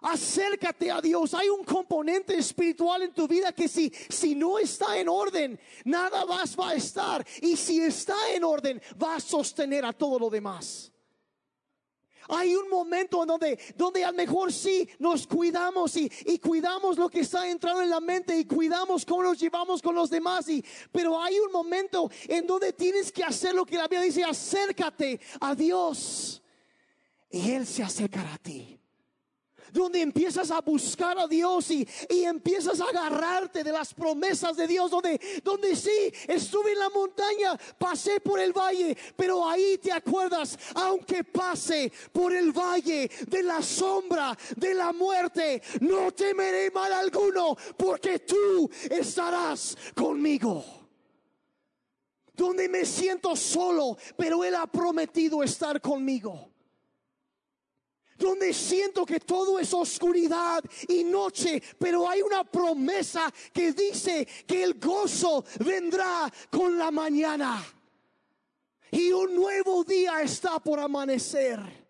Acércate 0.00 0.90
a 0.90 1.00
Dios. 1.00 1.34
Hay 1.34 1.48
un 1.48 1.64
componente 1.64 2.36
espiritual 2.36 3.02
en 3.02 3.12
tu 3.12 3.26
vida 3.26 3.52
que 3.52 3.68
si, 3.68 3.92
si 4.08 4.34
no 4.34 4.58
está 4.58 4.96
en 4.98 5.08
orden, 5.08 5.58
nada 5.84 6.24
más 6.24 6.58
va 6.58 6.70
a 6.70 6.74
estar. 6.74 7.26
Y 7.42 7.56
si 7.56 7.80
está 7.80 8.14
en 8.32 8.44
orden, 8.44 8.80
va 9.02 9.16
a 9.16 9.20
sostener 9.20 9.84
a 9.84 9.92
todo 9.92 10.18
lo 10.18 10.30
demás. 10.30 10.92
Hay 12.30 12.54
un 12.54 12.68
momento 12.68 13.22
en 13.22 13.28
donde, 13.28 13.58
donde 13.74 14.04
a 14.04 14.10
lo 14.10 14.16
mejor 14.16 14.52
sí 14.52 14.86
nos 14.98 15.26
cuidamos 15.26 15.96
y, 15.96 16.12
y, 16.26 16.38
cuidamos 16.38 16.98
lo 16.98 17.08
que 17.08 17.20
está 17.20 17.48
entrando 17.48 17.80
en 17.80 17.88
la 17.88 18.00
mente 18.00 18.38
y 18.38 18.44
cuidamos 18.44 19.06
cómo 19.06 19.22
nos 19.22 19.40
llevamos 19.40 19.80
con 19.80 19.94
los 19.94 20.10
demás. 20.10 20.46
Y, 20.50 20.62
pero 20.92 21.20
hay 21.20 21.38
un 21.38 21.50
momento 21.50 22.10
en 22.28 22.46
donde 22.46 22.74
tienes 22.74 23.10
que 23.10 23.24
hacer 23.24 23.54
lo 23.54 23.64
que 23.64 23.78
la 23.78 23.88
Biblia 23.88 24.02
dice, 24.02 24.24
acércate 24.24 25.18
a 25.40 25.54
Dios 25.54 26.42
y 27.30 27.50
Él 27.50 27.66
se 27.66 27.82
acercará 27.82 28.34
a 28.34 28.38
ti 28.38 28.77
donde 29.72 30.00
empiezas 30.00 30.50
a 30.50 30.60
buscar 30.60 31.18
a 31.18 31.26
Dios 31.26 31.70
y, 31.70 31.86
empiezas 32.08 32.80
a 32.80 32.84
agarrarte 32.84 33.64
de 33.64 33.72
las 33.72 33.94
promesas 33.94 34.56
de 34.56 34.66
Dios, 34.66 34.90
donde, 34.90 35.20
donde 35.42 35.74
sí, 35.74 36.12
estuve 36.26 36.72
en 36.72 36.78
la 36.78 36.90
montaña, 36.90 37.58
pasé 37.78 38.20
por 38.20 38.38
el 38.38 38.52
valle, 38.52 38.96
pero 39.16 39.48
ahí 39.48 39.78
te 39.78 39.92
acuerdas, 39.92 40.58
aunque 40.74 41.24
pase 41.24 41.90
por 42.12 42.34
el 42.34 42.52
valle 42.52 43.10
de 43.26 43.42
la 43.42 43.62
sombra 43.62 44.36
de 44.56 44.74
la 44.74 44.92
muerte, 44.92 45.62
no 45.80 46.12
temeré 46.12 46.70
mal 46.70 46.92
alguno, 46.92 47.56
porque 47.76 48.20
tú 48.20 48.70
estarás 48.90 49.76
conmigo. 49.94 50.64
Donde 52.34 52.68
me 52.68 52.84
siento 52.84 53.34
solo, 53.34 53.96
pero 54.16 54.44
Él 54.44 54.54
ha 54.54 54.66
prometido 54.66 55.42
estar 55.42 55.80
conmigo 55.80 56.47
donde 58.18 58.52
siento 58.52 59.06
que 59.06 59.20
todo 59.20 59.58
es 59.58 59.72
oscuridad 59.72 60.62
y 60.88 61.04
noche, 61.04 61.62
pero 61.78 62.08
hay 62.08 62.20
una 62.20 62.44
promesa 62.44 63.32
que 63.52 63.72
dice 63.72 64.26
que 64.46 64.64
el 64.64 64.74
gozo 64.74 65.44
vendrá 65.60 66.30
con 66.50 66.76
la 66.76 66.90
mañana. 66.90 67.64
Y 68.90 69.12
un 69.12 69.34
nuevo 69.34 69.84
día 69.84 70.22
está 70.22 70.58
por 70.58 70.80
amanecer. 70.80 71.88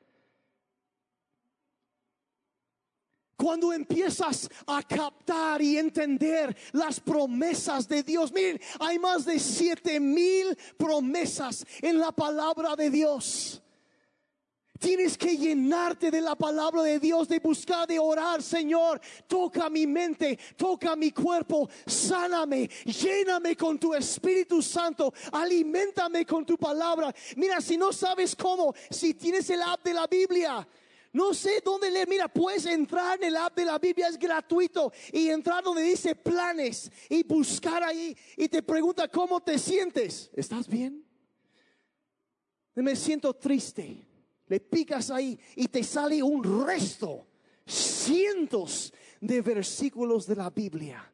Cuando 3.37 3.72
empiezas 3.72 4.51
a 4.66 4.83
captar 4.83 5.62
y 5.62 5.79
entender 5.79 6.57
las 6.72 6.99
promesas 6.99 7.87
de 7.87 8.03
Dios, 8.03 8.33
miren, 8.33 8.61
hay 8.81 8.99
más 8.99 9.24
de 9.24 9.39
siete 9.39 10.01
mil 10.01 10.59
promesas 10.76 11.64
en 11.81 12.01
la 12.01 12.11
palabra 12.11 12.74
de 12.74 12.91
Dios. 12.91 13.62
Tienes 14.79 15.18
que 15.18 15.37
llenarte 15.37 16.11
de 16.11 16.20
la 16.20 16.37
palabra 16.37 16.83
de 16.83 17.01
Dios, 17.01 17.29
de 17.29 17.41
buscar, 17.41 17.87
de 17.89 17.99
orar, 17.99 18.43
Señor. 18.43 19.01
Toca 19.26 19.68
mi 19.68 19.87
mente, 19.87 20.39
toca 20.57 20.95
mi 20.95 21.11
cuerpo, 21.11 21.68
sáname, 21.87 22.68
lléname 22.85 23.57
con 23.57 23.79
tu 23.79 23.93
Espíritu 23.93 24.62
Santo, 24.62 25.12
alimentame 25.33 26.24
con 26.24 26.47
tu 26.47 26.57
palabra. 26.57 27.12
Mira, 27.37 27.61
si 27.61 27.76
no 27.76 27.93
sabes 27.93 28.37
cómo, 28.37 28.72
si 28.89 29.14
tienes 29.14 29.51
el 29.51 29.62
app 29.62 29.83
de 29.83 29.95
la 29.95 30.07
Biblia, 30.07 30.66
no 31.12 31.35
sé 31.35 31.61
dónde 31.64 31.91
leer. 31.91 32.09
Mira, 32.09 32.29
puedes 32.29 32.64
entrar 32.66 33.18
en 33.18 33.24
el 33.24 33.37
app 33.37 33.57
de 33.57 33.64
la 33.64 33.79
Biblia, 33.79 34.09
es 34.09 34.18
gratuito. 34.18 34.93
Y 35.12 35.29
entrar 35.29 35.64
donde 35.64 35.83
dice 35.83 36.14
planes 36.14 36.91
y 37.09 37.24
buscar 37.24 37.83
ahí. 37.83 38.16
Y 38.37 38.49
te 38.49 38.62
pregunta 38.62 39.09
cómo 39.09 39.41
te 39.41 39.59
sientes. 39.59 40.31
¿Estás 40.35 40.68
bien? 40.68 41.05
Me 42.74 42.95
siento 42.95 43.35
triste 43.35 44.07
le 44.49 44.61
picas 44.61 45.11
ahí 45.11 45.38
y 45.57 45.68
te 45.68 45.82
sale 45.82 46.22
un 46.22 46.66
resto, 46.66 47.26
cientos 47.66 48.92
de 49.20 49.40
versículos 49.42 50.26
de 50.26 50.36
la 50.36 50.51
Biblia 50.51 51.12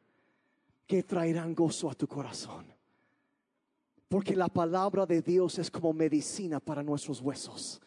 que 0.87 1.03
traerán 1.03 1.53
gozo 1.53 1.89
a 1.89 1.95
tu 1.95 2.07
corazón. 2.07 2.65
Porque 4.07 4.35
la 4.35 4.47
palabra 4.47 5.05
de 5.05 5.21
Dios 5.21 5.59
es 5.59 5.71
como 5.71 5.91
medicina 5.93 6.59
para 6.59 6.83
nuestros 6.83 7.21
huesos 7.21 7.81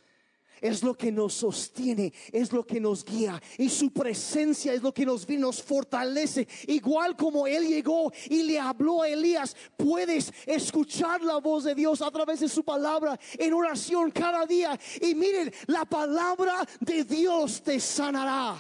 es 0.61 0.83
lo 0.83 0.95
que 0.95 1.13
nos 1.13 1.35
sostiene, 1.35 2.13
es 2.33 2.53
lo 2.53 2.67
que 2.67 2.81
nos 2.81 3.05
guía 3.05 3.41
y 3.57 3.69
su 3.69 3.91
presencia 3.91 4.73
es 4.73 4.83
lo 4.83 4.93
que 4.93 5.07
nos, 5.07 5.29
nos 5.29 5.63
fortalece. 5.63 6.47
Igual 6.67 7.17
como 7.17 7.47
Él 7.47 7.67
llegó 7.67 8.13
y 8.29 8.43
le 8.43 8.59
habló 8.59 9.03
a 9.03 9.09
Elías, 9.09 9.57
puedes 9.77 10.33
escuchar 10.47 11.23
la 11.23 11.39
voz 11.39 11.65
de 11.65 11.75
Dios 11.75 12.03
a 12.03 12.11
través 12.11 12.41
de 12.41 12.49
su 12.49 12.65
palabra 12.65 13.19
en 13.39 13.53
oración 13.53 14.11
cada 14.11 14.47
día. 14.47 14.79
Y 15.01 15.15
miren, 15.15 15.53
la 15.67 15.85
palabra 15.85 16.67
de 16.81 17.05
Dios 17.05 17.63
te 17.63 17.81
sanará. 17.81 18.57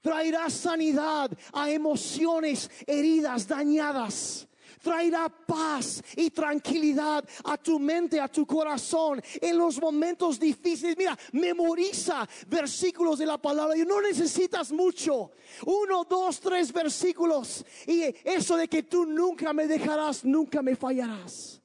Traerá 0.00 0.50
sanidad 0.50 1.30
a 1.52 1.70
emociones 1.70 2.70
heridas, 2.86 3.48
dañadas 3.48 4.46
traerá 4.84 5.28
paz 5.28 6.02
y 6.14 6.30
tranquilidad 6.30 7.26
a 7.44 7.56
tu 7.56 7.80
mente, 7.80 8.20
a 8.20 8.28
tu 8.28 8.46
corazón 8.46 9.20
en 9.40 9.56
los 9.56 9.80
momentos 9.80 10.38
difíciles. 10.38 10.96
Mira, 10.96 11.18
memoriza 11.32 12.28
versículos 12.46 13.18
de 13.18 13.26
la 13.26 13.38
palabra. 13.38 13.76
Y 13.76 13.84
no 13.84 14.00
necesitas 14.00 14.70
mucho. 14.70 15.32
Uno, 15.66 16.04
dos, 16.04 16.38
tres 16.38 16.72
versículos. 16.72 17.64
Y 17.86 18.02
eso 18.22 18.56
de 18.56 18.68
que 18.68 18.82
tú 18.82 19.06
nunca 19.06 19.52
me 19.52 19.66
dejarás, 19.66 20.24
nunca 20.24 20.62
me 20.62 20.76
fallarás. 20.76 21.62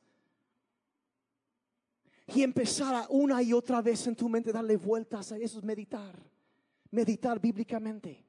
Y 2.34 2.44
empezar 2.44 3.08
una 3.10 3.42
y 3.42 3.54
otra 3.54 3.82
vez 3.82 4.08
en 4.08 4.16
tu 4.16 4.30
mente, 4.30 4.54
darle 4.54 4.78
vueltas 4.78 5.32
a 5.32 5.38
eso, 5.38 5.60
es 5.60 5.66
meditar. 5.66 6.16
Meditar 6.92 7.40
bíblicamente. 7.40 8.29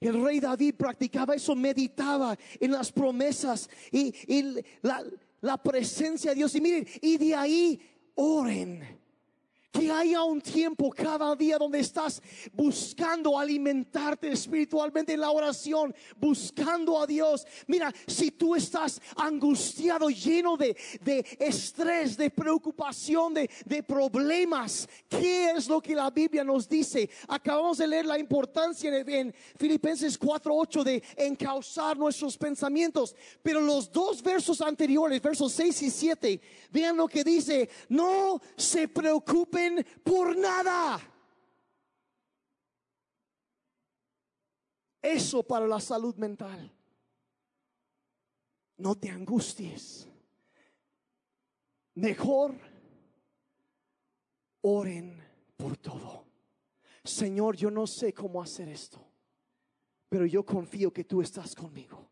El 0.00 0.24
rey 0.24 0.40
David 0.40 0.74
practicaba 0.76 1.34
eso, 1.34 1.54
meditaba 1.54 2.36
en 2.58 2.72
las 2.72 2.90
promesas 2.90 3.68
y, 3.92 4.14
la, 4.80 5.04
la, 5.42 5.62
presencia 5.62 6.30
de 6.30 6.36
Dios. 6.36 6.54
Y 6.54 6.60
miren, 6.62 6.86
y 7.02 7.18
de 7.18 7.34
ahí 7.34 7.80
oren. 8.14 8.99
Que 9.72 9.90
haya 9.90 10.22
un 10.22 10.40
tiempo 10.40 10.90
cada 10.90 11.34
día 11.36 11.56
donde 11.56 11.78
estás 11.78 12.20
buscando 12.52 13.38
alimentarte 13.38 14.30
espiritualmente 14.30 15.12
en 15.12 15.20
la 15.20 15.30
oración, 15.30 15.94
buscando 16.16 17.00
a 17.00 17.06
Dios. 17.06 17.46
Mira, 17.66 17.92
si 18.06 18.32
tú 18.32 18.56
estás 18.56 19.00
angustiado, 19.16 20.10
lleno 20.10 20.56
de, 20.56 20.76
de 21.02 21.24
estrés, 21.38 22.16
de 22.16 22.30
preocupación, 22.30 23.34
de, 23.34 23.50
de, 23.64 23.82
problemas, 23.82 24.88
¿qué 25.08 25.50
es 25.50 25.68
lo 25.68 25.80
que 25.80 25.94
la 25.94 26.10
Biblia 26.10 26.42
nos 26.42 26.68
dice? 26.68 27.08
Acabamos 27.28 27.78
de 27.78 27.86
leer 27.86 28.06
la 28.06 28.18
importancia 28.18 28.90
en 28.96 29.34
Filipenses 29.56 30.18
4:8 30.18 30.82
de 30.82 31.02
encauzar 31.16 31.96
nuestros 31.96 32.36
pensamientos. 32.36 33.14
Pero 33.42 33.60
los 33.60 33.90
dos 33.90 34.22
versos 34.22 34.60
anteriores, 34.60 35.22
versos 35.22 35.52
6 35.52 35.82
y 35.82 35.90
7, 35.90 36.40
vean 36.70 36.96
lo 36.96 37.08
que 37.08 37.24
dice, 37.24 37.68
no 37.88 38.40
se 38.56 38.88
preocupen 39.60 40.02
por 40.02 40.36
nada. 40.36 41.00
Eso 45.02 45.42
para 45.42 45.66
la 45.66 45.80
salud 45.80 46.14
mental. 46.16 46.70
No 48.78 48.94
te 48.96 49.10
angusties. 49.10 50.08
Mejor 51.94 52.54
oren 54.62 55.22
por 55.56 55.76
todo. 55.76 56.26
Señor, 57.04 57.56
yo 57.56 57.70
no 57.70 57.86
sé 57.86 58.12
cómo 58.12 58.42
hacer 58.42 58.68
esto, 58.68 59.00
pero 60.08 60.26
yo 60.26 60.44
confío 60.44 60.92
que 60.92 61.04
tú 61.04 61.22
estás 61.22 61.54
conmigo 61.54 62.09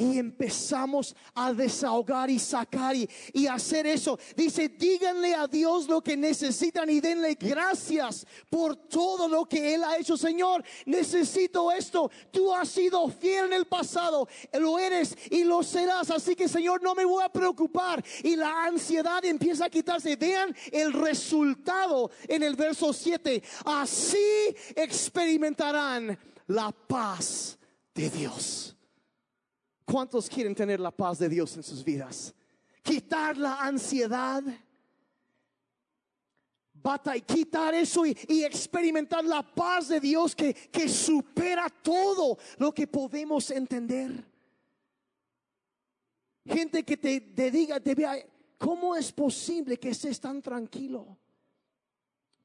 y 0.00 0.18
empezamos 0.18 1.14
a 1.34 1.52
desahogar 1.52 2.30
y 2.30 2.38
sacar 2.38 2.96
y, 2.96 3.46
hacer 3.46 3.86
eso. 3.86 4.18
Dice, 4.34 4.68
díganle 4.68 5.34
a 5.34 5.46
Dios 5.46 5.88
lo 5.88 6.00
que 6.00 6.16
necesitan 6.16 6.88
y 6.88 7.00
denle 7.00 7.34
gracias 7.34 8.26
por 8.48 8.76
todo 8.76 9.28
lo 9.28 9.44
que 9.46 9.74
Él 9.74 9.84
ha 9.84 9.98
hecho. 9.98 10.16
Señor, 10.16 10.64
necesito 10.86 11.70
esto. 11.70 12.10
Tú 12.30 12.54
has 12.54 12.68
sido 12.70 13.08
fiel 13.08 13.46
en 13.46 13.52
el 13.52 13.66
pasado, 13.66 14.26
lo 14.54 14.78
eres 14.78 15.16
y 15.30 15.44
lo 15.44 15.62
serás. 15.62 16.10
Así 16.10 16.34
que 16.34 16.48
Señor, 16.48 16.82
no 16.82 16.94
me 16.94 17.04
voy 17.04 17.22
a 17.22 17.28
preocupar. 17.28 18.02
Y 18.22 18.36
la 18.36 18.64
ansiedad 18.64 19.22
empieza 19.24 19.66
a 19.66 19.70
quitarse. 19.70 20.16
Vean 20.16 20.56
el 20.72 20.94
resultado 20.94 22.10
en 22.26 22.42
el 22.42 22.56
verso 22.56 22.92
7. 22.92 23.42
Así 23.66 24.56
experimentarán 24.74 26.18
la 26.46 26.72
paz 26.72 27.58
de 27.94 28.08
Dios. 28.08 28.76
¿Cuántos 29.90 30.28
quieren 30.28 30.54
tener 30.54 30.78
la 30.78 30.92
paz 30.92 31.18
de 31.18 31.28
Dios 31.28 31.56
en 31.56 31.64
sus 31.64 31.82
vidas? 31.82 32.32
Quitar 32.82 33.36
la 33.36 33.60
ansiedad. 33.60 34.42
y 37.14 37.20
quitar 37.22 37.74
eso 37.74 38.06
y, 38.06 38.16
y, 38.28 38.44
experimentar 38.44 39.24
la 39.24 39.42
paz 39.42 39.88
de 39.88 40.00
Dios 40.00 40.34
que, 40.34 40.54
que 40.54 40.88
supera 40.88 41.68
todo 41.68 42.38
lo 42.58 42.72
que 42.72 42.86
podemos 42.86 43.50
entender. 43.50 44.24
Gente 46.46 46.84
que 46.84 46.96
te, 46.96 47.20
te 47.20 47.50
diga, 47.50 47.80
te 47.80 47.94
vea, 47.94 48.14
¿cómo 48.56 48.96
es 48.96 49.12
posible 49.12 49.78
que 49.78 49.90
estés 49.90 50.20
tan 50.20 50.40
tranquilo? 50.40 51.18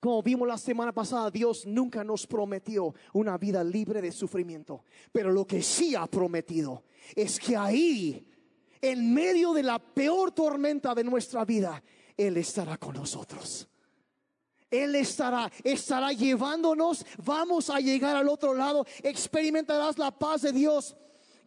Como 0.05 0.21
vimos 0.21 0.47
la 0.47 0.59
semana 0.59 0.91
pasada, 0.91 1.31
Dios 1.31 1.65
nunca 1.65 2.03
nos 2.03 2.27
prometió 2.27 2.93
una 3.13 3.39
vida 3.39 3.63
libre 3.63 4.03
de 4.03 4.11
sufrimiento. 4.11 4.83
Pero 5.11 5.31
lo 5.31 5.47
que 5.47 5.63
sí 5.63 5.95
ha 5.95 6.05
prometido 6.05 6.83
es 7.15 7.39
que 7.39 7.57
ahí, 7.57 8.23
en 8.79 9.11
medio 9.11 9.51
de 9.51 9.63
la 9.63 9.79
peor 9.79 10.31
tormenta 10.31 10.93
de 10.93 11.03
nuestra 11.03 11.43
vida, 11.43 11.81
Él 12.15 12.37
estará 12.37 12.77
con 12.77 12.93
nosotros. 12.93 13.67
Él 14.69 14.93
estará, 14.93 15.51
estará 15.63 16.11
llevándonos, 16.13 17.03
vamos 17.25 17.71
a 17.71 17.79
llegar 17.79 18.15
al 18.15 18.29
otro 18.29 18.53
lado, 18.53 18.85
experimentarás 19.01 19.97
la 19.97 20.11
paz 20.11 20.43
de 20.43 20.51
Dios 20.51 20.95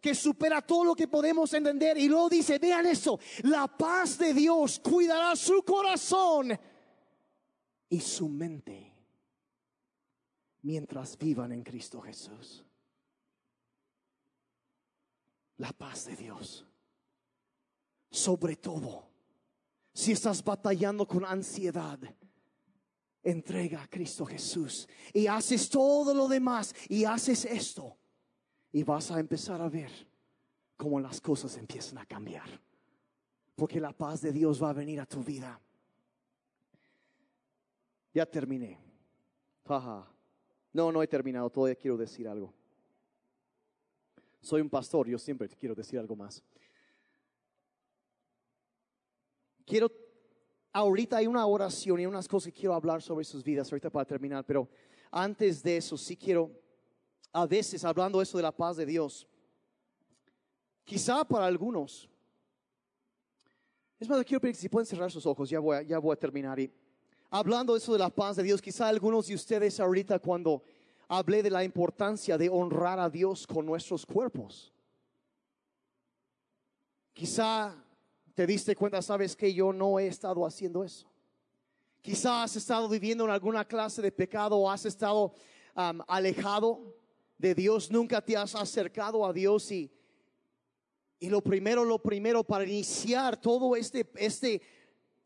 que 0.01 0.13
supera 0.13 0.61
todo 0.61 0.83
lo 0.83 0.95
que 0.95 1.07
podemos 1.07 1.53
entender. 1.53 1.97
Y 1.97 2.09
luego 2.09 2.27
dice, 2.27 2.59
vean 2.59 2.85
eso, 2.87 3.21
la 3.43 3.67
paz 3.67 4.17
de 4.17 4.33
Dios 4.33 4.79
cuidará 4.79 5.37
su 5.37 5.63
corazón 5.63 6.59
y 7.89 7.99
su 7.99 8.29
mente 8.29 8.93
mientras 10.61 11.17
vivan 11.17 11.51
en 11.51 11.63
Cristo 11.63 11.99
Jesús. 12.01 12.63
La 15.57 15.73
paz 15.73 16.05
de 16.05 16.15
Dios. 16.15 16.65
Sobre 18.11 18.55
todo, 18.55 19.09
si 19.93 20.13
estás 20.13 20.43
batallando 20.43 21.07
con 21.07 21.25
ansiedad, 21.25 21.99
entrega 23.23 23.83
a 23.83 23.87
Cristo 23.87 24.25
Jesús 24.25 24.87
y 25.13 25.27
haces 25.27 25.69
todo 25.69 26.13
lo 26.13 26.27
demás 26.27 26.73
y 26.87 27.03
haces 27.03 27.45
esto 27.45 27.97
y 28.71 28.83
vas 28.83 29.11
a 29.11 29.19
empezar 29.19 29.61
a 29.61 29.69
ver 29.69 29.91
cómo 30.77 30.99
las 30.99 31.19
cosas 31.19 31.57
empiezan 31.57 31.97
a 31.97 32.05
cambiar. 32.05 32.61
Porque 33.55 33.79
la 33.79 33.91
paz 33.91 34.21
de 34.21 34.31
Dios 34.31 34.63
va 34.63 34.69
a 34.69 34.73
venir 34.73 35.01
a 35.01 35.05
tu 35.05 35.21
vida. 35.21 35.59
Ya 38.19 38.25
terminé. 38.25 38.77
No, 40.73 40.91
no 40.91 41.01
he 41.01 41.07
terminado, 41.07 41.49
todavía 41.49 41.75
quiero 41.75 41.95
decir 41.95 42.27
algo. 42.27 42.53
Soy 44.41 44.59
un 44.59 44.69
pastor, 44.69 45.07
yo 45.07 45.17
siempre 45.17 45.47
quiero 45.47 45.73
decir 45.73 45.97
algo 45.97 46.17
más. 46.17 46.43
Quiero, 49.65 49.89
ahorita 50.73 51.15
hay 51.15 51.27
una 51.27 51.45
oración 51.45 52.01
y 52.01 52.05
unas 52.05 52.27
cosas 52.27 52.51
que 52.51 52.59
quiero 52.59 52.73
hablar 52.73 53.01
sobre 53.01 53.23
sus 53.23 53.41
vidas, 53.41 53.71
ahorita 53.71 53.89
para 53.89 54.03
terminar, 54.03 54.45
pero 54.45 54.67
antes 55.11 55.63
de 55.63 55.77
eso 55.77 55.95
sí 55.95 56.17
quiero, 56.17 56.51
a 57.31 57.45
veces 57.45 57.85
hablando 57.85 58.21
eso 58.21 58.37
de 58.37 58.43
la 58.43 58.51
paz 58.51 58.75
de 58.75 58.85
Dios, 58.85 59.25
quizá 60.83 61.23
para 61.23 61.45
algunos, 61.45 62.09
es 63.97 64.09
más, 64.09 64.25
quiero 64.25 64.41
pedir 64.41 64.55
que 64.55 64.61
si 64.61 64.67
pueden 64.67 64.85
cerrar 64.85 65.09
sus 65.09 65.25
ojos, 65.25 65.49
ya 65.49 65.61
voy 65.61 65.85
ya 65.85 65.99
voy 65.99 66.11
a 66.11 66.19
terminar 66.19 66.59
y 66.59 66.69
hablando 67.29 67.75
eso 67.75 67.93
de 67.93 67.99
la 67.99 68.09
paz 68.09 68.35
de 68.35 68.43
Dios, 68.43 68.61
quizá 68.61 68.87
algunos 68.87 69.27
de 69.27 69.35
ustedes 69.35 69.79
ahorita 69.79 70.19
cuando 70.19 70.63
hablé 71.07 71.43
de 71.43 71.49
la 71.49 71.63
importancia 71.63 72.37
de 72.37 72.49
honrar 72.49 72.99
a 72.99 73.09
Dios 73.09 73.45
con 73.45 73.65
nuestros 73.65 74.05
cuerpos, 74.05 74.73
quizá 77.13 77.75
te 78.33 78.47
diste 78.47 78.75
cuenta, 78.75 79.01
sabes 79.01 79.35
que 79.35 79.53
yo 79.53 79.73
no 79.73 79.99
he 79.99 80.07
estado 80.07 80.45
haciendo 80.45 80.83
eso. 80.83 81.07
Quizá 82.01 82.43
has 82.43 82.55
estado 82.55 82.87
viviendo 82.87 83.25
en 83.25 83.31
alguna 83.31 83.65
clase 83.65 84.01
de 84.01 84.11
pecado 84.11 84.55
o 84.55 84.71
has 84.71 84.85
estado 84.85 85.33
alejado 86.07 86.95
de 87.37 87.53
Dios, 87.55 87.91
nunca 87.91 88.21
te 88.21 88.37
has 88.37 88.55
acercado 88.55 89.25
a 89.25 89.33
Dios 89.33 89.71
y, 89.71 89.91
y 91.19 91.29
lo 91.29 91.41
primero, 91.41 91.83
lo 91.83 92.01
primero 92.01 92.43
para 92.43 92.65
iniciar 92.65 93.39
todo 93.39 93.75
este, 93.75 94.09
este 94.15 94.61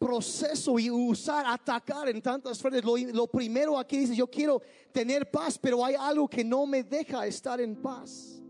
proceso 0.04 0.78
y 0.78 0.92
usar, 0.92 1.46
atacar 1.48 2.10
en 2.10 2.22
tantas 2.22 2.62
frentes. 2.62 2.84
Lo, 3.14 3.28
primero 3.28 3.80
aquí 3.80 4.00
dice, 4.00 4.16
yo 4.16 4.28
quiero 4.28 4.62
tener 4.92 5.32
paz, 5.32 5.58
pero 5.58 5.84
hay 5.84 5.96
algo 5.96 6.28
que 6.28 6.44
no 6.44 6.66
me 6.66 6.84
deja 6.84 7.26
estar 7.26 7.62
en 7.62 7.76
paz. 7.76 8.42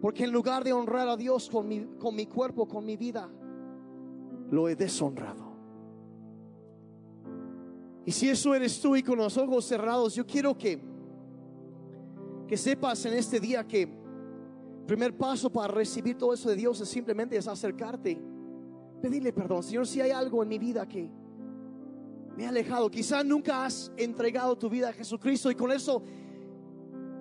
Porque 0.00 0.24
en 0.24 0.32
lugar 0.32 0.64
de 0.64 0.72
honrar 0.72 1.08
a 1.08 1.16
Dios 1.16 1.48
con 1.48 1.68
mi, 1.68 1.84
con 2.00 2.16
mi 2.16 2.26
cuerpo, 2.26 2.66
con 2.66 2.84
mi 2.84 2.96
vida, 2.96 3.30
lo 4.50 4.68
he 4.68 4.74
deshonrado. 4.74 5.52
Y 8.04 8.10
si 8.10 8.28
eso 8.28 8.52
eres 8.56 8.80
tú 8.80 8.96
y 8.96 9.04
con 9.04 9.18
los 9.18 9.36
ojos 9.36 9.64
cerrados, 9.64 10.16
yo 10.16 10.26
quiero 10.26 10.58
que, 10.58 10.82
que 12.48 12.56
sepas 12.56 13.06
en 13.06 13.14
este 13.14 13.38
día 13.38 13.64
que 13.64 13.88
primer 14.88 15.16
paso 15.16 15.48
para 15.48 15.72
recibir 15.72 16.18
todo 16.18 16.34
eso 16.34 16.48
de 16.48 16.56
Dios 16.56 16.80
es 16.80 16.88
simplemente 16.88 17.36
es 17.36 17.46
acercarte 17.46 18.20
pedirle 19.02 19.32
perdón. 19.32 19.62
Señor, 19.62 19.86
si 19.86 20.00
hay 20.00 20.12
algo 20.12 20.42
en 20.42 20.48
mi 20.48 20.58
vida 20.58 20.88
que 20.88 21.10
me 22.36 22.46
ha 22.46 22.48
alejado, 22.48 22.88
quizá 22.90 23.22
nunca 23.24 23.66
has 23.66 23.92
entregado 23.96 24.56
tu 24.56 24.70
vida 24.70 24.90
a 24.90 24.92
Jesucristo 24.92 25.50
y 25.50 25.54
con 25.54 25.72
eso 25.72 26.02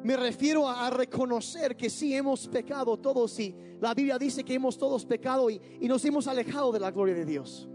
me 0.03 0.15
refiero 0.15 0.69
a, 0.69 0.89
reconocer 0.89 1.75
que 1.75 1.89
sí 1.89 2.13
hemos 2.13 2.47
pecado 2.47 2.97
todos 2.97 3.37
y 3.39 3.55
la 3.79 3.93
Biblia 3.93 4.17
dice 4.17 4.43
que 4.43 4.53
hemos 4.53 4.77
todos 4.77 5.05
pecado 5.05 5.49
y, 5.49 5.59
y 5.79 5.87
nos 5.87 6.05
hemos 6.05 6.27
alejado 6.27 6.71
de 6.71 6.79
la 6.79 6.91
gloria 6.91 7.15
de 7.15 7.25
Dios. 7.25 7.67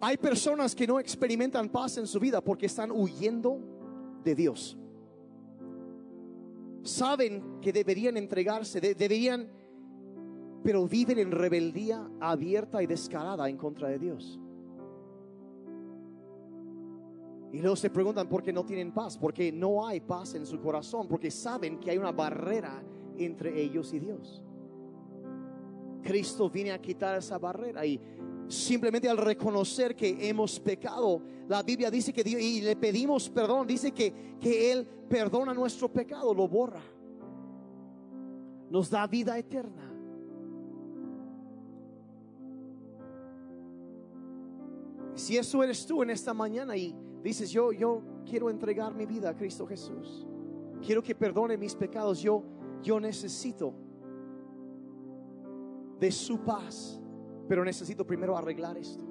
Hay 0.00 0.16
personas 0.16 0.74
que 0.74 0.86
no 0.86 1.00
experimentan 1.00 1.68
paz 1.68 1.98
en 1.98 2.06
su 2.06 2.20
vida 2.20 2.40
porque 2.40 2.66
están 2.66 2.92
huyendo 2.92 3.58
de 4.24 4.34
Dios. 4.34 4.78
Saben 6.84 7.60
que 7.60 7.72
deberían 7.72 8.16
entregarse, 8.16 8.80
deberían 8.80 9.57
pero 10.62 10.86
viven 10.86 11.18
en 11.18 11.30
rebeldía 11.30 12.08
abierta 12.20 12.82
y 12.82 12.86
descarada 12.86 13.48
en 13.48 13.56
contra 13.56 13.88
de 13.88 13.98
Dios. 13.98 14.40
Y 17.52 17.60
luego 17.60 17.76
se 17.76 17.88
preguntan 17.88 18.28
por 18.28 18.42
qué 18.42 18.52
no 18.52 18.64
tienen 18.64 18.92
paz, 18.92 19.16
porque 19.16 19.50
no 19.50 19.86
hay 19.86 20.00
paz 20.00 20.34
en 20.34 20.44
su 20.44 20.60
corazón, 20.60 21.08
porque 21.08 21.30
saben 21.30 21.78
que 21.78 21.90
hay 21.90 21.98
una 21.98 22.12
barrera 22.12 22.82
entre 23.16 23.60
ellos 23.60 23.92
y 23.94 23.98
Dios. 23.98 24.42
Cristo 26.02 26.50
viene 26.50 26.72
a 26.72 26.80
quitar 26.80 27.16
esa 27.18 27.38
barrera 27.38 27.84
y 27.84 28.00
simplemente 28.48 29.08
al 29.08 29.16
reconocer 29.16 29.94
que 29.96 30.28
hemos 30.28 30.60
pecado, 30.60 31.22
la 31.48 31.62
Biblia 31.62 31.90
dice 31.90 32.12
que 32.12 32.22
Dios, 32.22 32.40
y 32.40 32.60
le 32.60 32.76
pedimos 32.76 33.28
perdón, 33.30 33.66
dice 33.66 33.92
que, 33.92 34.36
que 34.40 34.72
Él 34.72 34.86
perdona 35.08 35.54
nuestro 35.54 35.90
pecado, 35.90 36.34
lo 36.34 36.48
borra, 36.48 36.82
nos 38.70 38.90
da 38.90 39.06
vida 39.06 39.38
eterna. 39.38 39.87
Si 45.18 45.36
eso 45.36 45.62
eres 45.64 45.84
tú 45.84 46.02
en 46.02 46.10
esta 46.10 46.32
mañana 46.32 46.76
y 46.76 46.94
dices, 47.24 47.50
yo, 47.50 47.72
yo 47.72 48.02
quiero 48.24 48.50
entregar 48.50 48.94
mi 48.94 49.04
vida 49.04 49.30
a 49.30 49.34
Cristo 49.34 49.66
Jesús. 49.66 50.26
Quiero 50.80 51.02
que 51.02 51.12
perdone 51.14 51.56
mis 51.56 51.74
pecados. 51.74 52.20
Yo, 52.20 52.44
yo 52.82 53.00
necesito 53.00 53.74
de 55.98 56.12
su 56.12 56.38
paz. 56.38 57.00
Pero 57.48 57.64
necesito 57.64 58.06
primero 58.06 58.36
arreglar 58.36 58.76
esto. 58.76 59.04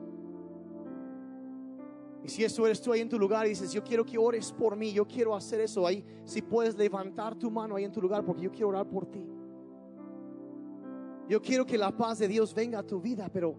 Y 2.24 2.30
si 2.30 2.44
eso 2.44 2.66
eres 2.66 2.82
tú 2.82 2.94
ahí 2.94 3.02
en 3.02 3.10
tu 3.10 3.20
lugar 3.20 3.46
y 3.46 3.50
dices, 3.50 3.74
yo 3.74 3.84
quiero 3.84 4.06
que 4.06 4.18
ores 4.18 4.52
por 4.52 4.76
mí, 4.76 4.94
yo 4.94 5.06
quiero 5.06 5.36
hacer 5.36 5.60
eso 5.60 5.86
ahí, 5.86 6.04
si 6.24 6.42
puedes 6.42 6.78
levantar 6.78 7.36
tu 7.36 7.52
mano 7.52 7.76
ahí 7.76 7.84
en 7.84 7.92
tu 7.92 8.02
lugar 8.02 8.24
porque 8.24 8.44
yo 8.44 8.52
quiero 8.52 8.70
orar 8.70 8.88
por 8.88 9.06
ti. 9.08 9.26
Yo 11.28 11.42
quiero 11.42 11.66
que 11.66 11.78
la 11.78 11.96
paz 11.96 12.20
de 12.20 12.28
Dios 12.28 12.54
venga 12.54 12.80
a 12.80 12.84
tu 12.84 13.02
vida, 13.02 13.30
pero 13.32 13.56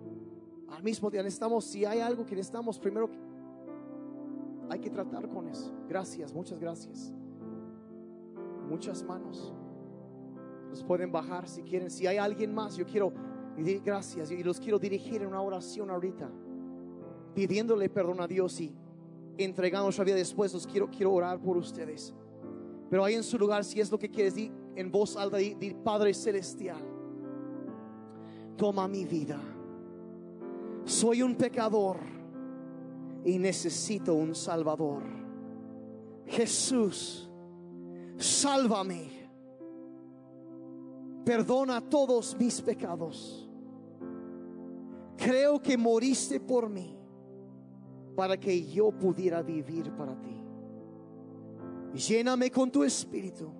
al 0.71 0.83
mismo 0.83 1.11
tiempo 1.11 1.25
necesitamos, 1.25 1.65
si 1.65 1.85
hay 1.85 2.01
algo 2.01 2.25
que 2.25 2.37
necesitamos, 2.37 2.79
primero 2.79 3.09
hay 4.69 4.79
que 4.81 4.91
tratar 4.91 5.29
con 5.29 5.49
eso. 5.49 5.73
Gracias, 5.89 6.33
muchas 6.33 6.61
gracias. 6.61 7.13
Muchas 8.69 9.03
manos. 9.03 9.53
Los 10.69 10.85
pueden 10.85 11.11
bajar 11.11 11.49
si 11.49 11.63
quieren. 11.63 11.91
Si 11.91 12.07
hay 12.07 12.19
alguien 12.19 12.55
más, 12.55 12.77
yo 12.77 12.85
quiero 12.85 13.13
decir 13.57 13.81
gracias 13.83 14.31
y 14.31 14.43
los 14.43 14.61
quiero 14.61 14.79
dirigir 14.79 15.23
en 15.23 15.29
una 15.29 15.41
oración 15.41 15.91
ahorita, 15.91 16.31
pidiéndole 17.35 17.89
perdón 17.89 18.21
a 18.21 18.27
Dios 18.27 18.61
y 18.61 18.75
entregando 19.39 19.87
nuestra 19.87 20.05
vida 20.05 20.17
después. 20.17 20.53
Los 20.53 20.67
quiero, 20.67 20.91
quiero 20.91 21.13
orar 21.13 21.41
por 21.41 21.57
ustedes. 21.57 22.15
Pero 22.91 23.05
ahí 23.05 23.15
en 23.15 23.23
su 23.23 23.39
lugar, 23.39 23.65
si 23.65 23.81
es 23.81 23.91
lo 23.91 23.99
que 23.99 24.11
quieres, 24.11 24.35
di 24.35 24.51
en 24.77 24.91
voz 24.91 25.17
alta, 25.17 25.39
di 25.39 25.75
Padre 25.83 26.13
Celestial, 26.13 26.81
toma 28.57 28.87
mi 28.87 29.05
vida. 29.05 29.41
Soy 30.89 31.21
un 31.21 31.35
pecador 31.35 31.99
y 33.23 33.39
necesito 33.39 34.15
un 34.15 34.35
Salvador. 34.35 35.03
Jesús, 36.25 37.29
sálvame. 38.17 39.11
Perdona 41.27 41.83
todos 41.83 42.35
mis 42.39 42.63
pecados. 42.63 43.51
Creo 45.19 45.61
que 45.61 45.77
moriste 45.77 46.41
por 46.41 46.71
mí 46.71 46.99
para 48.17 48.39
que 48.41 48.65
yo 48.65 48.91
pudiera 48.91 49.43
vivir 49.43 49.93
para 49.93 50.19
ti. 50.19 50.43
Lléname 51.93 52.51
con 52.51 52.71
tu 52.71 52.83
espíritu. 52.83 53.53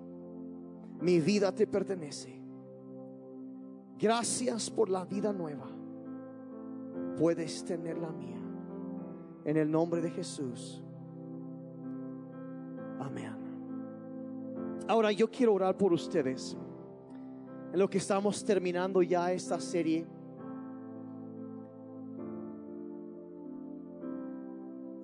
Mi 0.99 1.19
vida 1.19 1.53
te 1.53 1.67
pertenece. 1.67 2.41
Gracias 3.99 4.71
por 4.71 4.89
la 4.89 5.05
vida 5.05 5.31
nueva. 5.31 5.78
Puedes 7.19 7.65
tener 7.65 7.97
la 7.97 8.09
mía. 8.11 8.39
En 9.43 9.57
el 9.57 9.69
nombre 9.69 9.99
de 9.99 10.09
Jesús. 10.09 10.81
Amén. 12.97 13.35
Ahora 14.87 15.11
yo 15.11 15.29
quiero 15.29 15.53
orar 15.53 15.75
por 15.75 15.91
ustedes. 15.91 16.55
En 17.73 17.77
lo 17.77 17.89
que 17.89 17.97
estamos 17.97 18.43
terminando 18.45 19.01
ya 19.01 19.33
esta 19.33 19.59
serie. 19.59 20.07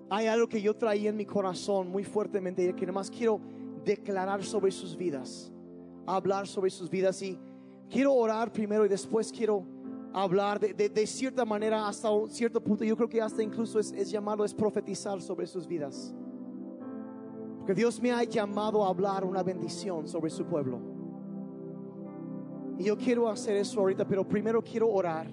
Hay 0.09 0.28
algo 0.28 0.47
que 0.47 0.61
yo 0.61 0.74
traía 0.74 1.09
en 1.09 1.18
mi 1.18 1.26
corazón 1.26 1.89
muy 1.89 2.05
fuertemente 2.05 2.63
y 2.63 2.72
que 2.74 2.89
más 2.93 3.11
quiero 3.11 3.41
declarar 3.84 4.41
sobre 4.41 4.72
sus 4.72 4.95
vidas, 4.95 5.51
hablar 6.07 6.47
sobre 6.47 6.70
sus 6.70 6.89
vidas 6.89 7.22
y 7.22 7.38
quiero 7.89 8.13
orar 8.13 8.53
primero 8.53 8.86
y 8.86 8.88
después 8.88 9.34
quiero 9.34 9.74
hablar 10.24 10.61
de, 10.61 11.07
cierta 11.07 11.43
manera 11.43 11.88
hasta 11.88 12.09
un 12.09 12.30
cierto 12.30 12.61
punto. 12.61 12.86
Yo 12.86 12.95
creo 12.95 13.09
que 13.09 13.22
hasta 13.22 13.43
incluso 13.43 13.80
es, 13.80 13.91
es 13.91 14.09
llamado, 14.09 14.45
es 14.45 14.53
profetizar 14.53 15.22
sobre 15.22 15.45
sus 15.45 15.68
vidas. 15.68 16.16
Porque 17.59 17.74
Dios 17.74 18.01
me 18.01 18.13
ha 18.13 18.24
llamado 18.24 18.86
a 18.86 18.89
hablar 18.89 19.26
una 19.26 19.43
bendición 19.43 20.07
sobre 20.07 20.30
su 20.30 20.45
pueblo. 20.45 20.80
Y 22.78 22.86
yo 22.86 22.97
quiero 22.97 23.28
hacer 23.28 23.57
eso 23.57 23.82
ahorita, 23.82 24.07
pero 24.07 24.26
primero 24.26 24.61
quiero 24.61 24.89
orar 24.89 25.28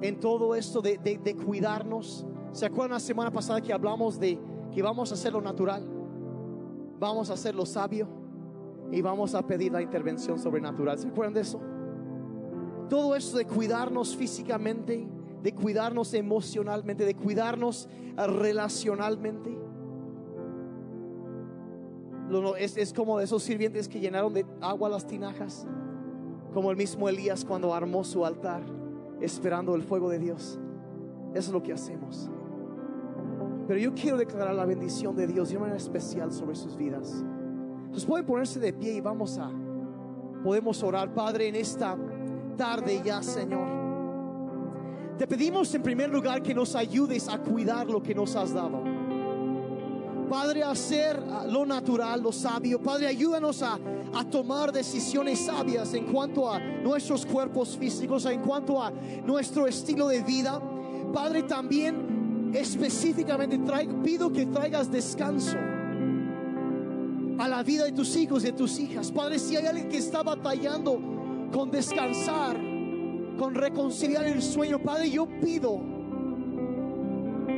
en 0.00 0.18
todo 0.18 0.54
esto 0.54 0.80
de, 0.80 0.96
de, 0.96 1.36
cuidarnos. 1.36 2.26
¿Se 2.52 2.64
acuerdan 2.64 2.92
la 2.92 3.00
semana 3.00 3.30
pasada 3.30 3.60
que 3.60 3.72
hablamos 3.72 4.18
de 4.18 4.38
que 4.72 4.82
vamos 4.82 5.10
a 5.10 5.14
hacer 5.14 5.32
lo 5.32 5.42
natural? 5.42 5.86
Vamos 6.98 7.28
a 7.28 7.34
hacer 7.34 7.54
lo 7.54 7.66
sabio 7.66 8.08
y 8.90 9.02
vamos 9.02 9.34
a 9.34 9.46
pedir 9.46 9.72
la 9.72 9.82
intervención 9.82 10.38
sobrenatural. 10.38 10.98
¿Se 10.98 11.08
acuerdan 11.08 11.34
de 11.34 11.40
eso? 11.40 11.75
Todo 12.88 13.16
eso 13.16 13.36
de 13.36 13.46
cuidarnos 13.46 14.16
físicamente, 14.16 15.06
de 15.42 15.52
cuidarnos 15.52 16.14
emocionalmente, 16.14 17.04
de 17.04 17.14
cuidarnos 17.14 17.88
relacionalmente. 18.16 19.56
Es, 22.58 22.76
es 22.76 22.92
como 22.92 23.18
de 23.18 23.24
esos 23.24 23.42
sirvientes 23.42 23.88
que 23.88 24.00
llenaron 24.00 24.34
de 24.34 24.44
agua 24.60 24.88
las 24.88 25.06
tinajas, 25.06 25.66
como 26.52 26.70
el 26.70 26.76
mismo 26.76 27.08
Elías 27.08 27.44
cuando 27.44 27.72
armó 27.74 28.02
su 28.02 28.24
altar, 28.24 28.62
esperando 29.20 29.74
el 29.74 29.82
fuego 29.82 30.08
de 30.10 30.18
Dios. 30.18 30.58
Eso 31.34 31.48
es 31.48 31.52
lo 31.52 31.62
que 31.62 31.72
hacemos. 31.72 32.30
Pero 33.66 33.80
yo 33.80 33.94
quiero 33.94 34.16
declarar 34.16 34.54
la 34.54 34.64
bendición 34.64 35.16
de 35.16 35.26
Dios 35.26 35.48
de 35.48 35.56
una 35.56 35.66
manera 35.66 35.78
especial 35.78 36.32
sobre 36.32 36.54
sus 36.54 36.76
vidas. 36.76 37.24
Entonces 37.84 38.06
pueden 38.06 38.26
ponerse 38.26 38.60
de 38.60 38.72
pie 38.72 38.94
y 38.94 39.00
vamos 39.00 39.38
a, 39.38 39.50
podemos 40.42 40.82
orar, 40.82 41.12
Padre, 41.12 41.48
en 41.48 41.56
esta 41.56 41.96
tarde 42.56 43.02
ya, 43.04 43.22
Señor. 43.22 43.66
Te 45.18 45.26
pedimos 45.26 45.74
en 45.74 45.82
primer 45.82 46.10
lugar 46.10 46.42
que 46.42 46.54
nos 46.54 46.74
ayudes 46.74 47.28
a 47.28 47.38
cuidar 47.38 47.86
lo 47.86 48.02
que 48.02 48.14
nos 48.14 48.36
has 48.36 48.52
dado. 48.52 48.82
Padre, 50.28 50.62
a 50.62 50.70
hacer 50.70 51.22
lo 51.48 51.64
natural, 51.64 52.20
lo 52.20 52.32
sabio. 52.32 52.80
Padre, 52.82 53.06
ayúdanos 53.06 53.62
a, 53.62 53.78
a, 54.12 54.24
tomar 54.24 54.72
decisiones 54.72 55.38
sabias 55.46 55.94
en 55.94 56.06
cuanto 56.06 56.50
a 56.50 56.58
nuestros 56.58 57.24
cuerpos 57.24 57.76
físicos, 57.78 58.26
en 58.26 58.42
cuanto 58.42 58.82
a 58.82 58.90
nuestro 59.24 59.66
estilo 59.66 60.08
de 60.08 60.22
vida. 60.22 60.60
Padre, 61.12 61.44
también 61.44 62.50
específicamente 62.52 63.58
pido 64.02 64.32
que 64.32 64.46
traigas 64.46 64.90
descanso 64.90 65.56
a 67.38 67.48
la 67.48 67.62
vida 67.62 67.84
de 67.84 67.92
tus 67.92 68.16
hijos 68.16 68.42
y 68.42 68.46
de 68.46 68.52
tus 68.52 68.78
hijas. 68.78 69.10
Padre, 69.10 69.38
si 69.38 69.56
hay 69.56 69.66
alguien 69.66 69.88
que 69.88 69.98
está 69.98 70.22
batallando 70.22 70.98
con 71.52 71.70
descansar, 71.70 72.56
con 73.38 73.54
reconciliar 73.54 74.26
el 74.26 74.42
sueño. 74.42 74.78
Padre, 74.78 75.10
yo 75.10 75.26
pido 75.26 75.80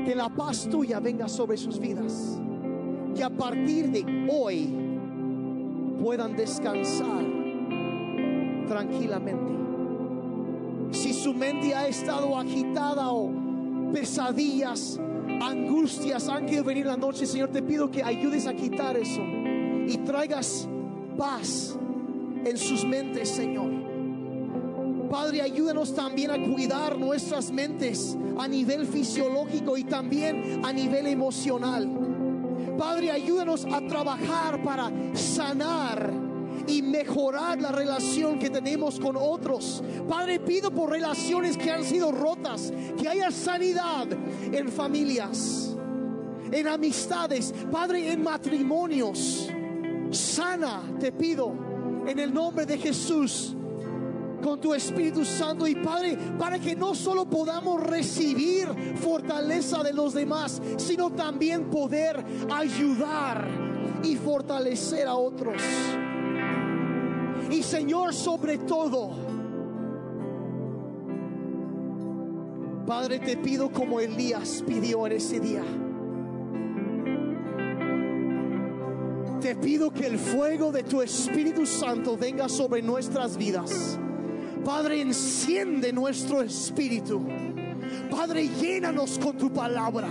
que 0.05 0.15
la 0.15 0.29
paz 0.29 0.69
tuya 0.71 1.01
venga 1.01 1.29
sobre 1.29 1.57
sus 1.57 1.79
vidas. 1.79 2.39
Que 3.15 3.25
a 3.25 3.31
partir 3.31 3.91
de 3.91 4.29
hoy 4.31 4.73
puedan 6.01 6.37
descansar 6.37 7.25
tranquilamente. 8.67 9.53
Si 10.93 11.13
su 11.13 11.35
mente 11.35 11.75
ha 11.75 11.87
estado 11.87 12.39
agitada 12.39 13.11
o 13.11 13.31
pesadillas, 13.93 14.99
angustias 15.43 16.29
han 16.29 16.47
querido 16.47 16.65
venir 16.65 16.87
la 16.87 16.97
noche, 16.97 17.27
Señor, 17.27 17.51
te 17.51 17.63
pido 17.63 17.91
que 17.91 18.03
ayudes 18.03 18.47
a 18.47 18.55
quitar 18.55 18.97
eso 18.97 19.21
y 19.87 19.99
traigas 20.05 20.69
paz 21.17 21.79
en 22.49 22.57
sus 22.57 22.85
mentes, 22.85 23.29
Señor. 23.29 23.71
Padre, 25.11 25.41
ayúdanos 25.41 25.95
también 25.95 26.31
a 26.31 26.53
cuidar 26.53 26.99
nuestras 26.99 27.51
mentes 27.51 28.17
a 28.39 28.47
nivel 28.47 28.87
fisiológico 28.87 29.77
y 29.77 29.85
también 29.85 30.65
a 30.65 30.73
nivel 30.73 31.07
emocional. 31.07 31.89
Padre, 32.79 33.11
ayúdanos 33.11 33.65
a 33.65 33.81
trabajar 33.87 34.63
para 34.63 34.91
sanar 35.15 36.13
y 36.67 36.83
mejorar 36.83 37.61
la 37.61 37.73
relación 37.73 38.39
que 38.39 38.51
tenemos 38.51 39.01
con 39.01 39.17
otros. 39.17 39.83
Padre, 40.09 40.41
pido 40.41 40.71
por 40.71 40.91
relaciones 40.91 41.57
que 41.57 41.71
han 41.71 41.85
sido 41.85 42.13
rotas, 42.13 42.73
que 43.01 43.09
haya 43.09 43.31
sanidad 43.31 44.07
en 44.53 44.69
familias, 44.69 45.75
en 46.53 46.69
amistades, 46.69 47.55
Padre, 47.73 48.13
en 48.13 48.23
matrimonios. 48.23 49.49
Sana, 50.11 50.83
te 51.01 51.13
pido, 51.13 51.68
en 52.09 52.19
el 52.19 52.33
nombre 52.33 52.65
de 52.65 52.79
Jesús 52.79 53.55
con 54.43 54.61
tu 54.61 54.73
Espíritu 54.73 55.25
Santo 55.25 55.67
y 55.67 55.75
Padre, 55.75 56.17
para 56.39 56.59
que 56.59 56.75
no 56.75 56.95
solo 56.95 57.29
podamos 57.29 57.83
recibir 57.83 58.69
fortaleza 58.97 59.83
de 59.83 59.93
los 59.93 60.15
demás, 60.15 60.63
sino 60.77 61.11
también 61.11 61.69
poder 61.71 62.25
ayudar 62.51 63.47
y 64.03 64.17
fortalecer 64.17 65.07
a 65.07 65.17
otros. 65.17 65.61
Y 67.51 67.63
Señor, 67.63 68.15
sobre 68.15 68.59
todo, 68.59 69.11
Padre, 72.87 73.19
te 73.19 73.37
pido 73.37 73.71
como 73.71 74.01
Elías 74.01 74.63
pidió 74.67 75.07
en 75.07 75.13
ese 75.13 75.41
día. 75.41 75.65
Te 79.41 79.55
pido 79.55 79.91
que 79.91 80.07
el 80.07 80.19
fuego 80.19 80.73
de 80.73 80.83
tu 80.83 81.01
Espíritu 81.01 81.65
Santo 81.65 82.17
venga 82.17 82.49
sobre 82.49 82.83
nuestras 82.83 83.37
vidas 83.37 83.99
Padre, 84.65 85.01
enciende 85.01 85.93
nuestro 85.95 86.43
espíritu. 86.43 87.27
Padre, 88.11 88.49
llénanos 88.49 89.19
con 89.19 89.37
tu 89.37 89.51
palabra. 89.51 90.09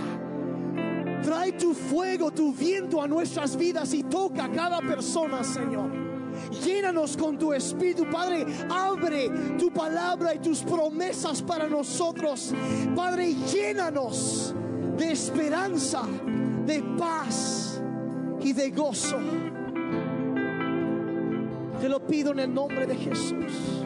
Trae 1.22 1.52
tu 1.52 1.74
fuego, 1.74 2.32
tu 2.32 2.52
viento 2.52 3.00
a 3.00 3.06
nuestras 3.06 3.56
vidas 3.56 3.92
y 3.94 4.02
toca 4.02 4.46
a 4.46 4.50
cada 4.50 4.80
persona, 4.80 5.44
Señor. 5.44 5.92
Llénanos 6.64 7.16
con 7.16 7.38
tu 7.38 7.52
espíritu, 7.52 8.04
Padre. 8.10 8.46
Abre 8.68 9.30
tu 9.58 9.70
palabra 9.70 10.34
y 10.34 10.38
tus 10.38 10.62
promesas 10.62 11.40
para 11.40 11.68
nosotros. 11.68 12.52
Padre, 12.96 13.34
llénanos 13.52 14.54
de 14.96 15.12
esperanza, 15.12 16.02
de 16.66 16.82
paz 16.98 17.67
y 18.40 18.52
de 18.52 18.70
gozo. 18.70 19.18
Te 21.80 21.88
lo 21.88 22.00
pido 22.00 22.32
en 22.32 22.40
el 22.40 22.52
nombre 22.52 22.86
de 22.86 22.96
Jesús. 22.96 23.84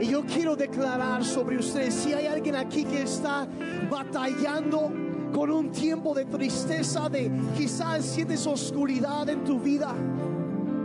Y 0.00 0.06
yo 0.06 0.22
quiero 0.22 0.56
declarar 0.56 1.24
sobre 1.24 1.58
ustedes, 1.58 1.94
si 1.94 2.14
hay 2.14 2.26
alguien 2.26 2.56
aquí 2.56 2.84
que 2.84 3.02
está 3.02 3.46
batallando 3.90 4.90
con 5.32 5.50
un 5.50 5.70
tiempo 5.70 6.14
de 6.14 6.24
tristeza, 6.24 7.08
de 7.08 7.30
quizás 7.56 8.04
sientes 8.04 8.46
oscuridad 8.46 9.28
en 9.28 9.44
tu 9.44 9.60
vida, 9.60 9.94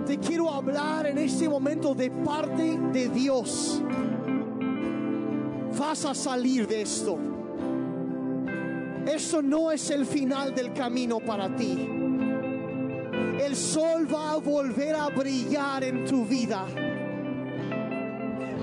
te 0.05 0.19
quiero 0.19 0.51
hablar 0.51 1.07
en 1.07 1.17
este 1.17 1.49
momento 1.49 1.95
de 1.95 2.11
parte 2.11 2.77
de 2.77 3.09
Dios. 3.09 3.81
Vas 5.79 6.05
a 6.05 6.13
salir 6.13 6.67
de 6.67 6.81
esto. 6.81 7.17
Eso 9.05 9.41
no 9.41 9.71
es 9.71 9.89
el 9.91 10.05
final 10.05 10.53
del 10.55 10.73
camino 10.73 11.19
para 11.19 11.55
ti. 11.55 11.87
El 13.39 13.55
sol 13.55 14.07
va 14.11 14.31
a 14.31 14.37
volver 14.37 14.95
a 14.95 15.09
brillar 15.09 15.83
en 15.83 16.05
tu 16.05 16.25
vida. 16.25 16.65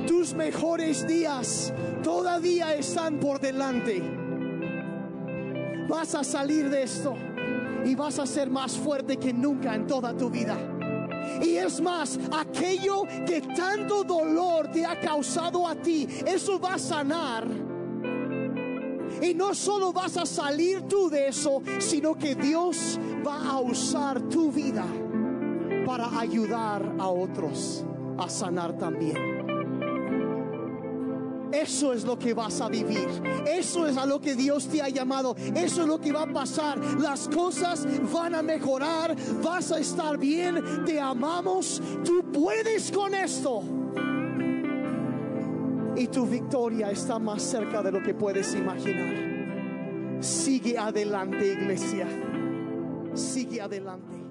Tus 0.07 0.35
mejores 0.35 1.07
días 1.07 1.73
todavía 2.03 2.75
están 2.75 3.21
por 3.21 3.39
delante. 3.39 4.03
Vas 5.89 6.15
a 6.15 6.25
salir 6.25 6.69
de 6.71 6.83
esto 6.83 7.15
y 7.85 7.95
vas 7.95 8.19
a 8.19 8.27
ser 8.27 8.51
más 8.51 8.77
fuerte 8.77 9.17
que 9.17 9.33
nunca 9.33 9.75
en 9.75 9.87
toda 9.87 10.17
tu 10.17 10.29
vida. 10.31 10.57
Y 11.41 11.57
es 11.57 11.81
más, 11.81 12.19
aquello 12.33 13.05
que 13.27 13.41
tanto 13.41 14.03
dolor 14.03 14.69
te 14.73 14.85
ha 14.85 14.99
causado 14.99 15.67
a 15.67 15.75
ti, 15.75 16.09
eso 16.27 16.59
va 16.59 16.75
a 16.75 16.79
sanar. 16.79 17.72
Y 19.23 19.35
no 19.35 19.55
solo 19.55 19.93
vas 19.93 20.17
a 20.17 20.27
salir 20.27 20.83
tú 20.83 21.09
de 21.09 21.29
eso, 21.29 21.63
sino 21.79 22.19
que 22.19 22.35
Dios 22.35 22.99
va 23.25 23.51
a 23.51 23.61
usar 23.61 24.21
tu 24.23 24.51
vida 24.51 24.85
para 25.87 26.19
ayudar 26.19 26.97
a 26.99 27.07
otros 27.07 27.85
a 28.19 28.29
sanar 28.29 28.77
también. 28.77 29.17
Eso 31.53 31.93
es 31.93 32.05
lo 32.05 32.19
que 32.19 32.35
vas 32.35 32.61
a 32.61 32.69
vivir. 32.69 33.09
Eso 33.47 33.87
es 33.87 33.97
a 33.97 34.07
lo 34.07 34.21
que 34.21 34.35
Dios 34.35 34.67
te 34.67 34.83
ha 34.83 34.89
llamado. 34.89 35.37
Eso 35.55 35.83
es 35.83 35.87
lo 35.87 36.01
que 36.01 36.11
va 36.11 36.23
a 36.23 36.33
pasar. 36.33 36.79
Las 36.99 37.29
cosas 37.29 37.87
van 38.11 38.35
a 38.35 38.43
mejorar. 38.43 39.15
Vas 39.43 39.71
a 39.71 39.79
estar 39.79 40.19
bien. 40.19 40.85
Te 40.85 40.99
amamos. 40.99 41.81
Tú 42.05 42.25
puedes 42.33 42.91
con 42.91 43.15
esto. 43.15 43.63
Y 46.03 46.09
tu 46.09 46.27
victoria 46.27 46.91
está 46.91 47.21
más 47.21 47.41
cerca 47.41 47.81
de 47.81 47.93
lo 47.93 48.03
que 48.03 48.13
puedes 48.13 48.57
imaginar. 48.57 49.15
Sigue 50.19 50.77
adelante, 50.77 51.53
iglesia. 51.53 52.09
Sigue 53.15 53.61
adelante. 53.61 54.22